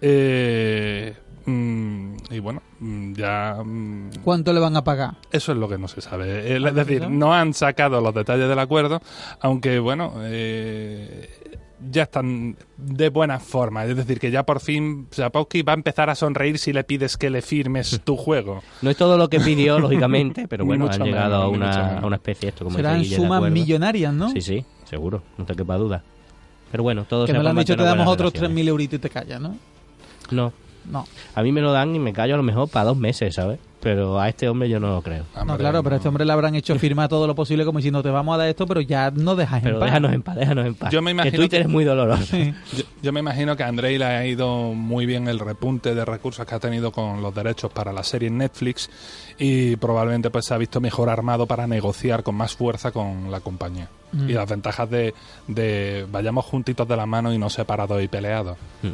eh, 0.01 1.15
mm, 1.45 2.15
y 2.29 2.39
bueno, 2.39 2.61
mm, 2.79 3.13
ya 3.13 3.57
mm, 3.63 4.09
¿Cuánto 4.23 4.53
le 4.53 4.59
van 4.59 4.75
a 4.77 4.83
pagar? 4.83 5.15
eso 5.31 5.51
es 5.51 5.57
lo 5.57 5.67
que 5.67 5.77
no 5.77 5.87
se 5.89 5.99
sabe. 6.01 6.55
Es 6.55 6.61
¿no 6.61 6.69
se 6.69 6.73
decir, 6.73 7.09
no 7.09 7.33
han 7.33 7.53
sacado 7.53 7.99
los 7.99 8.13
detalles 8.13 8.47
del 8.47 8.59
acuerdo, 8.59 9.01
aunque 9.41 9.79
bueno, 9.79 10.13
eh, 10.21 11.54
ya 11.91 12.03
están 12.03 12.55
de 12.77 13.09
buena 13.09 13.39
forma. 13.39 13.85
Es 13.85 13.95
decir, 13.95 14.19
que 14.19 14.31
ya 14.31 14.43
por 14.43 14.59
fin 14.59 15.07
Zapowski 15.13 15.61
va 15.61 15.73
a 15.73 15.75
empezar 15.75 16.09
a 16.09 16.15
sonreír 16.15 16.57
si 16.57 16.73
le 16.73 16.83
pides 16.83 17.17
que 17.17 17.29
le 17.29 17.41
firmes 17.41 18.01
tu 18.05 18.15
juego. 18.17 18.61
No 18.81 18.89
es 18.89 18.97
todo 18.97 19.17
lo 19.17 19.29
que 19.29 19.39
pidió, 19.39 19.79
lógicamente, 19.79 20.47
pero 20.47 20.65
bueno, 20.65 20.87
han 20.89 21.03
llegado 21.03 21.51
menos, 21.51 21.75
a, 21.75 21.81
una, 21.81 21.99
a 21.99 22.05
una 22.05 22.15
especie, 22.17 22.49
esto 22.49 22.63
como 22.65 22.77
Serán 22.77 23.03
sumas 23.05 23.51
millonarias, 23.51 24.13
¿no? 24.13 24.29
Sí, 24.29 24.41
sí, 24.41 24.65
seguro, 24.85 25.21
no 25.37 25.45
te 25.45 25.55
quepa 25.55 25.75
duda. 25.77 26.03
Pero 26.71 26.83
bueno, 26.83 27.05
todo 27.05 27.25
Que 27.25 27.33
me 27.33 27.43
lo 27.43 27.49
han 27.49 27.55
dicho, 27.57 27.75
te 27.77 27.83
damos 27.83 28.07
otros 28.07 28.33
relaciones. 28.33 28.65
3.000 28.65 28.67
euritos 28.69 28.97
y 28.99 29.01
te 29.01 29.09
callas, 29.09 29.39
¿no? 29.39 29.55
No, 30.31 30.51
No. 30.89 31.05
a 31.35 31.43
mí 31.43 31.51
me 31.51 31.61
lo 31.61 31.71
dan 31.71 31.95
y 31.95 31.99
me 31.99 32.11
callo 32.11 32.33
a 32.33 32.37
lo 32.37 32.43
mejor 32.43 32.67
para 32.69 32.85
dos 32.85 32.97
meses, 32.97 33.35
¿sabes? 33.35 33.59
Pero 33.85 34.19
a 34.19 34.27
este 34.29 34.49
hombre 34.49 34.67
yo 34.67 34.79
no 34.79 34.87
lo 34.87 35.03
creo. 35.03 35.25
No, 35.35 35.41
Hombre, 35.41 35.57
claro, 35.57 35.83
pero 35.83 35.93
a 35.93 35.97
este 35.97 36.07
hombre 36.07 36.25
le 36.25 36.33
habrán 36.33 36.55
hecho 36.55 36.73
firmar 36.79 37.07
todo 37.07 37.27
lo 37.27 37.35
posible 37.35 37.65
como 37.65 37.77
diciendo 37.77 38.01
te 38.01 38.09
vamos 38.09 38.33
a 38.33 38.39
dar 38.39 38.47
esto, 38.49 38.65
pero 38.65 38.81
ya 38.81 39.11
no 39.11 39.35
dejas 39.35 39.61
Pero 39.61 39.75
en 39.75 39.79
paz. 39.79 39.85
déjanos 39.85 40.13
en 40.13 40.23
paz, 40.23 40.35
déjanos 40.37 40.65
en 40.65 40.73
paz. 40.73 40.91
Yo 40.91 41.03
me 41.03 41.11
imagino 41.11 41.31
que 41.31 41.37
Twitter 41.37 41.59
que- 41.59 41.65
es 41.67 41.69
muy 41.71 41.83
doloroso. 41.83 42.25
Sí. 42.25 42.51
Yo, 42.75 42.83
yo 43.03 43.13
me 43.13 43.19
imagino 43.19 43.55
que 43.55 43.61
a 43.61 43.67
Andrei 43.67 43.99
le 43.99 44.05
ha 44.05 44.25
ido 44.25 44.73
muy 44.73 45.05
bien 45.05 45.27
el 45.27 45.37
repunte 45.37 45.93
de 45.93 46.03
recursos 46.03 46.43
que 46.47 46.55
ha 46.55 46.59
tenido 46.59 46.91
con 46.91 47.21
los 47.21 47.35
derechos 47.35 47.71
para 47.71 47.93
la 47.93 48.01
serie 48.01 48.27
en 48.29 48.39
Netflix 48.39 48.89
y 49.37 49.75
probablemente 49.75 50.31
pues 50.31 50.45
se 50.45 50.55
ha 50.55 50.57
visto 50.57 50.81
mejor 50.81 51.07
armado 51.09 51.45
para 51.45 51.67
negociar 51.67 52.23
con 52.23 52.33
más 52.33 52.55
fuerza 52.55 52.89
con 52.91 53.29
la 53.29 53.39
compañía. 53.39 53.87
Mm. 54.13 54.29
Y 54.31 54.33
las 54.33 54.49
ventajas 54.49 54.89
de, 54.89 55.13
de 55.47 56.07
vayamos 56.11 56.43
juntitos 56.45 56.87
de 56.87 56.97
la 56.97 57.05
mano 57.05 57.31
y 57.31 57.37
no 57.37 57.51
separados 57.51 58.01
y 58.01 58.07
peleados. 58.07 58.57
Mm. 58.81 58.87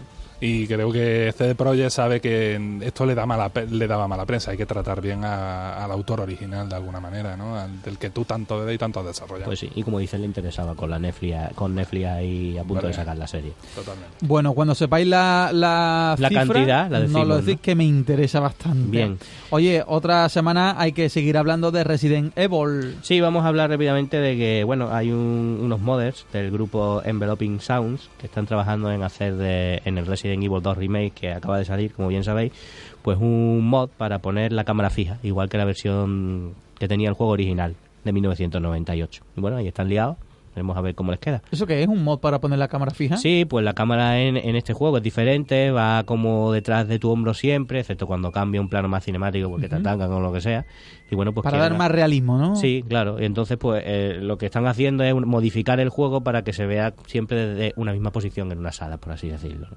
Y 0.44 0.66
creo 0.68 0.92
que 0.92 1.32
CD 1.38 1.54
Projekt 1.54 1.92
sabe 1.92 2.20
que 2.20 2.80
esto 2.82 3.06
le 3.06 3.14
da 3.14 3.28
mala 3.28 3.50
pe- 3.50 3.68
le 3.68 3.86
daba 3.88 4.08
mala 4.08 4.26
prensa. 4.26 4.50
Hay 4.52 4.58
que 4.58 4.66
tratar 4.66 5.00
bien 5.00 5.24
a- 5.24 5.84
al 5.86 5.92
autor 5.92 6.20
original 6.22 6.68
de 6.68 6.76
alguna 6.76 7.00
manera, 7.00 7.38
¿no? 7.38 7.56
Al- 7.56 7.80
del 7.84 8.00
que 8.00 8.10
tú 8.10 8.26
tanto 8.26 8.58
bebes 8.60 8.74
y 8.74 8.78
tanto 8.80 9.02
has 9.02 9.06
desarrollado. 9.06 9.46
Pues 9.46 9.60
sí, 9.60 9.70
y 9.76 9.84
como 9.84 10.00
dice, 10.00 10.18
le 10.18 10.26
interesaba 10.26 10.74
con 10.74 10.90
la 10.90 10.98
Netflix, 10.98 11.36
con 11.54 11.76
Netflix 11.76 12.06
ahí 12.08 12.58
a 12.58 12.62
punto 12.64 12.76
Vale. 12.82 12.88
de 12.88 12.94
sacar 12.96 13.18
la 13.18 13.28
serie. 13.28 13.54
Totalmente. 13.76 14.10
Bueno, 14.22 14.54
cuando 14.54 14.74
sepáis 14.74 15.06
la, 15.08 15.52
la, 15.54 16.16
La 16.18 16.30
cifra, 16.30 16.46
cantidad, 16.48 16.90
la 16.90 17.00
no 17.02 17.24
lo 17.24 17.36
decís 17.38 17.58
¿no? 17.58 17.62
que 17.62 17.76
me 17.76 17.84
interesa 17.86 18.40
bastante. 18.40 18.90
Bien. 18.90 19.20
Oye, 19.52 19.84
otra 19.86 20.28
semana 20.30 20.74
hay 20.80 20.92
que 20.92 21.10
seguir 21.10 21.38
hablando 21.38 21.70
de 21.72 21.84
Resident 21.84 22.36
Evil. 22.36 22.96
Sí, 23.04 23.22
vamos 23.22 23.46
a 23.46 23.48
hablar 23.50 23.70
rápidamente 23.70 24.18
de 24.18 24.36
que, 24.38 24.64
bueno, 24.64 24.90
hay 24.92 25.12
un- 25.12 25.60
unos 25.62 25.80
modders 25.82 26.26
del 26.34 26.50
grupo 26.50 27.02
Enveloping 27.06 27.60
Sounds 27.62 28.10
que 28.20 28.26
están 28.26 28.48
trabajando 28.48 28.92
en 28.92 29.04
hacer 29.04 29.36
de, 29.36 29.82
en 29.86 30.00
el 30.00 30.08
Resident 30.08 30.31
Evil 30.34 30.62
2 30.62 30.78
Remake 30.78 31.12
que 31.12 31.32
acaba 31.32 31.58
de 31.58 31.66
salir, 31.66 31.94
como 31.94 32.08
bien 32.08 32.24
sabéis, 32.24 32.52
pues 33.02 33.18
un 33.20 33.68
mod 33.68 33.90
para 33.90 34.20
poner 34.20 34.52
la 34.52 34.64
cámara 34.64 34.90
fija, 34.90 35.18
igual 35.24 35.50
que 35.50 35.58
la 35.58 35.66
versión 35.66 36.54
que 36.80 36.88
tenía 36.88 37.10
el 37.10 37.16
juego 37.16 37.32
original 37.32 37.76
de 38.04 38.12
1998. 38.12 39.24
Y 39.38 39.42
bueno, 39.42 39.58
ahí 39.58 39.68
están 39.68 39.90
liados, 39.90 40.18
veremos 40.54 40.78
a 40.78 40.82
ver 40.82 40.96
cómo 40.96 41.12
les 41.12 41.20
queda. 41.20 41.42
¿Eso 41.52 41.66
qué 41.66 41.82
es? 41.82 41.88
¿Un 41.88 42.04
mod 42.04 42.20
para 42.20 42.40
poner 42.40 42.60
la 42.60 42.68
cámara 42.68 42.92
fija? 42.92 43.18
Sí, 43.18 43.46
pues 43.46 43.64
la 43.66 43.74
cámara 43.74 44.20
en, 44.20 44.38
en 44.38 44.56
este 44.56 44.74
juego 44.74 44.98
es 44.98 45.04
diferente, 45.04 45.72
va 45.72 46.04
como 46.04 46.52
detrás 46.52 46.88
de 46.88 47.00
tu 47.00 47.10
hombro 47.10 47.34
siempre, 47.34 47.80
excepto 47.80 48.08
cuando 48.08 48.32
cambia 48.32 48.62
un 48.62 48.70
plano 48.70 48.88
más 48.88 49.04
cinemático 49.06 49.50
porque 49.50 49.70
te 49.70 49.76
Ujú. 49.76 49.82
atacan 49.88 50.12
o 50.12 50.20
lo 50.20 50.32
que 50.34 50.42
sea. 50.42 50.66
Y 51.10 51.16
bueno, 51.16 51.34
pues 51.34 51.44
para 51.44 51.58
dar 51.58 51.78
más 51.78 51.92
realismo, 51.92 52.38
¿no? 52.38 52.56
Sí, 52.56 52.84
claro. 52.88 53.20
Y 53.22 53.26
entonces, 53.26 53.58
pues 53.58 53.84
eh, 53.86 54.18
lo 54.22 54.38
que 54.38 54.46
están 54.46 54.66
haciendo 54.68 55.04
es 55.04 55.14
modificar 55.14 55.80
el 55.80 55.90
juego 55.90 56.22
para 56.22 56.44
que 56.44 56.54
se 56.54 56.66
vea 56.66 56.94
siempre 57.06 57.46
desde 57.46 57.74
una 57.76 57.92
misma 57.92 58.12
posición 58.12 58.52
en 58.52 58.60
una 58.60 58.72
sala, 58.72 58.98
por 58.98 59.14
así 59.14 59.28
decirlo. 59.28 59.68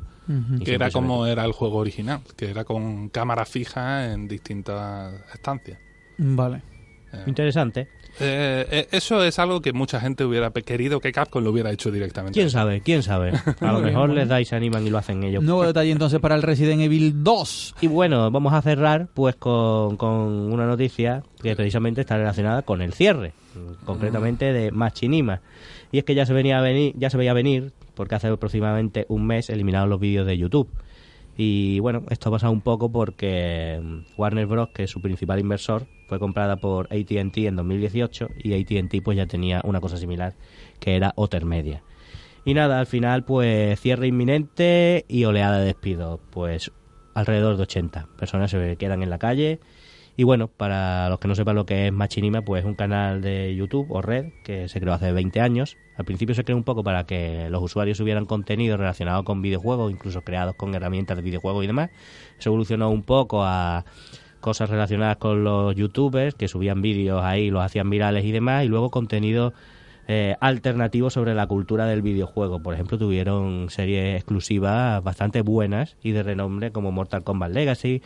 Que 0.65 0.75
era 0.75 0.87
ve 0.87 0.93
como 0.93 1.27
era 1.27 1.45
el 1.45 1.53
juego 1.53 1.79
original, 1.79 2.21
que 2.37 2.51
era 2.51 2.65
con 2.65 3.09
cámara 3.09 3.45
fija 3.45 4.13
en 4.13 4.29
distintas 4.29 5.13
estancias. 5.33 5.79
Vale. 6.17 6.63
Eh, 7.13 7.25
Interesante. 7.27 7.89
Eh, 8.21 8.67
eh, 8.71 8.89
eso 8.93 9.25
es 9.25 9.39
algo 9.39 9.61
que 9.61 9.73
mucha 9.73 10.01
gente 10.01 10.25
hubiera 10.25 10.51
querido 10.51 11.01
que 11.01 11.13
Capcom 11.13 11.43
lo 11.43 11.51
hubiera 11.51 11.71
hecho 11.73 11.91
directamente. 11.91 12.39
¿Quién 12.39 12.51
sabe? 12.51 12.81
¿Quién 12.81 13.03
sabe? 13.03 13.33
A 13.61 13.73
lo 13.73 13.81
mejor 13.81 14.09
les 14.11 14.17
bien. 14.17 14.29
dais, 14.29 14.49
se 14.49 14.57
animan 14.57 14.87
y 14.87 14.91
lo 14.91 14.99
hacen 14.99 15.23
ellos. 15.25 15.43
Nuevo 15.43 15.67
detalle 15.67 15.91
entonces 15.91 16.21
para 16.21 16.35
el 16.35 16.43
Resident 16.43 16.81
Evil 16.83 17.25
2. 17.25 17.77
Y 17.81 17.87
bueno, 17.89 18.31
vamos 18.31 18.53
a 18.53 18.63
cerrar 18.63 19.09
pues 19.15 19.35
con, 19.37 19.97
con 19.97 20.11
una 20.11 20.67
noticia 20.67 21.23
que 21.43 21.57
precisamente 21.57 22.03
está 22.03 22.17
relacionada 22.17 22.63
con 22.63 22.83
el 22.83 22.93
cierre, 22.93 23.33
concretamente 23.85 24.53
de 24.53 24.71
Machinima. 24.71 25.41
Y 25.93 25.99
es 25.99 26.05
que 26.05 26.15
ya 26.15 26.27
se 26.27 26.33
venía 26.33 26.59
a 26.59 26.63
venir, 26.63 26.95
ya 26.97 27.11
se 27.11 27.17
veía 27.17 27.33
venir, 27.35 27.73
porque 27.95 28.15
hace 28.15 28.29
aproximadamente 28.29 29.07
un 29.09 29.27
mes 29.27 29.51
eliminaron 29.51 29.91
los 29.91 30.01
vídeos 30.01 30.27
de 30.27 30.39
YouTube. 30.39 30.69
Y 31.37 31.81
bueno, 31.81 32.05
esto 32.11 32.29
ha 32.29 32.33
pasado 32.33 32.53
un 32.53 32.61
poco 32.61 32.91
porque 32.91 33.81
mm, 33.83 34.21
Warner 34.21 34.47
Bros., 34.47 34.69
que 34.71 34.85
es 34.85 34.91
su 34.91 35.01
principal 35.01 35.41
inversor, 35.41 35.87
fue 36.07 36.19
comprada 36.19 36.57
por 36.57 36.87
ATT 36.87 37.37
en 37.39 37.57
2018 37.57 38.29
y 38.43 38.55
ATT 38.55 39.03
pues 39.03 39.17
ya 39.17 39.27
tenía 39.27 39.61
una 39.65 39.81
cosa 39.81 39.97
similar, 39.97 40.35
que 40.79 40.97
era 40.97 41.13
Otter 41.17 41.45
Media. 41.45 41.83
Y 42.45 42.55
nada, 42.55 42.79
al 42.79 42.87
final 42.87 43.25
pues 43.25 43.81
cierre 43.81 44.07
inminente 44.07 45.05
y 45.09 45.25
oleada 45.25 45.59
de 45.59 45.67
despidos. 45.67 46.21
Pues 46.31 46.71
alrededor 47.15 47.57
de 47.57 47.63
80 47.63 48.09
personas 48.19 48.51
se 48.51 48.77
quedan 48.77 49.03
en 49.03 49.11
la 49.11 49.19
calle. 49.19 49.61
Y 50.17 50.23
bueno, 50.23 50.47
para 50.47 51.09
los 51.09 51.19
que 51.19 51.27
no 51.27 51.35
sepan 51.35 51.57
lo 51.57 51.67
que 51.67 51.89
es 51.89 51.93
Machinima, 51.93 52.43
pues 52.43 52.63
es 52.63 52.67
un 52.67 52.75
canal 52.75 53.21
de 53.21 53.55
YouTube 53.57 53.91
o 53.91 54.01
red 54.01 54.27
que 54.45 54.69
se 54.69 54.81
creó 54.81 54.93
hace 54.95 55.11
20 55.11 55.41
años. 55.41 55.77
Al 55.97 56.05
principio 56.05 56.37
se 56.37 56.45
creó 56.45 56.57
un 56.57 56.63
poco 56.63 56.85
para 56.85 57.05
que 57.05 57.49
los 57.51 57.61
usuarios 57.63 57.99
subieran 57.99 58.25
contenido 58.25 58.77
relacionado 58.77 59.25
con 59.25 59.43
videojuegos, 59.43 59.91
incluso 59.91 60.23
creados 60.23 60.55
con 60.55 60.73
herramientas 60.75 61.17
de 61.17 61.23
videojuegos 61.23 61.65
y 61.65 61.67
demás. 61.67 61.91
Eso 62.39 62.51
evolucionó 62.51 62.91
un 62.91 63.03
poco 63.03 63.43
a 63.43 63.85
cosas 64.41 64.71
relacionadas 64.71 65.17
con 65.17 65.43
los 65.43 65.75
youtubers 65.75 66.35
que 66.37 66.47
subían 66.47 66.81
vídeos 66.81 67.25
ahí, 67.25 67.51
los 67.51 67.65
hacían 67.65 67.91
virales 67.91 68.25
y 68.25 68.31
demás, 68.31 68.65
y 68.65 68.69
luego 68.69 68.91
contenido 68.91 69.53
eh, 70.07 70.37
alternativo 70.41 71.11
sobre 71.11 71.35
la 71.35 71.47
cultura 71.47 71.87
del 71.87 72.03
videojuego. 72.03 72.61
Por 72.61 72.75
ejemplo, 72.75 72.99
tuvieron 72.99 73.71
series 73.71 74.17
exclusivas 74.17 75.03
bastante 75.03 75.43
buenas 75.43 75.97
y 76.03 76.13
de 76.13 76.23
renombre 76.23 76.73
como 76.73 76.93
Mortal 76.93 77.25
Kombat 77.25 77.53
Legacy, 77.53 78.03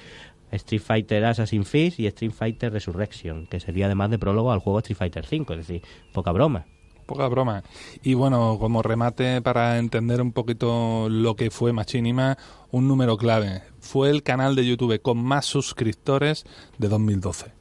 Street 0.53 0.81
Fighter 0.83 1.25
Assassin's 1.25 1.69
Fish 1.69 2.01
y 2.01 2.07
Street 2.07 2.33
Fighter 2.33 2.73
Resurrection, 2.73 3.47
que 3.47 3.61
sería 3.61 3.87
además 3.87 4.11
de 4.11 4.19
prólogo 4.19 4.53
al 4.53 4.61
juego 4.61 4.79
Street 4.79 4.97
Fighter 4.97 5.25
V, 5.31 5.55
es 5.55 5.67
decir, 5.67 5.83
poca 6.13 6.33
broma. 6.33 6.67
Poca 7.07 7.27
broma. 7.29 7.63
Y 8.03 8.13
bueno, 8.15 8.59
como 8.61 8.83
remate 8.83 9.41
para 9.41 9.79
entender 9.79 10.21
un 10.21 10.33
poquito 10.33 11.09
lo 11.09 11.37
que 11.37 11.51
fue 11.51 11.73
Machinima, 11.73 12.37
un 12.71 12.87
número 12.87 13.17
clave. 13.17 13.63
Fue 13.81 14.11
el 14.11 14.23
canal 14.23 14.55
de 14.55 14.67
YouTube 14.67 15.01
con 15.01 15.17
más 15.17 15.47
suscriptores 15.47 16.45
de 16.77 16.89
2012. 16.89 17.53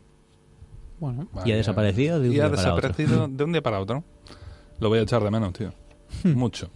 Bueno, 0.99 1.27
Y 1.45 1.51
ha 1.51 1.55
desaparecido 1.55 2.19
de 2.19 2.29
un 2.29 2.35
y 2.35 2.39
ha 2.39 2.49
día 2.49 2.55
para 2.55 2.73
otro. 2.73 2.87
desaparecido 2.89 3.27
de 3.29 3.43
un 3.43 3.51
día 3.53 3.61
para 3.61 3.79
otro. 3.79 4.03
Lo 4.79 4.89
voy 4.89 4.99
a 4.99 5.01
echar 5.01 5.23
de 5.23 5.31
menos, 5.31 5.53
tío. 5.53 5.73
Mucho. 6.23 6.69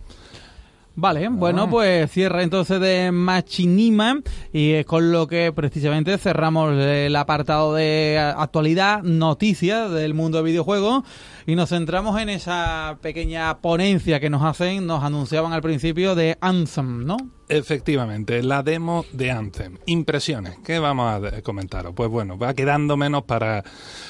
Vale, 1.02 1.30
bueno, 1.30 1.68
pues 1.68 2.12
cierra 2.12 2.44
entonces 2.44 2.80
de 2.80 3.12
Machinima 3.12 4.22
y 4.54 4.74
es 4.74 4.86
con 4.86 5.12
lo 5.12 5.26
que 5.26 5.52
precisamente 5.52 6.16
cerramos 6.20 6.78
el 6.78 7.16
apartado 7.16 7.74
de 7.74 8.20
actualidad, 8.20 9.02
noticias 9.02 9.90
del 9.90 10.14
mundo 10.14 10.38
de 10.38 10.44
videojuegos 10.44 11.04
y 11.48 11.56
nos 11.56 11.70
centramos 11.70 12.22
en 12.22 12.30
esa 12.30 13.00
pequeña 13.02 13.62
ponencia 13.62 14.20
que 14.20 14.30
nos 14.30 14.44
hacen, 14.44 14.86
nos 14.86 15.04
anunciaban 15.04 15.54
al 15.54 15.64
principio 15.64 16.14
de 16.14 16.38
Anthem, 16.40 17.04
¿no? 17.04 17.18
Efectivamente, 17.50 18.44
la 18.44 18.62
demo 18.62 19.04
de 19.12 19.32
Anthem. 19.32 19.80
Impresiones, 19.88 20.60
¿qué 20.64 20.78
vamos 20.78 21.26
a 21.34 21.42
comentaros? 21.42 21.96
Pues 21.96 22.12
bueno, 22.12 22.38
va 22.38 22.54
quedando 22.54 22.96
menos 22.96 23.24
para, 23.24 23.64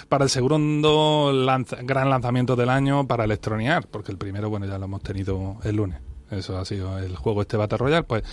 para 0.10 0.26
el 0.26 0.30
segundo 0.30 1.32
gran 1.84 2.10
lanzamiento 2.10 2.58
del 2.58 2.68
año 2.68 3.08
para 3.08 3.24
Electronic 3.24 3.70
Arts, 3.70 3.88
porque 3.90 4.12
el 4.12 4.18
primero, 4.18 4.50
bueno, 4.50 4.66
ya 4.66 4.78
lo 4.78 4.84
hemos 4.84 5.02
tenido 5.02 5.56
el 5.64 5.78
lunes. 5.78 6.11
Eso 6.32 6.58
ha 6.58 6.66
sido 6.66 6.98
el 6.98 7.16
juego 7.16 7.42
este 7.42 7.58
Battle 7.58 7.78
Royale. 7.78 8.04
Pues 8.04 8.24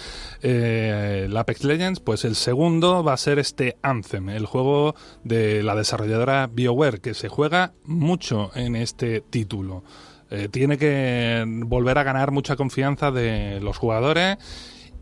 eh, 0.42 1.24
el 1.26 1.36
Apex 1.36 1.64
Legends, 1.64 2.00
pues 2.00 2.24
el 2.24 2.36
segundo 2.36 3.02
va 3.02 3.12
a 3.12 3.16
ser 3.16 3.38
este 3.38 3.76
Anthem, 3.82 4.28
el 4.30 4.46
juego 4.46 4.94
de 5.24 5.62
la 5.62 5.74
desarrolladora 5.74 6.46
BioWare, 6.46 7.00
que 7.00 7.14
se 7.14 7.28
juega 7.28 7.72
mucho 7.84 8.50
en 8.54 8.76
este 8.76 9.20
título. 9.20 9.82
Eh, 10.30 10.48
tiene 10.48 10.78
que 10.78 11.44
volver 11.46 11.98
a 11.98 12.02
ganar 12.02 12.30
mucha 12.30 12.54
confianza 12.54 13.10
de 13.10 13.60
los 13.60 13.78
jugadores 13.78 14.36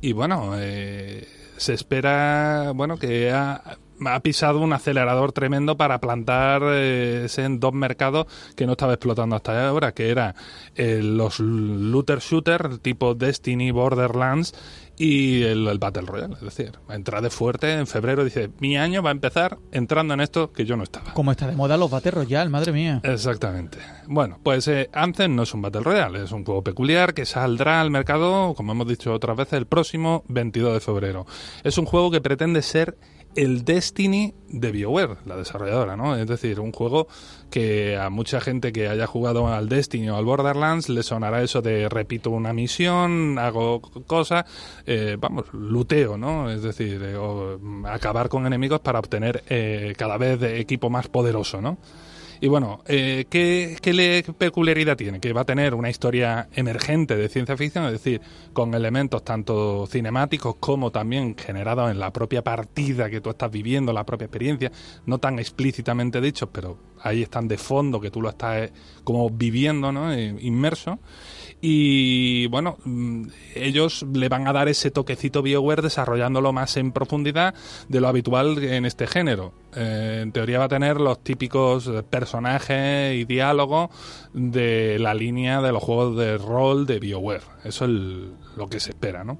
y 0.00 0.12
bueno, 0.12 0.52
eh, 0.56 1.26
se 1.56 1.74
espera 1.74 2.72
bueno 2.74 2.96
que 2.96 3.32
ha, 3.32 3.78
ha 4.04 4.20
pisado 4.20 4.60
un 4.60 4.72
acelerador 4.72 5.32
tremendo 5.32 5.76
para 5.76 6.00
plantar 6.00 6.62
eh, 6.64 7.22
ese 7.26 7.44
en 7.44 7.60
dos 7.60 7.72
mercados 7.72 8.26
que 8.54 8.66
no 8.66 8.72
estaba 8.72 8.94
explotando 8.94 9.36
hasta 9.36 9.68
ahora, 9.68 9.92
que 9.92 10.10
era 10.10 10.34
eh, 10.74 11.00
los 11.02 11.40
looter 11.40 12.18
shooter 12.18 12.78
tipo 12.78 13.14
Destiny, 13.14 13.70
Borderlands 13.70 14.54
y 14.98 15.42
el, 15.42 15.66
el 15.68 15.78
Battle 15.78 16.06
Royale. 16.06 16.34
Es 16.34 16.40
decir, 16.40 16.72
entra 16.88 17.20
de 17.20 17.30
fuerte 17.30 17.74
en 17.74 17.86
febrero. 17.86 18.24
Dice, 18.24 18.50
mi 18.60 18.76
año 18.76 19.02
va 19.02 19.10
a 19.10 19.12
empezar 19.12 19.58
entrando 19.72 20.14
en 20.14 20.20
esto 20.20 20.52
que 20.52 20.64
yo 20.64 20.76
no 20.76 20.84
estaba. 20.84 21.12
Como 21.12 21.30
está 21.30 21.46
de 21.46 21.54
moda 21.54 21.76
los 21.76 21.90
Battle 21.90 22.12
Royale, 22.12 22.50
madre 22.50 22.72
mía. 22.72 23.00
Exactamente. 23.04 23.78
Bueno, 24.06 24.38
pues 24.42 24.68
eh, 24.68 24.88
Anthem 24.92 25.34
no 25.34 25.42
es 25.42 25.54
un 25.54 25.62
Battle 25.62 25.82
Royale, 25.82 26.24
es 26.24 26.32
un 26.32 26.44
juego 26.44 26.62
peculiar 26.62 27.14
que 27.14 27.26
saldrá 27.26 27.80
al 27.80 27.90
mercado, 27.90 28.54
como 28.54 28.72
hemos 28.72 28.88
dicho 28.88 29.12
otras 29.12 29.36
veces, 29.36 29.54
el 29.54 29.66
próximo 29.66 30.24
22 30.28 30.74
de 30.74 30.80
febrero. 30.80 31.26
Es 31.62 31.78
un 31.78 31.84
juego 31.84 32.10
que 32.10 32.20
pretende 32.20 32.62
ser 32.62 32.96
el 33.36 33.64
Destiny 33.64 34.34
de 34.48 34.72
BioWare, 34.72 35.18
la 35.26 35.36
desarrolladora, 35.36 35.96
¿no? 35.96 36.16
Es 36.16 36.26
decir, 36.26 36.60
un 36.60 36.72
juego 36.72 37.06
que 37.50 37.96
a 37.96 38.10
mucha 38.10 38.40
gente 38.40 38.72
que 38.72 38.88
haya 38.88 39.06
jugado 39.06 39.48
al 39.48 39.68
Destiny 39.68 40.08
o 40.08 40.16
al 40.16 40.24
Borderlands 40.24 40.88
le 40.88 41.02
sonará 41.02 41.42
eso 41.42 41.62
de 41.62 41.88
repito 41.88 42.30
una 42.30 42.52
misión, 42.52 43.38
hago 43.38 43.80
cosas, 44.06 44.44
eh, 44.86 45.16
vamos, 45.20 45.46
luteo, 45.52 46.16
¿no? 46.16 46.50
Es 46.50 46.62
decir, 46.62 47.00
eh, 47.02 47.16
mm, 47.60 47.86
acabar 47.86 48.28
con 48.28 48.46
enemigos 48.46 48.80
para 48.80 48.98
obtener 48.98 49.44
eh, 49.48 49.94
cada 49.96 50.16
vez 50.16 50.40
de 50.40 50.60
equipo 50.60 50.90
más 50.90 51.08
poderoso, 51.08 51.60
¿no? 51.60 51.78
Y 52.40 52.48
bueno, 52.48 52.82
eh, 52.86 53.26
¿qué, 53.30 53.76
qué 53.80 54.24
peculiaridad 54.36 54.96
tiene? 54.96 55.20
Que 55.20 55.32
va 55.32 55.42
a 55.42 55.44
tener 55.44 55.74
una 55.74 55.90
historia 55.90 56.48
emergente 56.54 57.16
de 57.16 57.28
ciencia 57.28 57.56
ficción, 57.56 57.86
es 57.86 57.92
decir, 57.92 58.20
con 58.52 58.74
elementos 58.74 59.24
tanto 59.24 59.86
cinemáticos 59.86 60.56
como 60.56 60.90
también 60.90 61.36
generados 61.36 61.90
en 61.90 61.98
la 61.98 62.12
propia 62.12 62.42
partida 62.42 63.08
que 63.10 63.20
tú 63.20 63.30
estás 63.30 63.50
viviendo, 63.50 63.92
la 63.92 64.04
propia 64.04 64.26
experiencia, 64.26 64.70
no 65.06 65.18
tan 65.18 65.38
explícitamente 65.38 66.20
dichos, 66.20 66.48
pero 66.52 66.78
ahí 67.00 67.22
están 67.22 67.48
de 67.48 67.58
fondo 67.58 68.00
que 68.00 68.10
tú 68.10 68.20
lo 68.20 68.28
estás 68.28 68.56
eh, 68.58 68.72
como 69.04 69.30
viviendo, 69.30 69.92
¿no? 69.92 70.12
Eh, 70.12 70.34
inmerso. 70.40 70.98
Y 71.60 72.46
bueno, 72.48 72.76
mm, 72.84 73.28
ellos 73.54 74.04
le 74.12 74.28
van 74.28 74.46
a 74.46 74.52
dar 74.52 74.68
ese 74.68 74.90
toquecito 74.90 75.42
BioWare 75.42 75.82
desarrollándolo 75.82 76.52
más 76.52 76.76
en 76.76 76.92
profundidad 76.92 77.54
de 77.88 78.00
lo 78.00 78.08
habitual 78.08 78.62
en 78.62 78.84
este 78.84 79.06
género. 79.06 79.52
Eh, 79.74 80.20
en 80.22 80.32
teoría 80.32 80.58
va 80.58 80.64
a 80.66 80.68
tener 80.68 81.00
los 81.00 81.18
típicos 81.24 81.90
personajes 82.10 83.14
y 83.16 83.24
diálogos 83.24 83.88
de 84.32 84.98
la 84.98 85.14
línea 85.14 85.60
de 85.62 85.72
los 85.72 85.82
juegos 85.82 86.16
de 86.16 86.36
rol 86.38 86.86
de 86.86 86.98
BioWare. 86.98 87.42
Eso 87.64 87.84
es 87.84 87.90
el- 87.90 88.32
lo 88.56 88.68
que 88.68 88.78
se 88.80 88.90
espera, 88.90 89.24
¿no? 89.24 89.38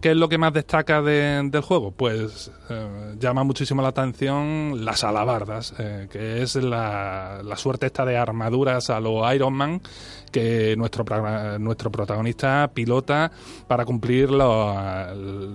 ¿Qué 0.00 0.12
es 0.12 0.16
lo 0.16 0.30
que 0.30 0.38
más 0.38 0.54
destaca 0.54 1.02
de- 1.02 1.42
del 1.50 1.60
juego? 1.60 1.90
Pues 1.90 2.50
eh, 2.70 3.14
llama 3.18 3.44
muchísimo 3.44 3.82
la 3.82 3.88
atención 3.88 4.82
las 4.82 5.04
alabardas, 5.04 5.74
eh, 5.78 6.08
que 6.10 6.40
es 6.40 6.56
la, 6.56 7.42
la 7.44 7.56
suerte 7.58 7.84
esta 7.84 8.06
de 8.06 8.16
armaduras 8.16 8.88
a 8.88 8.98
lo 8.98 9.30
Iron 9.34 9.52
Man 9.52 9.82
que 10.30 10.74
nuestro, 10.76 11.04
nuestro 11.58 11.90
protagonista 11.90 12.70
pilota 12.72 13.30
para 13.66 13.84
cumplir 13.84 14.28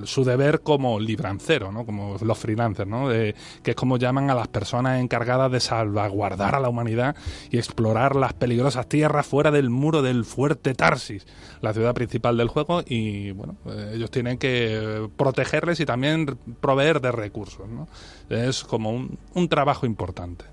su 0.03 0.23
deber 0.23 0.61
como 0.61 0.99
librancero, 0.99 1.71
¿no? 1.71 1.85
como 1.85 2.17
los 2.21 2.37
freelancers, 2.37 2.89
¿no? 2.89 3.09
De- 3.09 3.35
que 3.63 3.71
es 3.71 3.75
como 3.77 3.97
llaman 3.97 4.29
a 4.29 4.35
las 4.35 4.47
personas 4.47 4.99
encargadas 5.01 5.51
de 5.51 5.59
salvaguardar 5.59 6.55
a 6.55 6.59
la 6.59 6.69
humanidad 6.69 7.15
y 7.49 7.57
explorar 7.57 8.15
las 8.15 8.33
peligrosas 8.33 8.87
tierras 8.87 9.25
fuera 9.25 9.51
del 9.51 9.69
muro 9.69 10.01
del 10.01 10.25
fuerte 10.25 10.73
Tarsis, 10.73 11.25
la 11.61 11.73
ciudad 11.73 11.93
principal 11.93 12.37
del 12.37 12.47
juego, 12.47 12.83
y 12.85 13.31
bueno, 13.31 13.55
eh, 13.65 13.93
ellos 13.95 14.11
tienen 14.11 14.37
que 14.37 15.09
protegerles 15.17 15.79
y 15.79 15.85
también 15.85 16.37
proveer 16.59 17.01
de 17.01 17.11
recursos. 17.11 17.67
¿no? 17.67 17.87
Es 18.29 18.63
como 18.63 18.91
un, 18.91 19.17
un 19.33 19.49
trabajo 19.49 19.85
importante. 19.85 20.45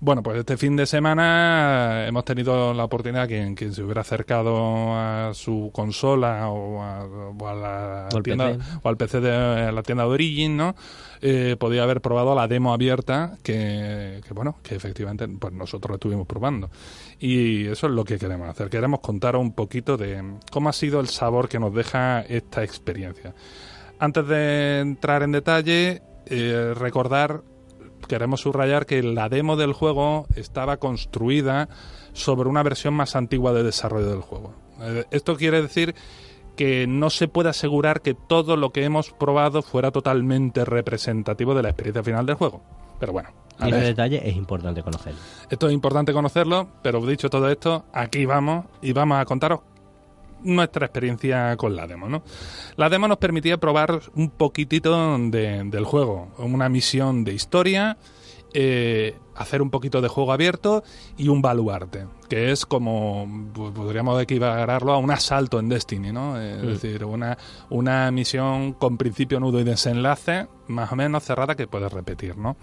Bueno, 0.00 0.22
pues 0.22 0.38
este 0.38 0.56
fin 0.56 0.76
de 0.76 0.86
semana 0.86 2.06
hemos 2.06 2.24
tenido 2.24 2.74
la 2.74 2.84
oportunidad, 2.84 3.26
quien, 3.26 3.54
quien 3.54 3.72
se 3.72 3.82
hubiera 3.82 4.02
acercado 4.02 4.94
a 4.94 5.32
su 5.32 5.70
consola 5.72 6.48
o 6.48 6.82
a, 6.82 7.04
o 7.04 7.48
a 7.48 7.54
la 7.54 8.08
O 8.14 8.22
tienda, 8.22 8.52
PC. 8.52 8.78
o 8.82 8.88
al 8.88 8.96
PC 8.96 9.20
de 9.20 9.72
la 9.72 9.82
tienda 9.82 10.04
de 10.04 10.10
Origin, 10.10 10.56
¿no? 10.56 10.74
Eh, 11.22 11.56
podía 11.58 11.84
haber 11.84 12.02
probado 12.02 12.34
la 12.34 12.46
demo 12.48 12.74
abierta 12.74 13.38
que, 13.42 14.20
que, 14.26 14.34
bueno, 14.34 14.58
que 14.62 14.74
efectivamente 14.74 15.26
pues 15.26 15.52
nosotros 15.54 15.88
lo 15.90 15.94
estuvimos 15.94 16.26
probando. 16.26 16.70
Y 17.18 17.66
eso 17.68 17.86
es 17.86 17.92
lo 17.92 18.04
que 18.04 18.18
queremos 18.18 18.48
hacer. 18.48 18.68
Queremos 18.68 19.00
contar 19.00 19.36
un 19.36 19.52
poquito 19.52 19.96
de 19.96 20.22
cómo 20.50 20.68
ha 20.68 20.72
sido 20.74 21.00
el 21.00 21.08
sabor 21.08 21.48
que 21.48 21.58
nos 21.58 21.72
deja 21.72 22.20
esta 22.22 22.62
experiencia. 22.62 23.34
Antes 23.98 24.26
de 24.26 24.80
entrar 24.80 25.22
en 25.22 25.32
detalle, 25.32 26.02
eh, 26.26 26.74
recordar 26.76 27.42
queremos 28.06 28.40
subrayar 28.42 28.86
que 28.86 29.02
la 29.02 29.28
demo 29.28 29.56
del 29.56 29.72
juego 29.72 30.26
estaba 30.36 30.76
construida 30.78 31.68
sobre 32.12 32.48
una 32.48 32.62
versión 32.62 32.94
más 32.94 33.16
antigua 33.16 33.52
de 33.52 33.62
desarrollo 33.62 34.10
del 34.10 34.20
juego. 34.20 34.54
Eh, 34.80 35.04
esto 35.10 35.36
quiere 35.36 35.62
decir 35.62 35.94
que 36.56 36.86
no 36.86 37.10
se 37.10 37.26
puede 37.28 37.48
asegurar 37.48 38.00
que 38.00 38.14
todo 38.14 38.56
lo 38.56 38.70
que 38.70 38.84
hemos 38.84 39.10
probado 39.10 39.62
fuera 39.62 39.90
totalmente 39.90 40.64
representativo 40.64 41.54
de 41.54 41.62
la 41.62 41.70
experiencia 41.70 42.02
final 42.02 42.26
del 42.26 42.36
juego. 42.36 42.62
Pero 43.00 43.12
bueno, 43.12 43.30
Y 43.60 43.68
ese 43.68 43.80
detalle 43.80 44.28
es 44.28 44.36
importante 44.36 44.82
conocerlo. 44.82 45.18
esto 45.50 45.66
es 45.66 45.72
importante 45.72 46.12
conocerlo, 46.12 46.68
pero 46.82 47.04
dicho 47.04 47.28
todo 47.28 47.50
esto, 47.50 47.84
aquí 47.92 48.24
vamos 48.24 48.66
y 48.82 48.92
vamos 48.92 49.18
a 49.18 49.24
contaros 49.24 49.60
nuestra 50.44 50.86
experiencia 50.86 51.56
con 51.56 51.74
la 51.74 51.86
demo, 51.86 52.08
¿no? 52.08 52.22
La 52.76 52.88
demo 52.88 53.08
nos 53.08 53.18
permitía 53.18 53.56
probar 53.58 54.00
un 54.14 54.30
poquitito 54.30 55.18
de- 55.18 55.64
del 55.64 55.84
juego, 55.84 56.28
una 56.38 56.68
misión 56.68 57.24
de 57.24 57.34
historia, 57.34 57.96
eh, 58.56 59.16
hacer 59.34 59.62
un 59.62 59.70
poquito 59.70 60.00
de 60.00 60.06
juego 60.06 60.32
abierto 60.32 60.84
y 61.16 61.26
un 61.26 61.42
baluarte, 61.42 62.06
que 62.28 62.52
es 62.52 62.64
como, 62.66 63.26
pues, 63.52 63.72
podríamos 63.72 64.22
equipararlo 64.22 64.92
a 64.92 64.98
un 64.98 65.10
asalto 65.10 65.58
en 65.58 65.68
Destiny, 65.68 66.12
¿no? 66.12 66.40
Es 66.40 66.62
decir, 66.62 67.04
una, 67.04 67.36
una 67.70 68.12
misión 68.12 68.74
con 68.74 68.96
principio, 68.96 69.40
nudo 69.40 69.58
y 69.58 69.64
desenlace, 69.64 70.46
más 70.68 70.92
o 70.92 70.94
menos 70.96 71.24
cerrada, 71.24 71.56
que 71.56 71.66
puedes 71.66 71.92
repetir, 71.92 72.36
¿no? 72.38 72.56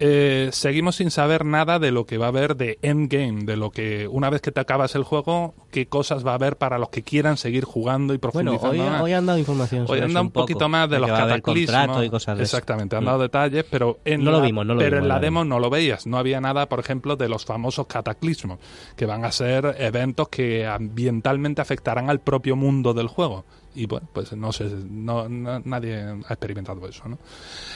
Eh, 0.00 0.50
seguimos 0.52 0.96
sin 0.96 1.10
saber 1.10 1.44
nada 1.44 1.78
de 1.80 1.90
lo 1.90 2.06
que 2.06 2.18
va 2.18 2.26
a 2.26 2.28
haber 2.28 2.54
de 2.56 2.78
endgame, 2.82 3.44
de 3.44 3.56
lo 3.56 3.70
que 3.70 4.06
una 4.06 4.30
vez 4.30 4.40
que 4.40 4.52
te 4.52 4.60
acabas 4.60 4.94
el 4.94 5.02
juego, 5.02 5.54
qué 5.72 5.86
cosas 5.88 6.24
va 6.24 6.32
a 6.32 6.34
haber 6.34 6.56
para 6.56 6.78
los 6.78 6.90
que 6.90 7.02
quieran 7.02 7.36
seguir 7.36 7.64
jugando 7.64 8.14
y 8.14 8.18
Bueno, 8.18 8.30
profundizando. 8.52 8.70
hoy, 8.70 8.78
más. 8.90 9.02
hoy 9.02 9.12
han 9.12 9.26
dado 9.26 9.38
información 9.38 9.86
sobre 9.88 10.00
Hoy 10.00 10.04
han 10.06 10.12
dado 10.14 10.26
un 10.26 10.30
poco, 10.30 10.46
poquito 10.46 10.68
más 10.68 10.88
de, 10.88 11.00
los 11.00 11.10
cataclismos. 11.10 11.76
contratos 11.76 12.04
y 12.04 12.10
cosas 12.10 12.38
de 12.38 12.44
eso. 12.44 12.56
Exactamente, 12.56 12.94
han 12.96 13.02
Mm. 13.02 13.06
dado 13.06 13.18
detalles, 13.18 13.64
pero 13.68 13.98
en 14.04 14.22
No 14.22 14.30
lo 14.30 14.38
la, 14.38 14.46
vimos, 14.46 14.66
no 14.66 14.74
lo 14.74 14.78
pero 14.80 14.96
vimos 14.98 15.02
en 15.04 15.08
la 15.08 15.18
demo. 15.20 15.44
no 15.44 15.58
lo 15.58 15.68
veías. 15.68 16.06
No 16.06 16.16
había 16.18 16.40
nada, 16.40 16.68
por 16.68 16.78
ejemplo, 16.78 17.16
de 17.16 17.28
los 17.28 17.44
famosos 17.44 17.86
cataclismos, 17.88 18.60
que 18.96 19.04
van 19.04 19.24
a 19.24 19.32
ser 19.32 19.74
eventos 19.80 20.28
que 20.28 20.64
ambientalmente 20.66 21.60
afectarán 21.60 22.08
al 22.08 22.20
propio 22.20 22.54
mundo 22.56 22.94
del 22.94 23.08
juego. 23.08 23.44
Y 23.78 23.86
bueno, 23.86 24.08
pues 24.12 24.32
no 24.32 24.50
sé, 24.52 24.64
no, 24.90 25.28
no- 25.28 25.60
nadie 25.60 25.96
ha 26.02 26.32
experimentado 26.32 26.84
eso, 26.88 27.08
¿no? 27.08 27.16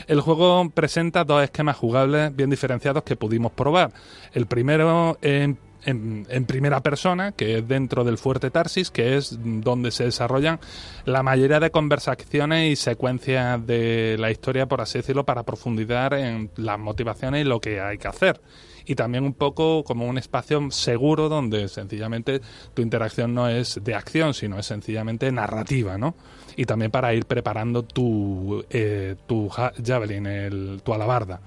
El 0.08 0.20
juego 0.20 0.68
presenta 0.70 1.22
dos 1.22 1.44
esquemas 1.44 1.76
jugables 1.76 2.34
bien 2.34 2.50
diferenciados 2.50 3.04
que 3.04 3.14
pudimos 3.14 3.52
probar. 3.52 3.92
El 4.32 4.46
primero, 4.46 5.16
en, 5.22 5.58
en, 5.84 6.26
en 6.28 6.44
primera 6.44 6.80
persona, 6.80 7.30
que 7.30 7.58
es 7.58 7.68
dentro 7.68 8.02
del 8.02 8.18
fuerte 8.18 8.50
Tarsis, 8.50 8.90
que 8.90 9.16
es 9.16 9.38
donde 9.40 9.92
se 9.92 10.02
desarrollan 10.04 10.58
la 11.04 11.22
mayoría 11.22 11.60
de 11.60 11.70
conversaciones 11.70 12.72
y 12.72 12.74
secuencias 12.74 13.64
de 13.64 14.16
la 14.18 14.32
historia, 14.32 14.66
por 14.66 14.80
así 14.80 14.98
decirlo, 14.98 15.24
para 15.24 15.44
profundizar 15.44 16.14
en 16.14 16.50
las 16.56 16.80
motivaciones 16.80 17.42
y 17.42 17.48
lo 17.48 17.60
que 17.60 17.80
hay 17.80 17.96
que 17.98 18.08
hacer 18.08 18.40
y 18.86 18.94
también 18.94 19.24
un 19.24 19.34
poco 19.34 19.84
como 19.84 20.06
un 20.06 20.18
espacio 20.18 20.70
seguro 20.70 21.28
donde 21.28 21.68
sencillamente 21.68 22.40
tu 22.74 22.82
interacción 22.82 23.34
no 23.34 23.48
es 23.48 23.80
de 23.82 23.94
acción, 23.94 24.34
sino 24.34 24.58
es 24.58 24.66
sencillamente 24.66 25.30
narrativa, 25.32 25.98
¿no? 25.98 26.14
Y 26.56 26.66
también 26.66 26.90
para 26.90 27.14
ir 27.14 27.24
preparando 27.26 27.82
tu, 27.82 28.64
eh, 28.70 29.16
tu 29.26 29.48
ja- 29.48 29.72
javelin, 29.84 30.26
el, 30.26 30.80
tu 30.84 30.92
alabarda. 30.92 31.40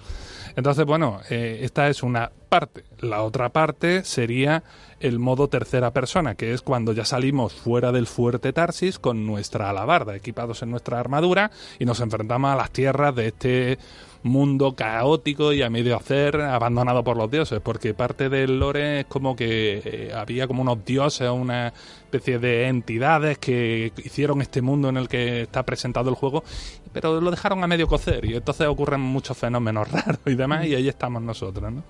Entonces, 0.55 0.85
bueno, 0.85 1.19
eh, 1.29 1.59
esta 1.63 1.89
es 1.89 2.01
una 2.01 2.31
parte. 2.49 2.85
La 2.99 3.23
otra 3.23 3.49
parte 3.49 4.03
sería 4.05 4.63
el 5.01 5.19
modo 5.19 5.49
tercera 5.49 5.91
persona, 5.91 6.35
que 6.35 6.53
es 6.53 6.61
cuando 6.61 6.93
ya 6.93 7.03
salimos 7.03 7.53
fuera 7.53 7.91
del 7.91 8.07
fuerte 8.07 8.53
Tarsis 8.53 8.97
con 8.97 9.25
nuestra 9.27 9.69
alabarda, 9.69 10.15
equipados 10.15 10.63
en 10.63 10.71
nuestra 10.71 10.99
armadura, 10.99 11.51
y 11.77 11.85
nos 11.85 11.99
enfrentamos 11.99 12.51
a 12.51 12.55
las 12.55 12.71
tierras 12.71 13.13
de 13.13 13.27
este 13.27 13.77
mundo 14.25 14.75
caótico 14.75 15.53
y 15.53 15.61
a 15.61 15.69
medio 15.69 15.95
hacer, 15.95 16.41
abandonado 16.41 17.03
por 17.03 17.15
los 17.15 17.29
dioses, 17.29 17.61
porque 17.61 17.93
parte 17.93 18.27
del 18.27 18.59
lore 18.59 19.01
es 19.01 19.05
como 19.05 19.35
que 19.35 19.81
eh, 19.85 20.11
había 20.15 20.47
como 20.47 20.63
unos 20.63 20.83
dioses, 20.83 21.29
una 21.29 21.67
especie 21.67 22.39
de 22.39 22.67
entidades 22.67 23.37
que 23.37 23.93
hicieron 24.03 24.41
este 24.41 24.63
mundo 24.63 24.89
en 24.89 24.97
el 24.97 25.07
que 25.07 25.43
está 25.43 25.63
presentado 25.63 26.09
el 26.09 26.15
juego, 26.15 26.43
pero 26.91 27.21
lo 27.21 27.29
dejaron 27.29 27.63
a 27.63 27.67
medio 27.67 27.87
cocer 27.87 28.25
y 28.25 28.33
entonces 28.33 28.65
ocurren 28.67 28.99
muchos 28.99 29.37
fenómenos 29.37 29.91
raros 29.91 30.19
y 30.25 30.33
demás, 30.33 30.65
y 30.65 30.73
ahí 30.73 30.89
estamos 30.89 31.21
nosotros, 31.21 31.71
¿no? 31.71 31.83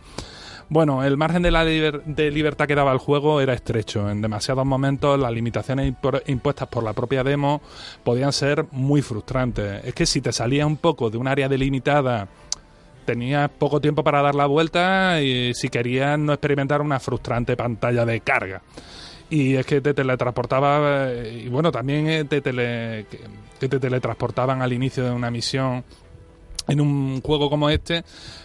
Bueno, 0.67 1.03
el 1.03 1.15
margen 1.15 1.43
de 1.43 1.51
la 1.51 1.63
libertad 1.63 2.65
que 2.67 2.73
daba 2.75 2.91
el 2.91 2.97
juego 2.97 3.39
era 3.39 3.53
estrecho. 3.53 4.09
En 4.09 4.21
demasiados 4.21 4.65
momentos 4.65 5.19
las 5.19 5.31
limitaciones 5.31 5.93
impuestas 6.25 6.67
por 6.67 6.83
la 6.83 6.93
propia 6.93 7.23
demo 7.23 7.61
podían 8.03 8.33
ser 8.33 8.65
muy 8.71 9.01
frustrantes. 9.03 9.85
Es 9.85 9.93
que 9.93 10.05
si 10.07 10.21
te 10.21 10.31
salías 10.31 10.65
un 10.65 10.77
poco 10.77 11.09
de 11.11 11.17
un 11.17 11.27
área 11.27 11.47
delimitada, 11.47 12.27
tenías 13.05 13.47
poco 13.51 13.79
tiempo 13.79 14.03
para 14.03 14.23
dar 14.23 14.33
la 14.33 14.47
vuelta 14.47 15.21
y 15.21 15.53
si 15.53 15.69
querías 15.69 16.17
no 16.17 16.33
experimentar 16.33 16.81
una 16.81 16.99
frustrante 16.99 17.55
pantalla 17.55 18.03
de 18.03 18.21
carga. 18.21 18.61
Y 19.29 19.55
es 19.55 19.65
que 19.67 19.81
te 19.81 19.93
teletransportaba, 19.93 21.11
eh, 21.11 21.43
y 21.45 21.49
bueno, 21.49 21.71
también 21.71 22.07
eh, 22.07 22.25
te 22.25 22.41
tele- 22.41 23.05
que 23.59 23.67
te 23.69 23.79
teletransportaban 23.79 24.61
al 24.63 24.73
inicio 24.73 25.03
de 25.03 25.11
una 25.11 25.29
misión 25.31 25.83
en 26.67 26.81
un 26.81 27.21
juego 27.21 27.49
como 27.49 27.69
este, 27.69 28.03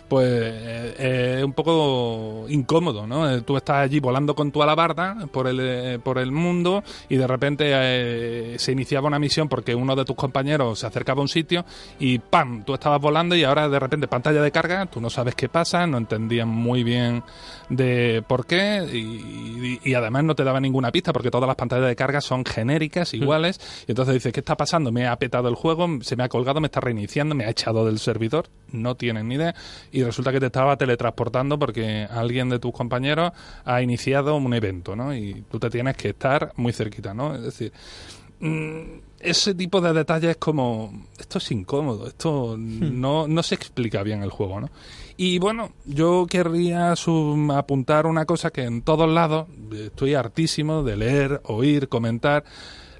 pues 0.08 0.26
eh, 0.28 1.36
es 1.38 1.44
un 1.44 1.52
poco 1.52 2.46
incómodo, 2.48 3.06
¿no? 3.06 3.30
Eh, 3.30 3.42
Tú 3.42 3.56
estás 3.56 3.76
allí 3.76 4.00
volando 4.00 4.34
con 4.34 4.50
tu 4.50 4.62
alabarda 4.62 5.26
por 5.32 5.46
el, 5.46 5.58
eh, 5.60 5.98
por 6.02 6.18
el 6.18 6.32
mundo 6.32 6.82
y 7.08 7.16
de 7.16 7.26
repente 7.26 7.64
eh, 7.68 8.56
se 8.58 8.72
iniciaba 8.72 9.06
una 9.08 9.18
misión 9.18 9.48
porque 9.48 9.74
uno 9.74 9.94
de 9.94 10.04
tus 10.04 10.16
compañeros 10.16 10.80
se 10.80 10.86
acercaba 10.86 11.20
a 11.20 11.22
un 11.22 11.28
sitio 11.28 11.64
y 11.98 12.18
¡pam! 12.18 12.64
Tú 12.64 12.74
estabas 12.74 13.00
volando 13.00 13.34
y 13.36 13.44
ahora 13.44 13.68
de 13.68 13.78
repente 13.78 14.08
pantalla 14.08 14.42
de 14.42 14.50
carga, 14.50 14.86
tú 14.86 15.00
no 15.00 15.10
sabes 15.10 15.34
qué 15.34 15.48
pasa, 15.48 15.86
no 15.86 15.98
entendías 15.98 16.46
muy 16.46 16.82
bien 16.82 17.22
de 17.68 18.22
por 18.26 18.46
qué 18.46 18.84
y, 18.92 18.98
y- 18.98 19.80
y 19.84 19.94
además 19.94 20.24
no 20.24 20.34
te 20.34 20.42
daba 20.44 20.60
ninguna 20.60 20.90
pista 20.90 21.12
porque 21.12 21.30
todas 21.30 21.46
las 21.46 21.56
pantallas 21.56 21.86
de 21.86 21.94
carga 21.96 22.20
son 22.20 22.44
genéricas, 22.44 23.14
iguales 23.14 23.60
y 23.86 23.92
entonces 23.92 24.14
dices, 24.14 24.32
¿qué 24.32 24.40
está 24.40 24.56
pasando? 24.56 24.90
Me 24.90 25.06
ha 25.06 25.16
petado 25.16 25.48
el 25.48 25.54
juego, 25.54 25.86
se 26.02 26.16
me 26.16 26.24
ha 26.24 26.28
colgado, 26.28 26.60
me 26.60 26.66
está 26.66 26.80
reiniciando, 26.80 27.34
me 27.34 27.44
ha 27.44 27.50
echado 27.50 27.86
del 27.86 27.98
servidor, 28.10 28.48
no 28.72 28.94
tienen 28.96 29.28
ni 29.28 29.34
idea 29.36 29.54
y 29.92 30.02
resulta 30.02 30.32
que 30.32 30.40
te 30.40 30.46
estaba 30.46 30.76
teletransportando 30.76 31.58
porque 31.58 32.06
alguien 32.10 32.48
de 32.48 32.58
tus 32.58 32.72
compañeros 32.72 33.32
ha 33.64 33.80
iniciado 33.82 34.36
un 34.36 34.52
evento, 34.54 34.96
¿no? 34.96 35.14
Y 35.14 35.44
tú 35.50 35.58
te 35.58 35.70
tienes 35.70 35.96
que 35.96 36.08
estar 36.10 36.52
muy 36.56 36.72
cerquita, 36.72 37.14
¿no? 37.14 37.34
Es 37.34 37.42
decir, 37.42 37.72
mm, 38.40 38.82
ese 39.20 39.54
tipo 39.54 39.80
de 39.80 39.92
detalles 39.92 40.36
como 40.38 41.06
esto 41.18 41.38
es 41.38 41.50
incómodo, 41.52 42.06
esto 42.06 42.56
no, 42.58 43.28
no 43.28 43.42
se 43.42 43.54
explica 43.54 44.02
bien 44.02 44.22
el 44.22 44.30
juego, 44.30 44.60
¿no? 44.60 44.70
Y 45.16 45.38
bueno, 45.38 45.72
yo 45.84 46.26
querría 46.28 46.96
sum- 46.96 47.50
apuntar 47.50 48.06
una 48.06 48.24
cosa 48.24 48.50
que 48.50 48.62
en 48.64 48.80
todos 48.82 49.08
lados 49.10 49.46
estoy 49.72 50.14
hartísimo 50.14 50.82
de 50.82 50.96
leer, 50.96 51.40
oír, 51.44 51.88
comentar 51.88 52.44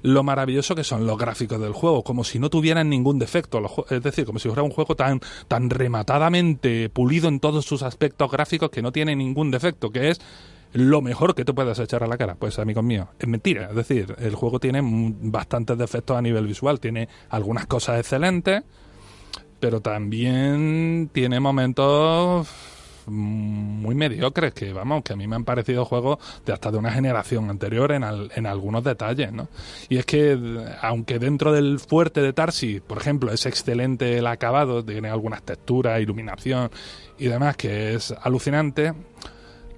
lo 0.01 0.23
maravilloso 0.23 0.75
que 0.75 0.83
son 0.83 1.05
los 1.05 1.17
gráficos 1.17 1.59
del 1.61 1.73
juego, 1.73 2.03
como 2.03 2.23
si 2.23 2.39
no 2.39 2.49
tuvieran 2.49 2.89
ningún 2.89 3.19
defecto, 3.19 3.61
es 3.89 4.03
decir, 4.03 4.25
como 4.25 4.39
si 4.39 4.47
fuera 4.47 4.63
un 4.63 4.71
juego 4.71 4.95
tan, 4.95 5.19
tan 5.47 5.69
rematadamente 5.69 6.89
pulido 6.89 7.27
en 7.27 7.39
todos 7.39 7.65
sus 7.65 7.83
aspectos 7.83 8.31
gráficos 8.31 8.69
que 8.69 8.81
no 8.81 8.91
tiene 8.91 9.15
ningún 9.15 9.51
defecto, 9.51 9.91
que 9.91 10.09
es 10.09 10.21
lo 10.73 11.01
mejor 11.01 11.35
que 11.35 11.45
te 11.45 11.53
puedes 11.53 11.77
echar 11.79 12.03
a 12.03 12.07
la 12.07 12.17
cara. 12.17 12.35
Pues 12.35 12.57
amigos 12.59 12.83
míos, 12.83 13.07
es 13.19 13.27
mentira, 13.27 13.69
es 13.69 13.75
decir, 13.75 14.15
el 14.19 14.35
juego 14.35 14.59
tiene 14.59 14.81
bastantes 14.83 15.77
defectos 15.77 16.17
a 16.17 16.21
nivel 16.21 16.47
visual, 16.47 16.79
tiene 16.79 17.07
algunas 17.29 17.67
cosas 17.67 17.99
excelentes, 17.99 18.63
pero 19.59 19.81
también 19.81 21.09
tiene 21.13 21.39
momentos 21.39 22.47
muy 23.07 23.95
mediocres 23.95 24.53
que 24.53 24.73
vamos 24.73 25.03
que 25.03 25.13
a 25.13 25.15
mí 25.15 25.27
me 25.27 25.35
han 25.35 25.43
parecido 25.43 25.85
juegos 25.85 26.19
de 26.45 26.53
hasta 26.53 26.71
de 26.71 26.77
una 26.77 26.91
generación 26.91 27.49
anterior 27.49 27.91
en, 27.91 28.03
al- 28.03 28.31
en 28.35 28.45
algunos 28.45 28.83
detalles 28.83 29.31
no 29.31 29.47
y 29.89 29.97
es 29.97 30.05
que 30.05 30.37
aunque 30.81 31.19
dentro 31.19 31.51
del 31.51 31.79
fuerte 31.79 32.21
de 32.21 32.33
Tarsi 32.33 32.79
por 32.79 32.97
ejemplo 32.97 33.31
es 33.31 33.45
excelente 33.45 34.17
el 34.17 34.27
acabado 34.27 34.83
tiene 34.83 35.09
algunas 35.09 35.43
texturas 35.43 36.01
iluminación 36.01 36.69
y 37.17 37.25
demás 37.27 37.55
que 37.57 37.95
es 37.95 38.11
alucinante 38.23 38.93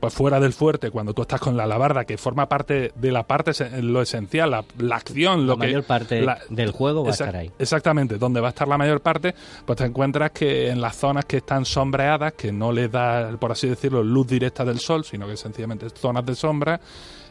pues 0.04 0.14
fuera 0.16 0.38
del 0.42 0.52
fuerte, 0.52 0.92
cuando 0.92 1.14
tú 1.14 1.22
estás 1.22 1.40
con 1.40 1.56
la 1.56 1.64
alabarda, 1.64 2.04
que 2.04 2.18
forma 2.18 2.50
parte 2.50 2.92
de 2.94 3.12
la 3.12 3.24
parte, 3.24 3.52
lo 3.82 4.02
esencial, 4.02 4.52
la, 4.52 4.66
la 4.80 4.98
acción, 4.98 5.48
lo 5.48 5.54
la 5.54 5.62
que... 5.62 5.68
mayor 5.68 5.84
parte 5.84 6.22
la- 6.22 6.40
del 6.50 6.72
juego 6.72 7.04
va 7.04 7.10
a 7.10 7.12
estar 7.14 7.34
ahí. 7.38 7.50
Exactamente, 7.58 8.18
donde 8.18 8.42
va 8.42 8.48
a 8.48 8.50
estar 8.50 8.68
la 8.68 8.78
mayor 8.78 9.00
parte, 9.00 9.34
pues 9.66 9.78
te 9.78 9.86
encuentras 9.86 10.32
que 10.32 10.70
en 10.70 10.82
las 10.82 10.98
zonas 10.98 11.24
que 11.24 11.38
están 11.38 11.64
sombreadas, 11.64 12.34
que 12.34 12.52
no 12.52 12.74
le 12.74 12.90
da, 12.90 13.32
por 13.40 13.54
así 13.54 13.70
decirlo, 13.70 14.04
luz 14.04 14.28
directa 14.28 14.66
del 14.66 14.80
sol, 14.80 15.06
sino 15.06 15.26
que 15.26 15.38
sencillamente 15.38 15.88
zonas 15.92 16.26
de 16.26 16.36
sombra, 16.36 16.82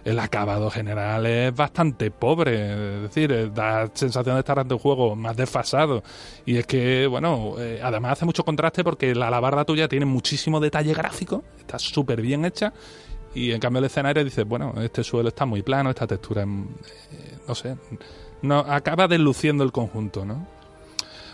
el 0.05 0.19
acabado 0.19 0.71
general 0.71 1.27
es 1.27 1.55
bastante 1.55 2.11
pobre, 2.11 2.97
es 2.97 3.03
decir, 3.03 3.33
eh, 3.33 3.51
da 3.55 3.89
sensación 3.95 4.37
de 4.37 4.41
estar 4.41 4.59
ante 4.59 4.75
un 4.75 4.81
juego 4.81 5.15
más 5.15 5.37
desfasado. 5.37 6.03
Y 6.45 6.57
es 6.57 6.67
que, 6.67 7.07
bueno, 7.07 7.55
eh, 7.59 7.81
además 7.83 8.13
hace 8.13 8.25
mucho 8.25 8.45
contraste 8.45 8.83
porque 8.83 9.15
la 9.15 9.29
alabarda 9.29 9.65
tuya 9.65 9.89
tiene 9.89 10.07
muchísimo 10.07 10.61
detalle 10.61 10.93
gráfico, 10.95 11.45
está 11.59 11.79
súper 11.79 12.21
bien 12.21 12.45
hecha. 12.45 12.73
Y 13.35 13.53
en 13.53 13.61
cambio 13.61 13.79
el 13.79 13.87
escenario 13.87 14.25
dices, 14.25 14.47
bueno, 14.47 14.75
este 14.83 15.03
suelo 15.03 15.29
está 15.29 15.47
muy 15.47 15.63
plano, 15.63 15.91
esta 15.91 16.07
textura, 16.07 16.43
eh, 16.43 17.39
no 17.49 17.55
sé, 17.55 17.77
no 18.43 18.59
acaba 18.59 19.09
desluciendo 19.09 19.65
el 19.65 19.73
conjunto, 19.73 20.25
¿no? 20.25 20.47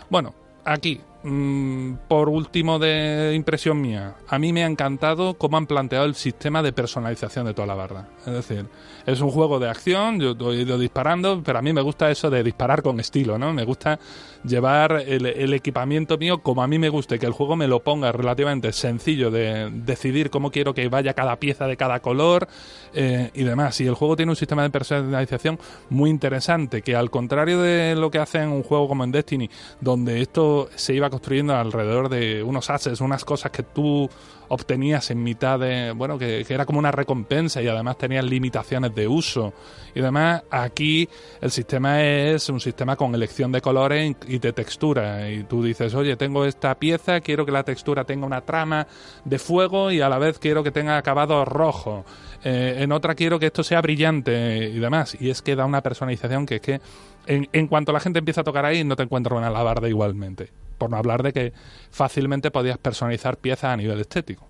Bueno, 0.09 0.33
aquí, 0.63 1.01
mm, 1.23 1.93
por 2.07 2.29
último 2.29 2.79
de 2.79 3.33
impresión 3.35 3.81
mía, 3.81 4.15
a 4.27 4.39
mí 4.39 4.53
me 4.53 4.63
ha 4.63 4.67
encantado 4.67 5.35
cómo 5.35 5.57
han 5.57 5.67
planteado 5.67 6.05
el 6.05 6.15
sistema 6.15 6.61
de 6.61 6.73
personalización 6.73 7.45
de 7.45 7.53
toda 7.53 7.67
la 7.67 7.75
barra. 7.75 8.07
Es 8.25 8.33
decir, 8.33 8.65
es 9.05 9.21
un 9.21 9.31
juego 9.31 9.59
de 9.59 9.69
acción, 9.69 10.19
yo 10.19 10.51
he 10.51 10.61
ido 10.61 10.77
disparando, 10.77 11.41
pero 11.43 11.59
a 11.59 11.61
mí 11.61 11.73
me 11.73 11.81
gusta 11.81 12.09
eso 12.09 12.29
de 12.29 12.43
disparar 12.43 12.81
con 12.81 12.99
estilo, 12.99 13.37
¿no? 13.37 13.53
Me 13.53 13.65
gusta 13.65 13.99
llevar 14.43 15.03
el, 15.05 15.53
equipamiento 15.53 16.17
mío 16.17 16.41
como 16.41 16.63
a 16.63 16.67
mí 16.67 16.79
me 16.79 16.89
guste, 16.89 17.19
que 17.19 17.25
el 17.25 17.31
juego 17.31 17.55
me 17.55 17.67
lo 17.67 17.83
ponga 17.83 18.11
relativamente 18.11 18.71
sencillo 18.71 19.31
de 19.31 19.69
decidir 19.71 20.29
cómo 20.29 20.51
quiero 20.51 20.73
que 20.73 20.87
vaya 20.87 21.13
cada 21.13 21.37
pieza 21.37 21.67
de 21.67 21.77
cada 21.77 21.99
color 21.99 22.47
eh, 22.93 23.31
y 23.33 23.43
demás. 23.43 23.79
Y 23.81 23.87
el 23.87 23.95
juego 23.95 24.15
tiene 24.15 24.31
un 24.31 24.35
sistema 24.35 24.63
de 24.63 24.69
personalización 24.69 25.59
muy 25.89 26.09
interesante, 26.09 26.81
que 26.81 26.95
al 26.95 27.09
contrario 27.09 27.61
de 27.61 27.95
lo 27.95 28.11
que 28.11 28.19
hace 28.19 28.39
en 28.39 28.49
un 28.49 28.63
juego 28.63 28.87
como 28.87 29.03
en 29.03 29.11
Destiny, 29.11 29.49
donde 29.81 30.21
esto 30.21 30.69
se 30.75 30.93
iba 30.93 31.09
construyendo 31.09 31.55
alrededor 31.55 32.09
de 32.09 32.43
unos 32.43 32.69
assets, 32.69 33.01
unas 33.01 33.25
cosas 33.25 33.51
que 33.51 33.63
tú 33.63 34.09
obtenías 34.49 35.09
en 35.11 35.23
mitad 35.23 35.59
de, 35.59 35.91
bueno, 35.91 36.17
que, 36.17 36.45
era 36.47 36.65
como 36.65 36.79
una 36.79 36.91
recompensa 36.91 37.61
y 37.61 37.67
además 37.67 37.97
tenías 37.97 38.25
limitaciones 38.25 38.93
de 38.93 39.07
uso 39.07 39.53
y 39.95 40.01
demás, 40.01 40.43
aquí 40.49 41.07
el 41.41 41.51
sistema 41.51 42.03
es 42.03 42.49
un 42.49 42.59
sistema 42.59 42.95
con 42.95 43.13
elección 43.15 43.51
de 43.51 43.61
colores 43.61 44.15
y 44.27 44.39
de 44.39 44.53
textura 44.53 45.29
y 45.29 45.43
tú 45.43 45.63
dices, 45.63 45.93
oye, 45.95 46.15
tengo 46.15 46.45
esta 46.45 46.75
pieza, 46.75 47.21
quiero 47.21 47.45
que 47.45 47.51
la 47.51 47.63
textura 47.63 48.03
tenga 48.03 48.25
una 48.25 48.41
trama 48.41 48.87
de 49.23 49.39
fuego 49.39 49.91
y 49.91 50.01
a 50.01 50.09
la 50.09 50.17
vez 50.17 50.39
quiero 50.39 50.63
que 50.63 50.71
tenga 50.71 50.97
acabado 50.97 51.45
rojo. 51.45 52.05
Eh, 52.43 52.77
en 52.79 52.91
otra 52.91 53.15
quiero 53.15 53.37
que 53.37 53.47
esto 53.47 53.63
sea 53.63 53.81
brillante 53.81 54.69
y 54.69 54.79
demás. 54.79 55.17
Y 55.19 55.29
es 55.29 55.41
que 55.41 55.55
da 55.55 55.65
una 55.65 55.81
personalización 55.81 56.45
que 56.45 56.55
es 56.55 56.61
que 56.61 56.81
en, 57.27 57.67
cuanto 57.67 57.91
la 57.91 57.99
gente 57.99 58.19
empieza 58.19 58.41
a 58.41 58.43
tocar 58.43 58.65
ahí 58.65 58.83
no 58.83 58.95
te 58.95 59.03
encuentras 59.03 59.37
una 59.37 59.47
alabarda 59.47 59.87
igualmente. 59.87 60.49
Por 60.77 60.89
no 60.89 60.97
hablar 60.97 61.23
de 61.23 61.33
que 61.33 61.53
fácilmente 61.91 62.51
podías 62.51 62.77
personalizar 62.77 63.37
piezas 63.37 63.71
a 63.71 63.77
nivel 63.77 63.99
estético. 63.99 64.47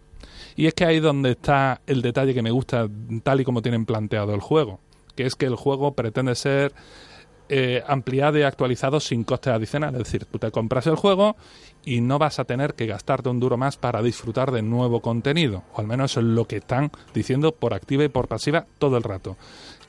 Y 0.55 0.67
es 0.67 0.73
que 0.73 0.85
ahí 0.85 0.99
donde 0.99 1.31
está 1.31 1.81
el 1.87 2.01
detalle 2.01 2.33
que 2.33 2.41
me 2.41 2.51
gusta 2.51 2.87
tal 3.23 3.41
y 3.41 3.45
como 3.45 3.61
tienen 3.61 3.85
planteado 3.85 4.33
el 4.33 4.41
juego, 4.41 4.79
que 5.15 5.25
es 5.25 5.35
que 5.35 5.45
el 5.45 5.55
juego 5.55 5.93
pretende 5.93 6.35
ser 6.35 6.73
eh, 7.51 7.83
ampliado 7.87 8.37
y 8.37 8.43
actualizado 8.43 8.99
sin 8.99 9.23
costes 9.23 9.53
adicionales. 9.53 10.01
Es 10.01 10.05
decir, 10.05 10.25
tú 10.25 10.37
te 10.37 10.51
compras 10.51 10.85
el 10.87 10.95
juego 10.95 11.35
y 11.83 12.01
no 12.01 12.19
vas 12.19 12.39
a 12.39 12.45
tener 12.45 12.75
que 12.75 12.85
gastarte 12.85 13.29
un 13.29 13.39
duro 13.39 13.57
más 13.57 13.75
para 13.77 14.01
disfrutar 14.03 14.51
de 14.51 14.61
nuevo 14.61 15.01
contenido, 15.01 15.63
o 15.73 15.79
al 15.79 15.87
menos 15.87 16.15
es 16.17 16.23
lo 16.23 16.45
que 16.45 16.57
están 16.57 16.91
diciendo 17.13 17.53
por 17.53 17.73
activa 17.73 18.03
y 18.03 18.09
por 18.09 18.27
pasiva 18.27 18.67
todo 18.77 18.97
el 18.97 19.03
rato 19.03 19.35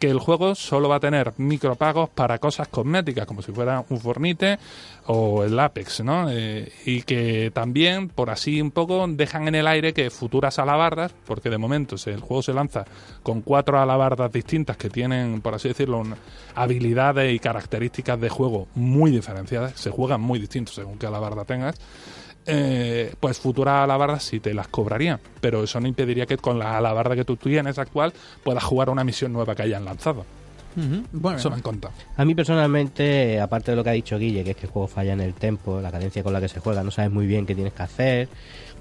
que 0.01 0.11
el 0.11 0.19
juego 0.19 0.55
solo 0.55 0.89
va 0.89 0.97
a 0.97 1.01
tener 1.01 1.35
micropagos 1.37 2.09
para 2.09 2.39
cosas 2.39 2.69
cosméticas, 2.69 3.27
como 3.27 3.43
si 3.43 3.53
fuera 3.53 3.85
un 3.91 4.01
Fornite 4.01 4.59
o 5.07 5.45
el 5.45 5.59
Apex, 5.59 6.03
¿no? 6.03 6.31
Eh, 6.31 6.73
y 6.87 7.03
que 7.03 7.51
también, 7.53 8.09
por 8.09 8.31
así 8.31 8.63
un 8.63 8.71
poco, 8.71 9.07
dejan 9.07 9.47
en 9.47 9.57
el 9.57 9.67
aire 9.67 9.93
que 9.93 10.09
futuras 10.11 10.59
alabardas, 10.59 11.15
porque 11.27 11.51
de 11.51 11.59
momento 11.59 11.97
el 12.07 12.21
juego 12.21 12.43
se 12.43 12.55
lanza 12.55 12.87
con 13.23 13.43
cuatro 13.43 13.79
alabardas 13.79 14.33
distintas 14.33 14.79
que 14.79 14.89
tienen, 14.89 15.43
por 15.43 15.55
así 15.55 15.69
decirlo, 15.69 16.03
habilidades 16.55 17.35
y 17.35 17.39
características 17.39 18.19
de 18.19 18.31
juego 18.31 18.69
muy 18.75 19.11
diferenciadas, 19.11 19.79
se 19.79 19.91
juegan 19.91 20.23
muy 20.23 20.39
distintos 20.39 20.77
según 20.77 20.99
qué 20.99 21.07
alabarda 21.07 21.45
tengas, 21.45 21.77
eh, 22.47 23.15
pues 23.21 23.39
futuras 23.39 23.85
alabardas 23.85 24.23
sí 24.23 24.41
te 24.41 24.55
las 24.55 24.69
cobrarían. 24.69 25.21
Pero 25.41 25.65
eso 25.65 25.81
no 25.81 25.89
impediría 25.89 26.27
que 26.27 26.37
con 26.37 26.59
la 26.59 26.77
alabarda 26.77 27.17
que 27.17 27.25
tú 27.25 27.37
tienes 27.37 27.79
actual 27.79 28.13
puedas 28.43 28.65
jugar 28.65 28.91
una 28.91 29.05
misión 29.05 29.33
nueva 29.33 29.55
que 29.55 29.63
hayan 29.63 29.85
lanzado. 29.85 30.25
bueno, 31.13 31.39
eso 31.39 31.51
me 31.51 31.57
han 31.57 31.63
contado. 31.63 31.95
A 32.17 32.25
mí 32.25 32.35
personalmente, 32.35 33.41
aparte 33.41 33.73
de 33.73 33.77
lo 33.77 33.85
que 33.85 33.91
ha 33.91 33.95
dicho 33.95 34.19
Guille, 34.19 34.45
que 34.45 34.51
es 34.51 34.57
que 34.57 34.67
el 34.67 34.73
juego 34.73 34.89
falla 34.89 35.13
en 35.13 35.21
el 35.21 35.35
tempo, 35.35 35.81
la 35.81 35.91
cadencia 35.91 36.23
con 36.23 36.33
la 36.33 36.41
que 36.41 36.49
se 36.49 36.61
juega, 36.61 36.83
no 36.83 36.91
sabes 36.91 37.11
muy 37.11 37.27
bien 37.27 37.47
qué 37.47 37.55
tienes 37.55 37.73
que 37.73 37.83
hacer 37.83 38.29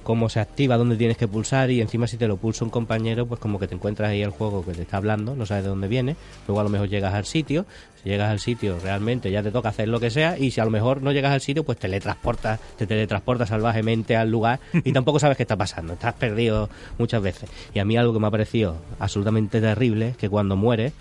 cómo 0.03 0.29
se 0.29 0.39
activa, 0.39 0.77
dónde 0.77 0.95
tienes 0.95 1.17
que 1.17 1.27
pulsar 1.27 1.69
y 1.71 1.81
encima 1.81 2.07
si 2.07 2.17
te 2.17 2.27
lo 2.27 2.37
pulsa 2.37 2.63
un 2.63 2.71
compañero, 2.71 3.25
pues 3.25 3.39
como 3.39 3.59
que 3.59 3.67
te 3.67 3.75
encuentras 3.75 4.09
ahí 4.09 4.21
el 4.21 4.31
juego 4.31 4.65
que 4.65 4.73
te 4.73 4.81
está 4.81 4.97
hablando, 4.97 5.35
no 5.35 5.45
sabes 5.45 5.63
de 5.63 5.69
dónde 5.69 5.87
viene, 5.87 6.15
luego 6.47 6.61
a 6.61 6.63
lo 6.63 6.69
mejor 6.69 6.89
llegas 6.89 7.13
al 7.13 7.25
sitio, 7.25 7.65
si 8.01 8.09
llegas 8.09 8.29
al 8.29 8.39
sitio 8.39 8.79
realmente 8.79 9.29
ya 9.31 9.43
te 9.43 9.51
toca 9.51 9.69
hacer 9.69 9.87
lo 9.87 9.99
que 9.99 10.09
sea 10.09 10.37
y 10.37 10.51
si 10.51 10.61
a 10.61 10.65
lo 10.65 10.71
mejor 10.71 11.01
no 11.01 11.11
llegas 11.11 11.33
al 11.33 11.41
sitio 11.41 11.63
pues 11.63 11.77
teletransportas, 11.77 12.59
te 12.77 12.87
teletransportas 12.87 13.49
salvajemente 13.49 14.15
al 14.15 14.31
lugar 14.31 14.59
y 14.73 14.91
tampoco 14.93 15.19
sabes 15.19 15.37
qué 15.37 15.43
está 15.43 15.57
pasando, 15.57 15.93
estás 15.93 16.13
perdido 16.13 16.69
muchas 16.97 17.21
veces. 17.21 17.49
Y 17.73 17.79
a 17.79 17.85
mí 17.85 17.97
algo 17.97 18.13
que 18.13 18.19
me 18.19 18.27
ha 18.27 18.31
parecido 18.31 18.77
absolutamente 18.99 19.61
terrible 19.61 20.09
es 20.09 20.17
que 20.17 20.29
cuando 20.29 20.55
mueres 20.55 20.93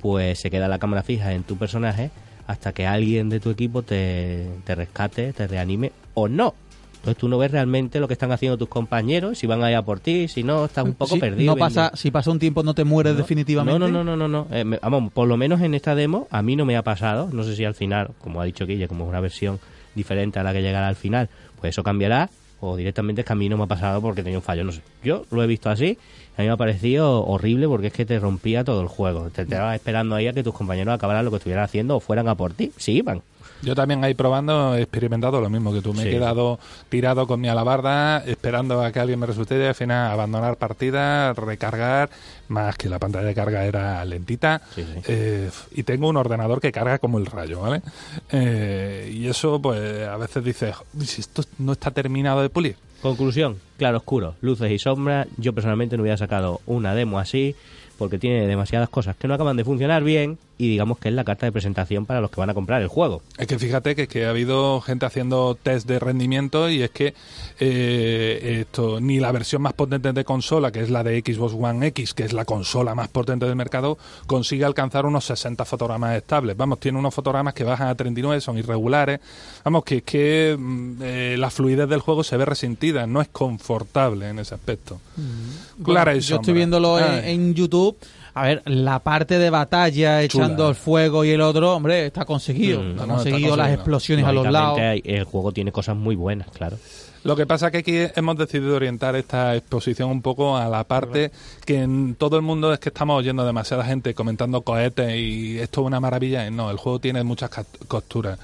pues 0.00 0.38
se 0.38 0.50
queda 0.50 0.68
la 0.68 0.78
cámara 0.78 1.02
fija 1.02 1.32
en 1.32 1.42
tu 1.42 1.56
personaje 1.56 2.10
hasta 2.46 2.72
que 2.72 2.86
alguien 2.86 3.28
de 3.28 3.40
tu 3.40 3.50
equipo 3.50 3.82
te, 3.82 4.46
te 4.64 4.74
rescate, 4.74 5.32
te 5.32 5.46
reanime 5.46 5.92
o 6.14 6.28
no 6.28 6.54
entonces 6.96 7.16
tú 7.16 7.28
no 7.28 7.38
ves 7.38 7.50
realmente 7.50 8.00
lo 8.00 8.08
que 8.08 8.14
están 8.14 8.32
haciendo 8.32 8.58
tus 8.58 8.68
compañeros, 8.68 9.38
si 9.38 9.46
van 9.46 9.62
allá 9.62 9.82
por 9.82 10.00
ti, 10.00 10.28
si 10.28 10.42
no, 10.42 10.64
estás 10.64 10.84
un 10.84 10.94
poco 10.94 11.18
perdido. 11.18 11.54
No 11.54 11.58
pasa, 11.58 11.92
si 11.94 12.10
pasa 12.10 12.30
un 12.30 12.38
tiempo 12.38 12.62
no 12.62 12.74
te 12.74 12.84
mueres 12.84 13.16
definitivamente. 13.16 13.78
No, 13.78 13.88
no, 13.88 14.02
no, 14.02 14.16
no, 14.16 14.28
no. 14.28 14.46
Eh, 14.50 14.64
vamos, 14.82 15.12
por 15.12 15.28
lo 15.28 15.36
menos 15.36 15.60
en 15.60 15.74
esta 15.74 15.94
demo 15.94 16.26
a 16.30 16.42
mí 16.42 16.56
no 16.56 16.64
me 16.64 16.76
ha 16.76 16.82
pasado. 16.82 17.28
No 17.32 17.44
sé 17.44 17.54
si 17.54 17.64
al 17.64 17.74
final, 17.74 18.10
como 18.20 18.40
ha 18.40 18.44
dicho 18.44 18.66
Guille, 18.66 18.88
como 18.88 19.04
es 19.04 19.10
una 19.10 19.20
versión 19.20 19.60
diferente 19.94 20.38
a 20.38 20.42
la 20.42 20.52
que 20.52 20.62
llegará 20.62 20.88
al 20.88 20.96
final, 20.96 21.28
pues 21.60 21.70
eso 21.70 21.82
cambiará 21.82 22.28
o 22.60 22.76
directamente 22.76 23.20
es 23.20 23.26
que 23.26 23.32
a 23.32 23.36
mí 23.36 23.48
no 23.48 23.56
me 23.56 23.64
ha 23.64 23.66
pasado 23.66 24.00
porque 24.00 24.22
tenía 24.22 24.38
un 24.38 24.42
fallo, 24.42 24.64
no 24.64 24.72
sé. 24.72 24.82
Yo 25.04 25.24
lo 25.30 25.42
he 25.42 25.46
visto 25.46 25.68
así, 25.70 25.98
a 26.36 26.42
mí 26.42 26.48
me 26.48 26.52
ha 26.52 26.56
parecido 26.56 27.24
horrible 27.24 27.68
porque 27.68 27.88
es 27.88 27.92
que 27.92 28.04
te 28.04 28.18
rompía 28.18 28.64
todo 28.64 28.80
el 28.80 28.88
juego. 28.88 29.30
Te, 29.30 29.44
te 29.44 29.74
esperando 29.74 30.14
ahí 30.14 30.26
a 30.26 30.32
que 30.32 30.42
tus 30.42 30.54
compañeros 30.54 30.94
acabaran 30.94 31.24
lo 31.24 31.30
que 31.30 31.36
estuvieran 31.36 31.64
haciendo 31.64 31.96
o 31.96 32.00
fueran 32.00 32.28
a 32.28 32.34
por 32.34 32.54
ti. 32.54 32.72
Sí, 32.76 32.92
iban. 32.92 33.22
Yo 33.62 33.74
también 33.74 34.04
ahí 34.04 34.14
probando 34.14 34.76
he 34.76 34.82
experimentado 34.82 35.40
lo 35.40 35.50
mismo 35.50 35.72
que 35.72 35.80
tú. 35.80 35.94
Me 35.94 36.04
he 36.04 36.10
quedado 36.10 36.58
tirado 36.88 37.26
con 37.26 37.40
mi 37.40 37.48
alabarda 37.48 38.22
esperando 38.26 38.82
a 38.82 38.92
que 38.92 39.00
alguien 39.00 39.18
me 39.18 39.26
resulte 39.26 39.58
y 39.58 39.62
al 39.62 39.74
final 39.74 40.10
abandonar 40.10 40.56
partida, 40.56 41.32
recargar, 41.32 42.10
más 42.48 42.76
que 42.76 42.88
la 42.88 42.98
pantalla 42.98 43.26
de 43.26 43.34
carga 43.34 43.64
era 43.64 44.04
lentita. 44.04 44.62
Eh, 44.76 45.50
y 45.72 45.82
tengo 45.82 46.08
un 46.08 46.16
ordenador 46.16 46.60
que 46.60 46.72
carga 46.72 46.98
como 46.98 47.18
el 47.18 47.26
rayo, 47.26 47.60
¿vale? 47.60 47.82
Eh, 48.30 49.10
y 49.12 49.26
eso, 49.28 49.60
pues 49.60 50.06
a 50.06 50.16
veces 50.16 50.44
dices, 50.44 50.74
si 51.04 51.20
esto 51.20 51.42
no 51.58 51.72
está 51.72 51.90
terminado 51.90 52.42
de 52.42 52.50
pulir. 52.50 52.76
Conclusión, 53.02 53.58
claro 53.76 53.98
oscuro, 53.98 54.34
luces 54.40 54.70
y 54.70 54.78
sombras. 54.78 55.28
Yo 55.36 55.52
personalmente 55.52 55.96
no 55.96 56.02
hubiera 56.02 56.16
sacado 56.16 56.60
una 56.66 56.94
demo 56.94 57.18
así 57.18 57.54
porque 57.98 58.18
tiene 58.18 58.46
demasiadas 58.46 58.88
cosas 58.88 59.16
que 59.16 59.28
no 59.28 59.34
acaban 59.34 59.56
de 59.56 59.64
funcionar 59.64 60.02
bien 60.02 60.38
y 60.58 60.70
digamos 60.70 60.98
que 60.98 61.08
es 61.08 61.14
la 61.14 61.24
carta 61.24 61.46
de 61.46 61.52
presentación 61.52 62.06
para 62.06 62.20
los 62.20 62.30
que 62.30 62.40
van 62.40 62.50
a 62.50 62.54
comprar 62.54 62.80
el 62.80 62.88
juego. 62.88 63.22
Es 63.36 63.46
que 63.46 63.58
fíjate 63.58 63.94
que, 63.94 64.08
que 64.08 64.26
ha 64.26 64.30
habido 64.30 64.80
gente 64.80 65.04
haciendo 65.04 65.54
test 65.54 65.86
de 65.86 65.98
rendimiento 65.98 66.70
y 66.70 66.82
es 66.82 66.90
que 66.90 67.14
eh, 67.60 68.58
esto 68.60 69.00
ni 69.00 69.20
la 69.20 69.32
versión 69.32 69.62
más 69.62 69.74
potente 69.74 70.12
de 70.12 70.24
consola, 70.24 70.72
que 70.72 70.80
es 70.80 70.90
la 70.90 71.02
de 71.02 71.20
Xbox 71.20 71.54
One 71.54 71.86
X, 71.88 72.14
que 72.14 72.24
es 72.24 72.32
la 72.32 72.44
consola 72.44 72.94
más 72.94 73.08
potente 73.08 73.46
del 73.46 73.56
mercado, 73.56 73.98
consigue 74.26 74.64
alcanzar 74.64 75.04
unos 75.04 75.26
60 75.26 75.64
fotogramas 75.64 76.16
estables. 76.16 76.56
Vamos, 76.56 76.80
tiene 76.80 76.98
unos 76.98 77.14
fotogramas 77.14 77.52
que 77.52 77.64
bajan 77.64 77.88
a 77.88 77.94
39, 77.94 78.40
son 78.40 78.56
irregulares. 78.56 79.20
Vamos, 79.64 79.84
que 79.84 79.98
es 79.98 80.02
que 80.02 80.56
mm, 80.58 80.92
eh, 81.02 81.36
la 81.38 81.50
fluidez 81.50 81.88
del 81.88 82.00
juego 82.00 82.24
se 82.24 82.36
ve 82.36 82.46
resentida, 82.46 83.06
no 83.06 83.20
es 83.20 83.28
confortable 83.28 84.30
en 84.30 84.38
ese 84.38 84.54
aspecto. 84.54 85.00
Mm. 85.16 85.82
Clara 85.82 86.16
Yo 86.16 86.36
estoy 86.36 86.54
viéndolo 86.54 86.98
en 86.98 87.54
YouTube 87.54 87.96
a 88.36 88.42
ver, 88.42 88.62
la 88.66 88.98
parte 88.98 89.38
de 89.38 89.48
batalla 89.48 90.20
echando 90.22 90.68
el 90.68 90.74
fuego 90.74 91.24
y 91.24 91.30
el 91.30 91.40
otro, 91.40 91.74
hombre, 91.74 92.04
está 92.04 92.26
conseguido. 92.26 92.82
Mm. 92.82 93.00
ha 93.00 93.06
conseguido 93.06 93.56
las 93.56 93.72
explosiones 93.72 94.26
a 94.26 94.32
los 94.32 94.46
lados. 94.46 94.78
el 94.78 95.24
juego 95.24 95.52
tiene 95.52 95.72
cosas 95.72 95.96
muy 95.96 96.16
buenas, 96.16 96.48
claro. 96.48 96.76
Lo 97.24 97.34
que 97.34 97.46
pasa 97.46 97.68
es 97.68 97.72
que 97.72 97.78
aquí 97.78 98.12
hemos 98.14 98.36
decidido 98.36 98.76
orientar 98.76 99.16
esta 99.16 99.56
exposición 99.56 100.10
un 100.10 100.20
poco 100.20 100.54
a 100.54 100.68
la 100.68 100.84
parte 100.84 101.32
que 101.64 101.80
en 101.80 102.14
todo 102.14 102.36
el 102.36 102.42
mundo 102.42 102.74
es 102.74 102.78
que 102.78 102.90
estamos 102.90 103.18
oyendo 103.18 103.46
demasiada 103.46 103.84
gente 103.84 104.12
comentando 104.12 104.60
cohetes 104.60 105.16
y 105.16 105.58
esto 105.58 105.80
es 105.80 105.86
una 105.86 105.98
maravilla. 105.98 106.50
No, 106.50 106.70
el 106.70 106.76
juego 106.76 106.98
tiene 106.98 107.24
muchas 107.24 107.48
costuras. 107.88 108.38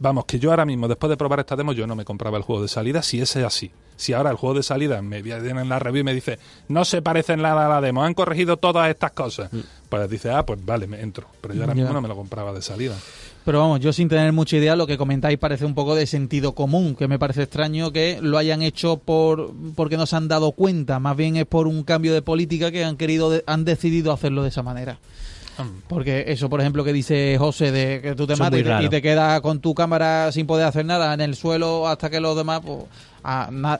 Vamos, 0.00 0.24
que 0.24 0.40
yo 0.40 0.50
ahora 0.50 0.64
mismo, 0.64 0.88
después 0.88 1.08
de 1.08 1.16
probar 1.16 1.38
esta 1.38 1.54
demo, 1.54 1.72
yo 1.72 1.86
no 1.86 1.94
me 1.94 2.04
compraba 2.04 2.36
el 2.36 2.42
juego 2.42 2.62
de 2.62 2.68
salida 2.68 3.00
si 3.00 3.20
ese 3.20 3.38
es 3.42 3.46
así 3.46 3.70
si 3.96 4.12
ahora 4.12 4.30
el 4.30 4.36
juego 4.36 4.56
de 4.56 4.62
salida 4.62 5.02
me 5.02 5.22
viene 5.22 5.48
en 5.48 5.68
la 5.68 5.78
review 5.78 6.00
y 6.00 6.04
me 6.04 6.14
dice, 6.14 6.38
no 6.68 6.84
se 6.84 7.02
parece 7.02 7.36
nada 7.36 7.66
a 7.66 7.68
la 7.68 7.80
demo, 7.80 8.04
han 8.04 8.14
corregido 8.14 8.56
todas 8.56 8.88
estas 8.88 9.12
cosas, 9.12 9.52
mm. 9.52 9.60
pues 9.88 10.10
dice, 10.10 10.30
ah, 10.30 10.44
pues 10.44 10.64
vale, 10.64 10.86
me 10.86 11.00
entro. 11.00 11.26
Pero 11.40 11.54
yo 11.54 11.62
ahora 11.62 11.74
mismo 11.74 11.92
no 11.92 12.00
me 12.00 12.08
lo 12.08 12.16
compraba 12.16 12.52
de 12.52 12.62
salida. 12.62 12.94
Pero 13.44 13.60
vamos, 13.60 13.78
yo 13.78 13.92
sin 13.92 14.08
tener 14.08 14.32
mucha 14.32 14.56
idea, 14.56 14.74
lo 14.74 14.88
que 14.88 14.98
comentáis 14.98 15.38
parece 15.38 15.64
un 15.64 15.74
poco 15.74 15.94
de 15.94 16.06
sentido 16.06 16.52
común, 16.52 16.96
que 16.96 17.06
me 17.06 17.18
parece 17.18 17.44
extraño 17.44 17.92
que 17.92 18.18
lo 18.20 18.38
hayan 18.38 18.60
hecho 18.62 18.96
por 18.96 19.52
porque 19.76 19.96
no 19.96 20.06
se 20.06 20.16
han 20.16 20.26
dado 20.26 20.50
cuenta, 20.50 20.98
más 20.98 21.16
bien 21.16 21.36
es 21.36 21.46
por 21.46 21.68
un 21.68 21.84
cambio 21.84 22.12
de 22.12 22.22
política 22.22 22.72
que 22.72 22.84
han 22.84 22.96
querido, 22.96 23.40
han 23.46 23.64
decidido 23.64 24.12
hacerlo 24.12 24.42
de 24.42 24.48
esa 24.48 24.64
manera. 24.64 24.98
Porque 25.88 26.24
eso, 26.28 26.50
por 26.50 26.60
ejemplo, 26.60 26.84
que 26.84 26.92
dice 26.92 27.36
José, 27.38 27.72
de 27.72 28.00
que 28.02 28.14
tú 28.14 28.26
te 28.26 28.36
mates 28.36 28.66
y 28.82 28.88
te, 28.88 29.00
quedas 29.00 29.40
con 29.40 29.60
tu 29.60 29.74
cámara 29.74 30.30
sin 30.32 30.46
poder 30.46 30.66
hacer 30.66 30.84
nada 30.84 31.14
en 31.14 31.20
el 31.20 31.34
suelo 31.34 31.88
hasta 31.88 32.10
que 32.10 32.20
los 32.20 32.36
demás, 32.36 32.60
pues, 32.64 32.84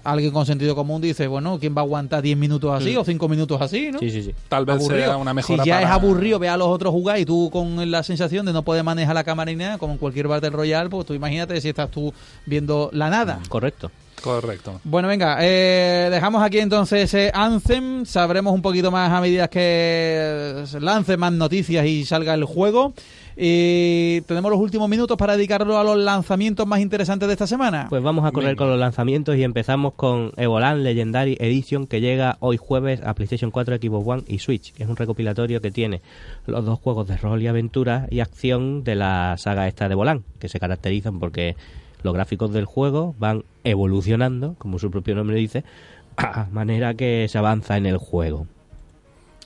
alguien 0.04 0.32
con 0.32 0.44
sentido 0.44 0.74
común 0.74 1.00
dice, 1.00 1.26
bueno, 1.26 1.58
¿quién 1.60 1.74
va 1.76 1.82
a 1.82 1.84
aguantar 1.84 2.22
10 2.22 2.36
minutos 2.36 2.72
así 2.72 2.94
mm. 2.94 2.98
o 2.98 3.04
5 3.04 3.28
minutos 3.28 3.60
así, 3.60 3.90
no? 3.92 3.98
Sí, 3.98 4.10
sí, 4.10 4.22
sí. 4.22 4.34
Tal 4.48 4.64
vez 4.64 4.84
sea 4.84 5.16
una 5.16 5.32
mejora 5.32 5.62
Si 5.62 5.68
ya 5.68 5.80
es 5.80 5.88
aburrido 5.88 6.38
ve 6.38 6.48
a 6.48 6.56
los 6.56 6.68
otros 6.68 6.92
jugar 6.92 7.18
y 7.18 7.24
tú 7.24 7.50
con 7.50 7.90
la 7.90 8.02
sensación 8.02 8.44
de 8.46 8.52
no 8.52 8.62
poder 8.62 8.82
manejar 8.82 9.14
la 9.14 9.24
cámara 9.24 9.50
ni 9.50 9.56
nada, 9.56 9.78
como 9.78 9.92
en 9.92 9.98
cualquier 9.98 10.28
Battle 10.28 10.50
Royale, 10.50 10.90
pues 10.90 11.06
tú 11.06 11.14
imagínate 11.14 11.60
si 11.60 11.68
estás 11.68 11.90
tú 11.90 12.12
viendo 12.44 12.90
la 12.92 13.08
nada. 13.08 13.40
Correcto. 13.48 13.90
Correcto. 14.22 14.80
Bueno, 14.82 15.08
venga, 15.08 15.38
eh, 15.40 16.08
dejamos 16.10 16.42
aquí 16.42 16.58
entonces 16.58 17.04
ese 17.04 17.30
Anthem. 17.32 18.04
Sabremos 18.04 18.52
un 18.54 18.62
poquito 18.62 18.90
más 18.90 19.12
a 19.12 19.20
medida 19.20 19.48
que 19.48 20.64
se 20.66 20.80
lance 20.80 21.16
más 21.16 21.32
noticias 21.32 21.86
y 21.86 22.04
salga 22.04 22.34
el 22.34 22.44
juego. 22.44 22.94
Y 23.38 24.22
tenemos 24.22 24.50
los 24.50 24.58
últimos 24.58 24.88
minutos 24.88 25.18
para 25.18 25.36
dedicarlo 25.36 25.78
a 25.78 25.84
los 25.84 25.98
lanzamientos 25.98 26.66
más 26.66 26.80
interesantes 26.80 27.28
de 27.28 27.34
esta 27.34 27.46
semana. 27.46 27.86
Pues 27.90 28.02
vamos 28.02 28.24
a 28.24 28.32
correr 28.32 28.56
con 28.56 28.70
los 28.70 28.78
lanzamientos 28.78 29.36
y 29.36 29.42
empezamos 29.42 29.92
con 29.92 30.32
Evolan 30.38 30.82
Legendary 30.82 31.36
Edition 31.38 31.86
que 31.86 32.00
llega 32.00 32.38
hoy 32.40 32.56
jueves 32.56 33.02
a 33.02 33.14
PlayStation 33.14 33.50
4, 33.50 33.76
Xbox 33.76 34.08
One 34.08 34.22
y 34.26 34.38
Switch. 34.38 34.72
Es 34.78 34.88
un 34.88 34.96
recopilatorio 34.96 35.60
que 35.60 35.70
tiene 35.70 36.00
los 36.46 36.64
dos 36.64 36.78
juegos 36.78 37.08
de 37.08 37.18
rol 37.18 37.42
y 37.42 37.46
aventura 37.46 38.06
y 38.10 38.20
acción 38.20 38.84
de 38.84 38.94
la 38.94 39.34
saga 39.36 39.68
esta 39.68 39.90
de 39.90 39.94
Volan, 39.94 40.24
que 40.38 40.48
se 40.48 40.58
caracterizan 40.58 41.18
porque 41.18 41.56
los 42.02 42.14
gráficos 42.14 42.54
del 42.54 42.64
juego 42.64 43.14
van 43.18 43.44
evolucionando, 43.64 44.54
como 44.58 44.78
su 44.78 44.90
propio 44.90 45.14
nombre 45.14 45.36
dice, 45.36 45.62
a 46.16 46.46
manera 46.50 46.94
que 46.94 47.26
se 47.28 47.36
avanza 47.36 47.76
en 47.76 47.84
el 47.84 47.98
juego. 47.98 48.46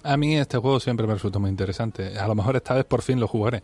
A 0.02 0.16
mí 0.16 0.36
este 0.36 0.58
juego 0.58 0.80
siempre 0.80 1.06
me 1.06 1.14
resulta 1.14 1.38
muy 1.38 1.50
interesante. 1.50 2.18
A 2.18 2.26
lo 2.26 2.34
mejor 2.34 2.56
esta 2.56 2.74
vez 2.74 2.84
por 2.84 3.02
fin 3.02 3.20
lo 3.20 3.28
jugaré. 3.28 3.62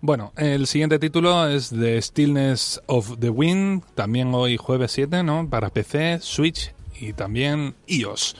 Bueno, 0.00 0.32
el 0.36 0.66
siguiente 0.66 0.98
título 0.98 1.46
es 1.48 1.70
The 1.70 2.00
Stillness 2.00 2.82
of 2.86 3.18
the 3.18 3.30
Wind, 3.30 3.82
también 3.94 4.34
hoy 4.34 4.56
jueves 4.56 4.92
7, 4.92 5.22
¿no? 5.22 5.48
Para 5.48 5.70
PC, 5.70 6.18
Switch 6.20 6.74
y 7.00 7.12
también 7.12 7.74
iOS. 7.86 8.36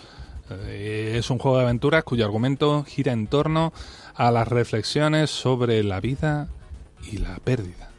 Eh, 0.51 1.14
es 1.16 1.30
un 1.30 1.38
juego 1.38 1.59
de 1.59 1.64
aventuras 1.64 2.05
cuyo 2.05 2.24
argumento 2.24 2.84
gira 2.84 3.12
en 3.12 3.26
torno 3.26 3.72
a 4.14 4.30
las 4.30 4.49
reflexiones 4.49 5.30
sobre 5.30 5.82
la 5.82 6.01
vida 6.01 6.49
y 7.11 7.18
la 7.18 7.36
pérdida. 7.36 7.90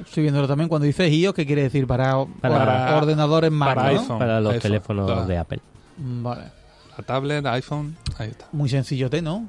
Estoy 0.00 0.24
viéndolo 0.24 0.48
también 0.48 0.68
cuando 0.68 0.86
dices 0.86 1.10
iOS, 1.10 1.34
¿qué 1.34 1.46
quiere 1.46 1.62
decir? 1.62 1.86
Para, 1.86 2.24
para, 2.40 2.96
ordenadores 2.96 3.50
Mac, 3.50 3.74
para, 3.74 3.88
iPhone, 3.88 4.18
para 4.18 4.40
los 4.40 4.58
teléfonos 4.58 5.26
de 5.26 5.38
Apple. 5.38 5.60
Vale. 5.98 6.65
La 6.96 7.04
tablet, 7.04 7.44
iPhone, 7.46 7.96
ahí 8.18 8.30
está. 8.30 8.48
Muy 8.52 8.68
sencillo, 8.68 9.10
¿no? 9.22 9.48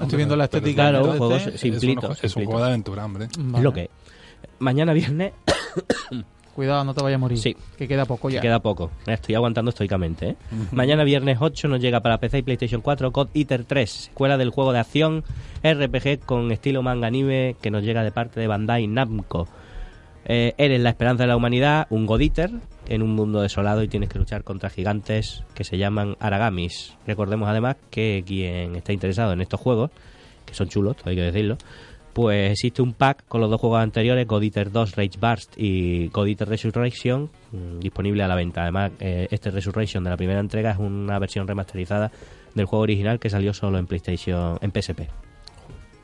Estoy 0.00 0.16
viendo 0.16 0.36
la 0.36 0.44
estética. 0.44 0.90
Claro, 0.90 1.04
un 1.10 1.18
juego 1.18 1.38
simplito. 1.38 2.12
Es 2.22 2.36
un, 2.36 2.44
juego 2.44 2.60
de 2.60 2.66
aventura, 2.66 3.04
hombre. 3.04 3.26
Es 3.26 3.62
lo 3.62 3.72
que. 3.72 3.90
Mañana 4.58 4.92
viernes. 4.92 5.32
Cuidado, 6.54 6.84
no 6.84 6.94
te 6.94 7.02
vayas 7.02 7.16
a 7.16 7.18
morir. 7.18 7.38
Sí. 7.38 7.56
Que 7.76 7.88
queda 7.88 8.04
poco 8.04 8.30
ya. 8.30 8.40
Que 8.40 8.46
queda 8.46 8.60
poco. 8.60 8.90
Estoy 9.06 9.34
aguantando 9.34 9.70
estoicamente. 9.70 10.30
¿eh? 10.30 10.36
Mañana 10.70 11.02
viernes 11.02 11.38
8 11.40 11.66
nos 11.66 11.80
llega 11.80 12.00
para 12.00 12.18
PC 12.18 12.38
y 12.38 12.42
PlayStation 12.42 12.80
4 12.80 13.10
God 13.10 13.28
Eater 13.34 13.64
3, 13.64 13.90
secuela 13.90 14.38
del 14.38 14.50
juego 14.50 14.72
de 14.72 14.78
acción 14.78 15.24
RPG 15.64 16.20
con 16.24 16.52
estilo 16.52 16.82
manga 16.82 17.08
anime 17.08 17.56
que 17.60 17.72
nos 17.72 17.82
llega 17.82 18.04
de 18.04 18.12
parte 18.12 18.38
de 18.38 18.46
Bandai 18.46 18.86
Namco. 18.86 19.48
Eh, 20.26 20.54
eres 20.56 20.80
la 20.80 20.90
esperanza 20.90 21.24
de 21.24 21.28
la 21.28 21.36
humanidad, 21.36 21.88
un 21.90 22.06
God 22.06 22.20
Eater 22.20 22.50
en 22.88 23.02
un 23.02 23.14
mundo 23.14 23.40
desolado 23.40 23.82
y 23.82 23.88
tienes 23.88 24.08
que 24.08 24.18
luchar 24.18 24.44
contra 24.44 24.70
gigantes 24.70 25.44
que 25.54 25.64
se 25.64 25.78
llaman 25.78 26.16
Aragamis. 26.20 26.94
Recordemos 27.06 27.48
además 27.48 27.76
que 27.90 28.22
quien 28.26 28.76
está 28.76 28.92
interesado 28.92 29.32
en 29.32 29.40
estos 29.40 29.60
juegos, 29.60 29.90
que 30.44 30.54
son 30.54 30.68
chulos, 30.68 30.96
hay 31.04 31.16
que 31.16 31.22
decirlo, 31.22 31.56
pues 32.14 32.52
existe 32.52 32.80
un 32.80 32.92
pack 32.92 33.24
con 33.26 33.40
los 33.40 33.50
dos 33.50 33.60
juegos 33.60 33.80
anteriores, 33.80 34.26
God 34.26 34.44
Eater 34.44 34.70
2 34.70 34.96
Rage 34.96 35.18
Burst 35.20 35.54
y 35.56 36.08
God 36.08 36.28
Eater 36.28 36.48
Resurrection, 36.48 37.28
mm, 37.50 37.80
disponible 37.80 38.22
a 38.22 38.28
la 38.28 38.36
venta. 38.36 38.62
Además, 38.62 38.92
eh, 39.00 39.26
este 39.30 39.50
Resurrection 39.50 40.04
de 40.04 40.10
la 40.10 40.16
primera 40.16 40.38
entrega 40.38 40.70
es 40.70 40.78
una 40.78 41.18
versión 41.18 41.48
remasterizada 41.48 42.12
del 42.54 42.66
juego 42.66 42.84
original 42.84 43.18
que 43.18 43.28
salió 43.28 43.52
solo 43.52 43.78
en 43.78 43.86
PlayStation, 43.86 44.58
en 44.60 44.70
PSP. 44.70 45.08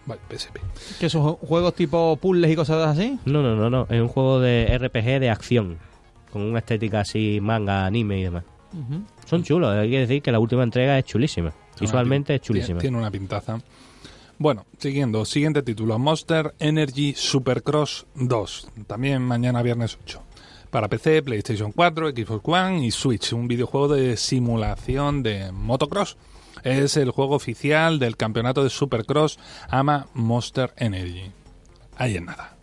Vale, 0.07 0.21
PSP. 0.29 0.59
Que 0.99 1.07
esos 1.07 1.39
juegos 1.39 1.75
tipo 1.75 2.17
puzzles 2.17 2.51
y 2.51 2.57
cosas 2.57 2.89
así. 2.89 3.19
No, 3.27 3.43
no, 3.43 3.55
no, 3.55 3.71
no, 3.71 3.87
es 3.89 4.01
un 4.01 4.09
juego 4.09 4.41
de 4.41 4.67
RPG 4.79 5.21
de 5.21 5.31
acción, 5.31 5.79
con 6.33 6.43
una 6.43 6.61
estética 6.61 7.01
así 7.01 7.39
manga, 7.41 7.87
anime 7.87 8.21
y 8.21 8.23
demás. 8.25 8.45
Son 9.27 9.43
chulos, 9.43 9.75
hay 9.75 9.91
que 9.91 9.99
decir 10.01 10.23
que 10.23 10.33
la 10.33 10.39
última 10.39 10.63
entrega 10.63 10.99
es 10.99 11.05
chulísima. 11.05 11.53
Visualmente 11.81 12.35
es 12.35 12.41
chulísima. 12.41 12.81
Tiene 12.81 12.99
una 12.99 13.11
pintaza. 13.11 13.61
Bueno, 14.39 14.65
siguiendo, 14.79 15.25
siguiente 15.25 15.63
título, 15.63 15.99
Monster 15.99 16.55
Energy 16.59 17.13
Supercross 17.15 18.07
2, 18.15 18.69
también 18.87 19.21
mañana 19.21 19.63
viernes 19.63 19.99
8. 20.03 20.23
Para 20.71 20.89
PC, 20.89 21.23
PlayStation 21.23 21.73
4, 21.73 22.11
Xbox 22.11 22.43
One 22.45 22.87
y 22.87 22.91
Switch, 22.91 23.33
un 23.33 23.49
videojuego 23.49 23.89
de 23.89 24.17
simulación 24.17 25.23
de 25.23 25.53
motocross. 25.53 26.17
Es 26.63 26.97
el 26.97 27.11
juego 27.11 27.35
oficial 27.35 27.99
del 27.99 28.17
campeonato 28.17 28.63
de 28.63 28.71
Supercross 28.71 29.39
AMA 29.69 30.07
Monster 30.15 30.73
Energy. 30.77 31.33
Ahí 31.97 32.17
en 32.17 32.27
nada. 32.27 32.57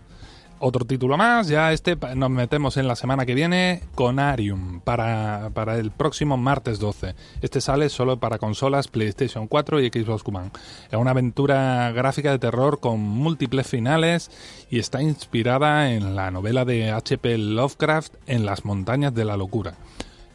Otro 0.60 0.86
título 0.86 1.18
más, 1.18 1.48
ya 1.48 1.72
este 1.72 1.96
nos 2.16 2.32
metemos 2.32 2.78
en 2.78 2.88
la 2.88 2.96
semana 2.96 3.28
que 3.28 3.36
viene, 3.36 3.84
Conarium, 3.94 4.80
para, 4.80 5.52
para 5.54 5.78
el 5.78 5.92
próximo 5.92 6.36
martes 6.36 6.80
12. 6.80 7.14
Este 7.42 7.62
sale 7.62 7.90
solo 7.90 8.18
para 8.18 8.40
consolas 8.40 8.88
PlayStation 8.88 9.48
4 9.48 9.82
y 9.82 9.90
Xbox 9.90 10.24
One. 10.26 10.50
Es 10.90 10.98
una 10.98 11.12
aventura 11.12 11.92
gráfica 11.92 12.32
de 12.32 12.40
terror 12.40 12.80
con 12.80 13.00
múltiples 13.00 13.68
finales 13.68 14.32
y 14.72 14.80
está 14.80 15.00
inspirada 15.00 15.92
en 15.92 16.16
la 16.16 16.32
novela 16.32 16.66
de 16.66 16.90
H.P. 16.90 17.38
Lovecraft 17.38 18.16
En 18.26 18.44
las 18.46 18.66
montañas 18.66 19.14
de 19.14 19.26
la 19.26 19.38
locura. 19.38 19.76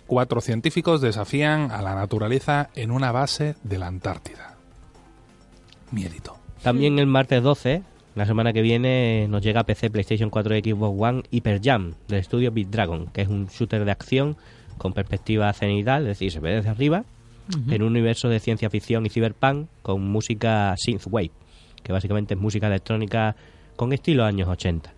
Cuatro 0.07 0.41
científicos 0.41 1.01
desafían 1.01 1.73
a 1.73 1.83
la 1.83 1.97
naturaleza 1.97 2.71
en 2.77 2.93
una 2.93 3.11
base 3.11 3.57
de 3.65 3.79
la 3.79 3.89
Antártida. 3.89 4.57
Miedito. 5.91 6.37
También 6.63 7.01
el 7.01 7.07
martes 7.07 7.43
12, 7.43 7.83
la 8.15 8.27
semana 8.27 8.53
que 8.53 8.61
viene, 8.63 9.27
nos 9.29 9.43
llega 9.43 9.61
a 9.61 9.65
PC, 9.65 9.91
PlayStation 9.91 10.29
4 10.31 10.57
y 10.57 10.61
Xbox 10.61 11.01
One 11.01 11.23
Hyper 11.31 11.61
Jam 11.63 11.95
del 12.09 12.19
estudio 12.21 12.51
Big 12.51 12.71
Dragon, 12.71 13.07
que 13.07 13.23
es 13.23 13.29
un 13.29 13.47
shooter 13.47 13.85
de 13.85 13.91
acción 13.91 14.37
con 14.79 14.93
perspectiva 14.93 15.53
cenital, 15.53 16.03
es 16.03 16.09
decir, 16.19 16.31
se 16.33 16.41
ve 16.41 16.55
desde 16.55 16.69
arriba, 16.69 17.05
en 17.69 17.83
un 17.83 17.89
universo 17.91 18.29
de 18.29 18.39
ciencia 18.41 18.71
ficción 18.71 19.05
y 19.05 19.11
cyberpunk 19.11 19.67
con 19.83 20.01
música 20.09 20.75
synthwave, 20.79 21.31
que 21.83 21.93
básicamente 21.93 22.35
es 22.35 22.41
música 22.41 22.67
electrónica 22.69 23.35
con 23.77 23.93
estilo 23.93 24.25
años 24.25 24.49
80. 24.49 24.93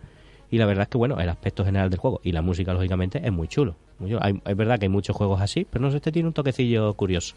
Y 0.50 0.58
la 0.58 0.66
verdad 0.66 0.82
es 0.82 0.88
que, 0.88 0.98
bueno, 0.98 1.18
el 1.18 1.28
aspecto 1.28 1.64
general 1.64 1.90
del 1.90 1.98
juego 1.98 2.20
y 2.22 2.32
la 2.32 2.42
música, 2.42 2.72
lógicamente, 2.72 3.20
es 3.24 3.32
muy 3.32 3.48
chulo. 3.48 3.74
Muy 3.98 4.10
chulo. 4.10 4.20
Hay- 4.22 4.40
es 4.44 4.56
verdad 4.56 4.78
que 4.78 4.84
hay 4.84 4.90
muchos 4.90 5.16
juegos 5.16 5.40
así, 5.40 5.66
pero 5.68 5.84
no 5.84 5.90
sé, 5.90 5.96
este 5.96 6.12
tiene 6.12 6.28
un 6.28 6.34
toquecillo 6.34 6.92
curioso. 6.94 7.34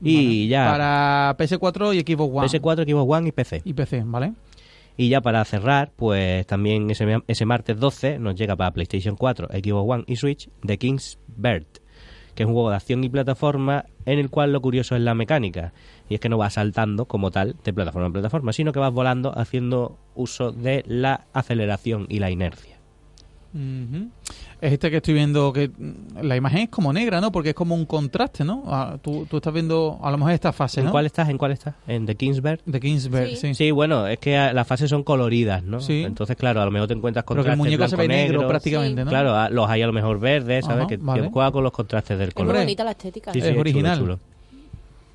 Y 0.00 0.48
ya, 0.48 0.70
Para 0.70 1.36
PS4 1.38 1.94
y 1.94 2.00
Xbox 2.00 2.34
One. 2.34 2.46
PS4, 2.48 2.84
Xbox 2.86 3.10
One 3.18 3.28
y 3.28 3.32
PC. 3.32 3.62
Y 3.64 3.72
PC, 3.72 4.02
¿vale? 4.06 4.32
Y 4.96 5.08
ya 5.10 5.20
para 5.20 5.44
cerrar, 5.44 5.92
pues 5.94 6.46
también 6.46 6.90
ese, 6.90 7.22
ese 7.26 7.46
martes 7.46 7.78
12 7.78 8.18
nos 8.18 8.34
llega 8.34 8.56
para 8.56 8.72
PlayStation 8.72 9.16
4, 9.16 9.48
Xbox 9.48 9.92
One 9.92 10.04
y 10.06 10.16
Switch 10.16 10.48
The 10.64 10.78
King's 10.78 11.18
Bird, 11.28 11.66
que 12.34 12.42
es 12.42 12.46
un 12.46 12.54
juego 12.54 12.70
de 12.70 12.76
acción 12.76 13.04
y 13.04 13.08
plataforma 13.10 13.84
en 14.06 14.18
el 14.18 14.30
cual 14.30 14.52
lo 14.52 14.60
curioso 14.62 14.96
es 14.96 15.02
la 15.02 15.14
mecánica. 15.14 15.74
Y 16.08 16.14
es 16.14 16.20
que 16.20 16.28
no 16.28 16.38
vas 16.38 16.54
saltando 16.54 17.04
como 17.04 17.30
tal 17.30 17.56
de 17.62 17.72
plataforma 17.74 18.06
en 18.06 18.12
plataforma, 18.14 18.52
sino 18.52 18.72
que 18.72 18.78
vas 18.78 18.92
volando 18.92 19.36
haciendo 19.36 19.98
uso 20.14 20.52
de 20.52 20.82
la 20.86 21.26
aceleración 21.34 22.06
y 22.08 22.20
la 22.20 22.30
inercia. 22.30 22.75
Ujú. 23.56 24.10
Es 24.60 24.72
este 24.72 24.90
que 24.90 24.98
estoy 24.98 25.14
viendo 25.14 25.52
que 25.52 25.68
mm, 25.68 26.22
la 26.22 26.36
imagen 26.36 26.60
es 26.60 26.68
como 26.68 26.92
negra, 26.92 27.20
¿no? 27.20 27.32
Porque 27.32 27.50
es 27.50 27.54
como 27.54 27.74
un 27.74 27.86
contraste, 27.86 28.44
¿no? 28.44 28.64
Ah, 28.66 28.98
tú, 29.00 29.26
tú 29.28 29.36
estás 29.38 29.52
viendo 29.52 29.98
a 30.02 30.10
lo 30.10 30.18
mejor 30.18 30.32
esta 30.32 30.52
fase, 30.52 30.80
¿En 30.80 30.90
cuál 30.90 31.06
estás? 31.06 31.28
¿En 31.28 31.38
cuál 31.38 31.52
estás? 31.52 31.74
¿En 31.86 32.04
The 32.06 32.14
King's 32.14 32.42
Bird? 32.42 32.60
De 32.66 32.80
Kingsberg, 32.80 33.30
sí. 33.30 33.36
Sí. 33.36 33.54
Sí, 33.54 33.70
bueno, 33.70 34.06
es 34.06 34.18
que 34.18 34.36
ah, 34.36 34.52
las 34.52 34.66
fases 34.66 34.90
son 34.90 35.02
coloridas, 35.02 35.62
¿no? 35.62 35.80
Sí. 35.80 36.02
Entonces, 36.04 36.36
claro, 36.36 36.60
a 36.60 36.64
lo 36.64 36.70
mejor 36.70 36.88
te 36.88 36.94
encuentras 36.94 37.24
con 37.24 37.36
Pero 37.36 37.44
que 37.44 37.50
el 37.50 37.56
muñeco 37.56 37.88
se 37.88 37.96
ve 37.96 38.08
negro 38.08 38.46
prácticamente, 38.46 39.04
¿no? 39.04 39.10
Claro, 39.10 39.34
ah, 39.34 39.48
los 39.50 39.68
hay 39.68 39.82
a 39.82 39.86
lo 39.86 39.92
mejor 39.92 40.20
verdes, 40.20 40.64
¿sabes? 40.64 40.86
Ajá, 40.86 40.88
que, 40.88 41.28
juega 41.30 41.50
con 41.50 41.64
los 41.64 41.72
contrastes 41.72 42.18
del 42.18 42.28
Es 42.28 42.34
color. 42.34 42.52
muy 42.54 42.62
bonita 42.62 42.84
la 42.84 42.90
estética. 42.90 43.32
Sí, 43.32 43.38
Es 43.38 43.44
sí, 43.44 43.50
chulo, 43.50 43.60
original. 43.60 43.98
chulo. 43.98 44.20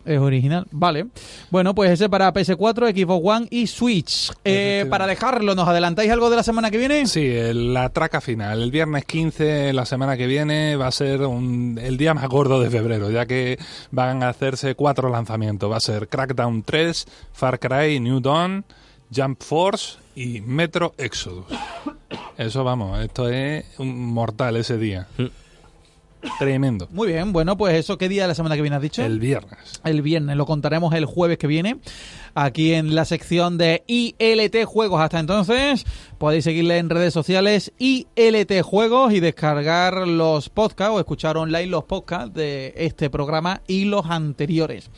Es 0.05 0.19
original. 0.19 0.65
Vale. 0.71 1.07
Bueno, 1.49 1.75
pues 1.75 1.91
ese 1.91 2.09
para 2.09 2.33
PS4, 2.33 2.89
Xbox 2.91 3.25
One 3.27 3.47
y 3.49 3.67
Switch. 3.67 4.31
Eh, 4.43 4.85
para 4.89 5.05
dejarlo, 5.07 5.53
¿nos 5.55 5.67
adelantáis 5.67 6.11
algo 6.11 6.29
de 6.29 6.35
la 6.37 6.43
semana 6.43 6.71
que 6.71 6.77
viene? 6.77 7.05
Sí, 7.07 7.25
el- 7.27 7.73
la 7.73 7.89
traca 7.89 8.21
final. 8.21 8.61
El 8.61 8.71
viernes 8.71 9.05
15, 9.05 9.73
la 9.73 9.85
semana 9.85 10.17
que 10.17 10.27
viene, 10.27 10.75
va 10.75 10.87
a 10.87 10.91
ser 10.91 11.21
un- 11.21 11.79
el 11.81 11.97
día 11.97 12.13
más 12.13 12.27
gordo 12.27 12.59
de 12.61 12.69
febrero, 12.69 13.09
ya 13.11 13.25
que 13.25 13.59
van 13.91 14.23
a 14.23 14.29
hacerse 14.29 14.75
cuatro 14.75 15.09
lanzamientos. 15.09 15.71
Va 15.71 15.77
a 15.77 15.81
ser 15.81 16.07
Crackdown 16.07 16.63
3, 16.63 17.05
Far 17.33 17.59
Cry 17.59 17.99
New 17.99 18.19
Dawn, 18.19 18.65
Jump 19.15 19.41
Force 19.43 19.97
y 20.15 20.41
Metro 20.41 20.93
Exodus. 20.97 21.45
Eso 22.37 22.63
vamos, 22.63 22.99
esto 23.03 23.29
es 23.29 23.65
un 23.77 24.07
mortal 24.07 24.55
ese 24.57 24.77
día. 24.77 25.07
Tremendo. 26.39 26.87
Muy 26.91 27.09
bien, 27.09 27.33
bueno, 27.33 27.57
pues 27.57 27.75
eso, 27.75 27.97
¿qué 27.97 28.09
día 28.09 28.23
de 28.23 28.29
la 28.29 28.35
semana 28.35 28.55
que 28.55 28.61
viene 28.61 28.75
has 28.75 28.81
dicho? 28.81 29.03
El 29.03 29.19
viernes. 29.19 29.81
El 29.83 30.01
viernes, 30.01 30.35
lo 30.35 30.45
contaremos 30.45 30.93
el 30.93 31.05
jueves 31.05 31.37
que 31.37 31.47
viene, 31.47 31.77
aquí 32.35 32.73
en 32.73 32.95
la 32.95 33.05
sección 33.05 33.57
de 33.57 33.83
ILT 33.87 34.65
Juegos. 34.65 35.01
Hasta 35.01 35.19
entonces, 35.19 35.85
podéis 36.17 36.43
seguirle 36.43 36.77
en 36.77 36.89
redes 36.89 37.13
sociales 37.13 37.73
ILT 37.79 38.61
Juegos 38.61 39.13
y 39.13 39.19
descargar 39.19 40.07
los 40.07 40.49
podcasts 40.49 40.93
o 40.95 40.99
escuchar 40.99 41.37
online 41.37 41.67
los 41.67 41.83
podcasts 41.85 42.33
de 42.33 42.73
este 42.75 43.09
programa 43.09 43.61
y 43.67 43.85
los 43.85 44.05
anteriores. 44.05 44.89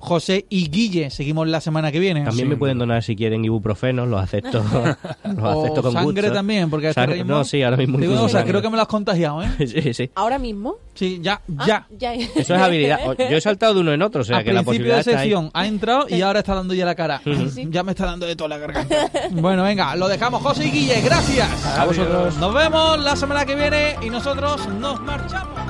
José 0.00 0.46
y 0.48 0.70
Guille, 0.70 1.10
seguimos 1.10 1.48
la 1.48 1.60
semana 1.60 1.90
que 1.92 1.98
viene. 1.98 2.24
También 2.24 2.46
Sí. 2.46 2.50
me 2.50 2.56
pueden 2.56 2.78
donar 2.78 3.02
si 3.02 3.16
quieren 3.16 3.44
ibuprofenos, 3.44 4.08
los 4.08 4.22
acepto, 4.22 4.62
los 5.24 5.38
O 5.42 5.60
acepto 5.62 5.82
con 5.82 5.92
sangre 5.92 6.22
gusto. 6.22 6.32
también, 6.34 6.70
porque 6.70 6.88
este 6.90 7.06
ritmo- 7.06 7.24
No, 7.26 7.44
sí, 7.44 7.62
ahora 7.62 7.76
mismo. 7.76 7.98
Digo, 7.98 8.20
o 8.22 8.28
sea, 8.28 8.44
creo 8.44 8.62
que 8.62 8.70
me 8.70 8.76
lo 8.76 8.82
has 8.82 8.88
contagiado, 8.88 9.42
¿eh? 9.42 9.48
sí, 9.66 9.92
sí. 9.94 10.10
Ahora 10.14 10.38
mismo. 10.38 10.76
Sí, 10.94 11.18
ya, 11.22 11.40
Ah, 11.58 11.86
ya. 11.98 12.14
Eso 12.14 12.54
es 12.54 12.60
habilidad. 12.60 12.98
Yo 13.18 13.36
he 13.36 13.40
saltado 13.40 13.74
de 13.74 13.80
uno 13.80 13.92
en 13.92 14.02
otro, 14.02 14.22
o 14.22 14.24
sea 14.24 14.38
a 14.38 14.44
que 14.44 14.52
la 14.52 14.62
principio 14.62 14.64
posibilidad 14.64 14.94
de 14.96 15.00
está 15.00 15.20
ahí. 15.20 15.28
sesión 15.28 15.50
ha 15.54 15.66
entrado 15.66 16.06
y 16.08 16.20
ahora 16.22 16.40
está 16.40 16.54
dando 16.54 16.74
ya 16.74 16.84
la 16.84 16.94
cara. 16.94 17.20
sí. 17.24 17.66
Ya 17.70 17.82
me 17.82 17.92
está 17.92 18.06
dando 18.06 18.26
de 18.26 18.34
toda 18.36 18.48
la 18.50 18.58
garganta. 18.58 19.10
bueno, 19.32 19.62
venga, 19.64 19.94
lo 19.96 20.08
dejamos 20.08 20.42
José 20.42 20.66
y 20.66 20.70
Guille, 20.70 21.00
gracias. 21.02 21.48
A 21.66 21.84
vosotros. 21.84 22.36
Nos 22.38 22.54
vemos 22.54 22.98
la 23.00 23.14
semana 23.16 23.44
que 23.44 23.54
viene 23.54 23.96
y 24.02 24.10
nosotros 24.10 24.68
nos 24.80 25.00
marchamos. 25.02 25.67